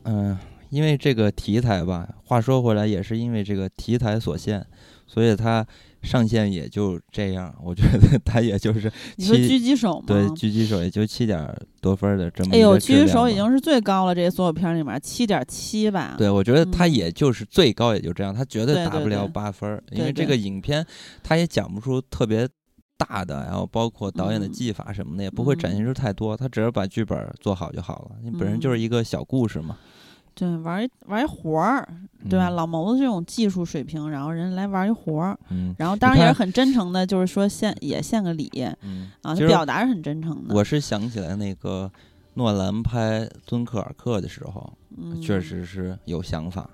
[0.05, 0.39] 嗯、
[0.69, 4.67] 因为这个题材吧，话说回来也是因为这个题材所限，
[5.07, 5.67] 所以它
[6.03, 7.55] 上限也就这样。
[7.63, 10.05] 我觉得 他也就是你说狙击手吗？
[10.07, 16.15] 对狙击手也就七点多分的这么哎呦，一个质狙击手已经是最高了，这些所有片里面七点七吧。
[16.17, 20.85] 对，我觉得它嗯也就是最高也就这样，他绝对打不了八分儿，因对为这个影片
[21.23, 22.49] 他也讲不出特别
[22.97, 28.17] 大的，然后包括导演的嗯技法什么的，也不会展现出太多，他只是把剧本做好就好了。
[28.23, 29.79] 你本身就是嗯一个小故事嘛，
[30.35, 31.87] 对，玩一玩一活儿，
[32.29, 32.49] 对吧？
[32.49, 38.51] 嗯老谋子这种技术水平，然后人来玩一活儿，嗯然后当然也是很真诚的，就是说献也献个礼
[38.83, 40.55] 嗯，啊，他实表达是很真诚的。
[40.55, 41.91] 我是想起来那个
[42.35, 46.69] 诺兰拍《敦刻尔克》的时候，嗯，确实是有想法。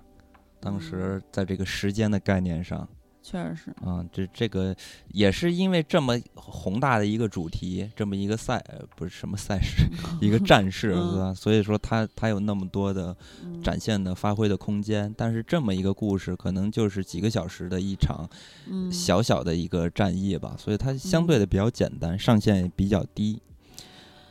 [0.60, 2.88] 当时在这个时间的概念上，
[3.28, 4.72] 确实是，啊，这这个
[5.08, 9.84] 也是因为这么宏大的一个主题，这么一个赛呃不是什么赛事，
[10.20, 11.34] 一个战事， 嗯是吧？
[11.34, 15.12] 所以说它它有那么多的嗯展现的发挥的空间。
[15.18, 18.28] 但是这么一个故事，可能就是几个小时的一场
[18.68, 23.40] 嗯小小的一个战役吧，所以它相对的比较简单，上限也比较低。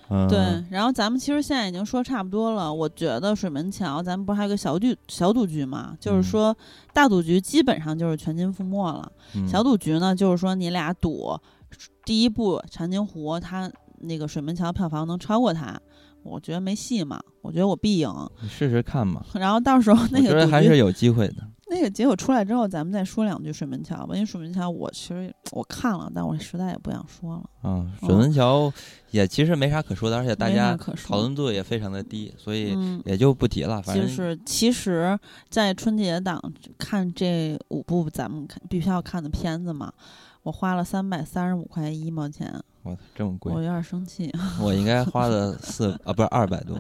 [0.10, 2.72] 嗯，对，然后咱们其实现在已经说差不多了。
[2.72, 5.96] 我觉得水门桥，咱们不是还有个小赌小赌局嘛？
[6.00, 6.58] 就是嗯说
[6.94, 9.12] 大赌局基本上就是全军覆没了。
[9.36, 11.40] 嗯小赌局呢，就是说你俩赌
[12.04, 13.72] 第一部《长津湖》，它
[14.02, 15.80] 那个水门桥票房能超过它，
[16.24, 17.20] 我觉得没戏嘛。
[17.42, 18.10] 我觉得我必赢。
[18.42, 21.36] 你试试看嘛，然后到时候那个我觉得还是有机会的。
[21.76, 24.16] 那个结果出来之后，咱们再说两句水门桥吧。
[24.16, 27.70] 因为水门桥我其实我看了，但我实在也不想说了。
[27.70, 28.72] 啊，水门桥
[29.12, 33.82] 也其实没啥可说的，而且大家讨论度也非常的低，所以嗯，也就不提了。
[33.82, 35.20] 反正就是其实，
[35.50, 36.42] 在春节档
[36.78, 39.92] 看这五部咱们看必须要看的片子嘛，
[40.46, 42.54] 我花了三百三十五块一毛钱，
[42.84, 44.32] 我这么贵我，有点生气。
[44.62, 46.78] 我应该花了 四啊，不是二百多，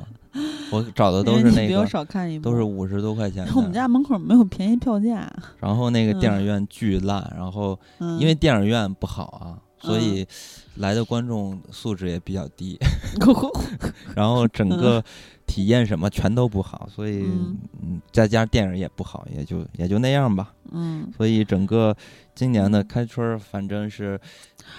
[0.71, 3.51] 我找的因都是那个少看一部，都是五十多块钱的。
[3.55, 5.27] 我们家门口没有便宜票价，
[5.59, 10.27] 然后那个电嗯影院巨烂，然后嗯，因为电影院不好啊，所嗯以
[10.75, 12.77] 来的观众素质也比较低
[14.15, 15.03] 然后整个
[15.45, 20.53] 体验什么全都不好，所以嗯嗯，再加上电影也不好，也就也就那样吧。
[20.71, 21.95] 嗯，所以整个
[22.33, 24.19] 今年的开春儿，反正是，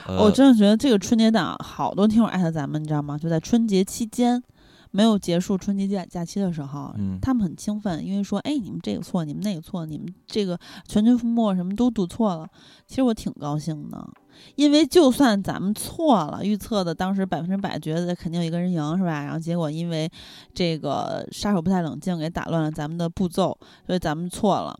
[0.06, 3.16] 呃，我真的觉得这个春节档好多听友艾特咱们，你知道吗？
[3.16, 4.43] 就在春节期间。
[4.97, 10.59] 没有结束春节假假期的时候，嗯他们很兴奋，因为说，哎，你们这个错，你们那个错，你们这个
[10.89, 12.48] 全军覆没什么都赌错了。
[12.86, 14.09] 其实我挺高兴的，
[14.55, 19.23] 因为就算咱们错了，预测的当时百分之百觉得肯定有一个人赢，是吧？
[19.23, 20.10] 然后结果因为
[20.55, 24.74] 这个杀手不太冷静给打乱了咱们的步骤，所以咱们错了。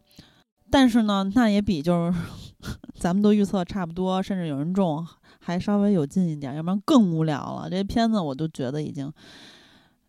[0.71, 2.19] 但是呢，那也比就是
[2.99, 5.07] 咱们都预测差不多，甚至有人中，
[5.41, 7.69] 还稍微有劲一点，要不然更无聊了。
[7.69, 9.13] 这些片子我都觉得已经。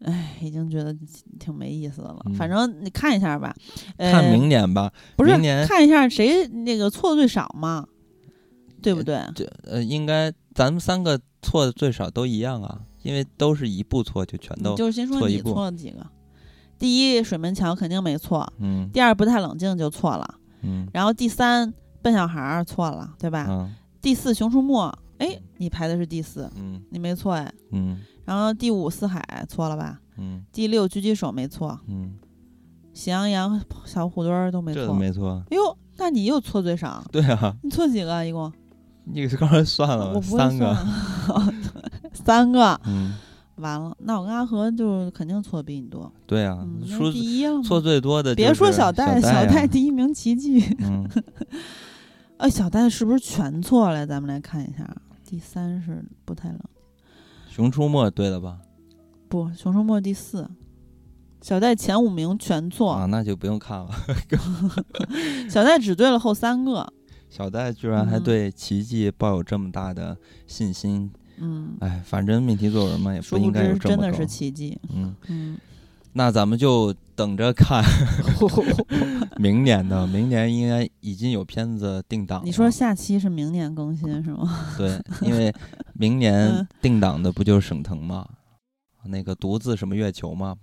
[0.03, 0.95] 唉，已经觉得
[1.39, 2.21] 挺没意思的了。
[2.25, 3.55] 嗯反正你看一下吧，
[3.97, 7.87] 呃、看明年吧，不是明年看一下谁那个错的最少嘛，
[8.81, 9.19] 对不对？
[9.33, 16.05] 这呃，应该咱们三个错的最少都一样啊，因为都是一步错就全都你就是先说你错了几个。
[16.77, 18.47] 第一，水门桥肯定没错。
[18.59, 20.35] 嗯第二，不太冷静就错了。
[20.61, 23.47] 嗯然后第三，笨小孩儿错了，对吧？
[23.49, 27.51] 嗯第四，熊出没，哎，你排的是第四，嗯你没错哎。
[27.71, 30.01] 嗯然后第五，四海错了吧？
[30.17, 32.15] 嗯第六，狙击手没错，嗯，
[32.93, 34.93] 喜羊羊、小虎墩儿都没这错。
[34.93, 38.51] 没错，哎呦，那你又错最少，对啊，你错几个一共？
[39.05, 40.75] 你刚才算了三个，
[41.25, 41.53] 算，
[42.13, 42.77] 三个。
[42.85, 43.13] 嗯，
[43.55, 46.11] 完了，那我跟阿和就肯定错比你多。
[46.25, 47.63] 对啊嗯，，那输第一了？
[47.63, 50.61] 错最多的别说小说戴，小呀戴第一名奇迹。
[50.79, 51.07] 嗯，
[52.37, 54.05] 哎，小戴是不是全错了？
[54.05, 54.85] 咱们来看一下，
[55.25, 56.59] 第三是不太冷，
[57.57, 58.59] 熊出没对了吧？
[59.27, 60.47] 不，熊出没第四，
[61.41, 63.89] 小戴前五名全错，啊，那就不用看了。
[65.49, 66.93] 小戴只对了后三个。
[67.27, 70.15] 小戴居然还嗯对奇迹抱有这么大的
[70.45, 74.77] 信心，嗯，哎，反正命题作文嘛，也不应该有这么高真的是奇迹。
[74.93, 75.57] 嗯，嗯，
[76.13, 77.83] 那咱们就等着看
[79.37, 82.45] 明年的，明年应该已经有片子定档了。
[82.45, 84.65] 你说下期是明年更新是吗？
[84.77, 85.51] 对，因为
[85.93, 88.23] 明年嗯定档的不就是沈腾吗？
[89.05, 90.55] 那个独自什么月球吗？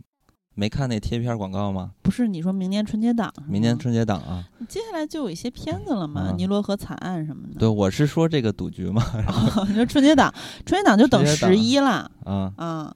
[0.57, 1.91] 没看那贴片广告吗？
[2.03, 3.33] 不是，你说明年春节档？
[3.49, 7.59] 明年春节档啊，接下来就有一些片子了嘛，啊尼罗河惨案什么的。
[7.59, 10.33] 对，我是说这个赌局嘛，哦，你说春节档，
[10.65, 12.95] 春节档就等十一了啊，啊。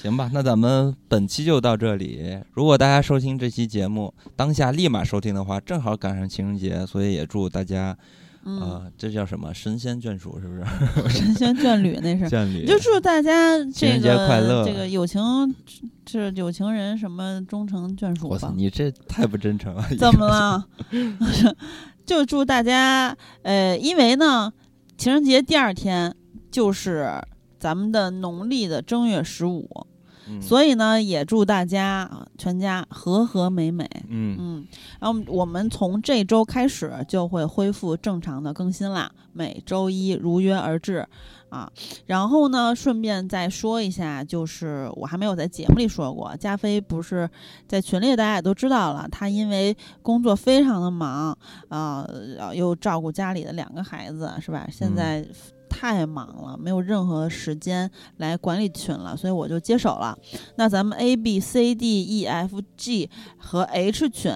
[0.00, 2.38] 行吧，那咱们本期就到这里。
[2.52, 7.96] 如果大家收听这期节目，当下立马收听的话，正好赶上情人节，所以也祝大家
[8.44, 10.64] 嗯，啊，这叫什么神仙眷属是不是？
[11.10, 12.26] 神仙眷侣那是。
[12.26, 15.20] 眷侣就祝大家这情人节快乐个这个有情
[16.04, 18.54] 这有情人什么终成眷属我操吧，？
[18.56, 19.84] 你这太不真诚了。
[19.98, 20.64] 怎么了？
[22.06, 24.52] 就祝大家，呃，因为呢，
[24.96, 26.14] 情人节第二天
[26.50, 27.12] 就是
[27.58, 29.86] 咱们的农历的正月十五，
[30.28, 30.40] 嗯？
[30.40, 33.88] 所以呢，也祝大家啊全家和和美美。
[34.08, 34.66] 嗯嗯，
[35.00, 41.06] 然后我们从这周开始就会恢复正常的更新啦，每周一如约而至
[41.50, 41.70] 啊。
[42.06, 47.28] 然后呢，顺便再说一下，就是我还没有在节目里说过，加菲不是
[47.66, 51.36] 在群里大家也都知道了，他因为工作非常的忙
[51.68, 52.06] 啊、
[52.38, 54.66] 呃，又照顾家里的两个孩子，是吧？
[54.70, 55.26] 现嗯在。
[55.78, 60.18] 太忙了，没有任何时间来管理群了，所以我就接手了。
[60.56, 64.32] 那咱们 A B C D E F G 和 H 群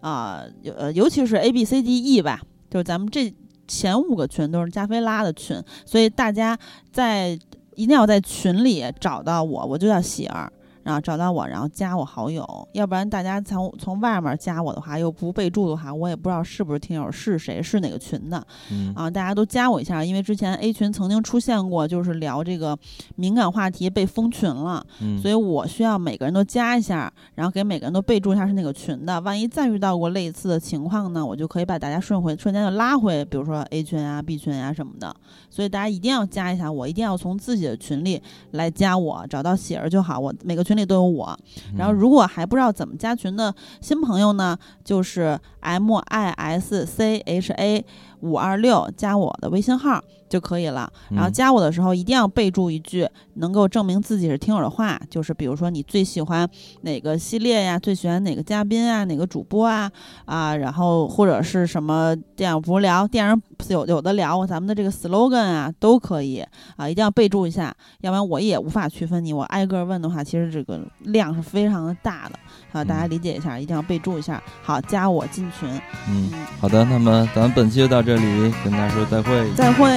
[0.00, 0.44] 啊，
[0.76, 2.40] 呃尤其是 A B C D E 吧，
[2.70, 3.34] 就是咱们这
[3.66, 6.56] 前五个群都是加菲拉的群，所以大家
[6.92, 7.36] 在
[7.74, 10.52] 一定要在群里找到我，我就叫喜儿。
[10.84, 18.46] 然后找到我，然后加我好友，要不然大家从从外面加我的话，又不备注的话，我也不知道是不是听友，是谁，是哪个群的。
[18.70, 22.78] 嗯啊，大家都加我一下，因为之前 A 群曾经出现过，就是聊这个
[23.16, 29.20] 敏感话题被封群了，嗯，所以我需要每个人都加一下，然后给每个人都备注一下是哪个群的。
[29.22, 35.14] 万一再遇到过类似的情况呢，我就可以把大家顺回瞬间就拉回，比如说 A 群啊、B 群啊什么的。
[35.48, 38.20] 所以大家一定要加一下我，一定要从自己的群里
[38.50, 40.18] 来加我，找到喜儿就好。
[40.18, 41.38] 我每个群里都有我。
[41.76, 47.84] 然后如果还不知道怎么加群的新朋友呢，就是 M I S C H A
[48.24, 50.90] 五二六加我的微信号就可以了。
[51.10, 56.48] 然后嗯加我的时候一定要备注一句能够证明自己是听友的话，就是比如说你最喜欢
[56.80, 59.90] 哪个系列呀，最喜欢哪个嘉宾啊，哪个主播啊
[60.24, 66.44] 啊，然后或者是什么电影不无聊，电影有有的聊，咱们的这个 slogan 啊都可以
[66.76, 69.32] 啊，一定要备注一下，要不然我也无法区分你。
[69.32, 72.38] 我挨个问的话，其实这个量是非常的大的
[72.74, 74.42] 啊，大家嗯理解一下，一定要备注一下。
[74.60, 75.70] 好，加我进群，
[76.08, 79.52] 嗯，嗯，好的，那么咱们本期就到这里，跟大家说再会。
[79.54, 79.96] 再会。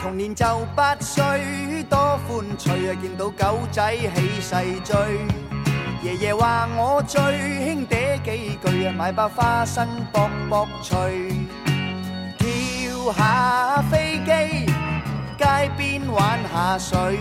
[0.00, 0.46] 童年就
[0.76, 1.24] 八歲，
[1.90, 1.98] 多
[2.28, 2.94] 歡趣啊！
[3.02, 4.94] 見到狗仔起勢追，
[6.04, 11.32] 爺爺話我最兄嗲幾句啊，買包花生卜卜脆，
[12.38, 14.66] 跳下飛機，
[15.36, 15.44] 街
[15.76, 17.18] 邊玩下水。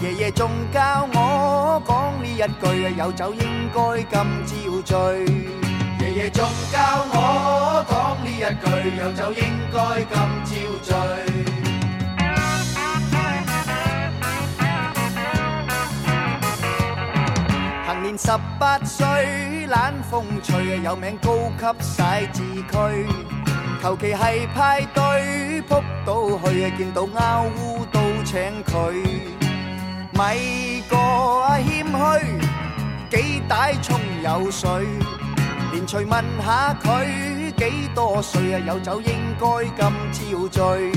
[0.00, 4.14] 爺爺仲教我講呢一句，有酒應該今
[4.46, 4.96] 朝醉。
[5.98, 6.78] 爺爺仲教
[7.10, 8.66] 我講呢一句，
[9.02, 9.42] 有酒應
[9.72, 9.76] 該
[10.06, 10.14] 今
[10.46, 10.54] 朝
[10.84, 10.94] 醉。
[17.84, 18.30] 行年十
[18.60, 23.04] 八歲，懶風趣，有名高級寫字區。
[23.82, 29.02] 求其係派對，撲到去见，到拗烏都請佢。
[30.18, 30.96] 咪个
[31.62, 34.68] 谦虚，几大葱有水，
[35.70, 38.58] 连随问下佢几多岁啊？
[38.66, 39.46] 有酒应该
[39.76, 40.90] 今朝醉，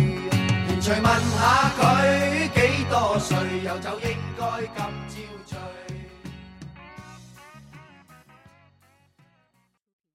[0.65, 3.37] 连随问下佢几多岁？
[3.63, 4.43] 有酒应该
[4.75, 5.00] 今。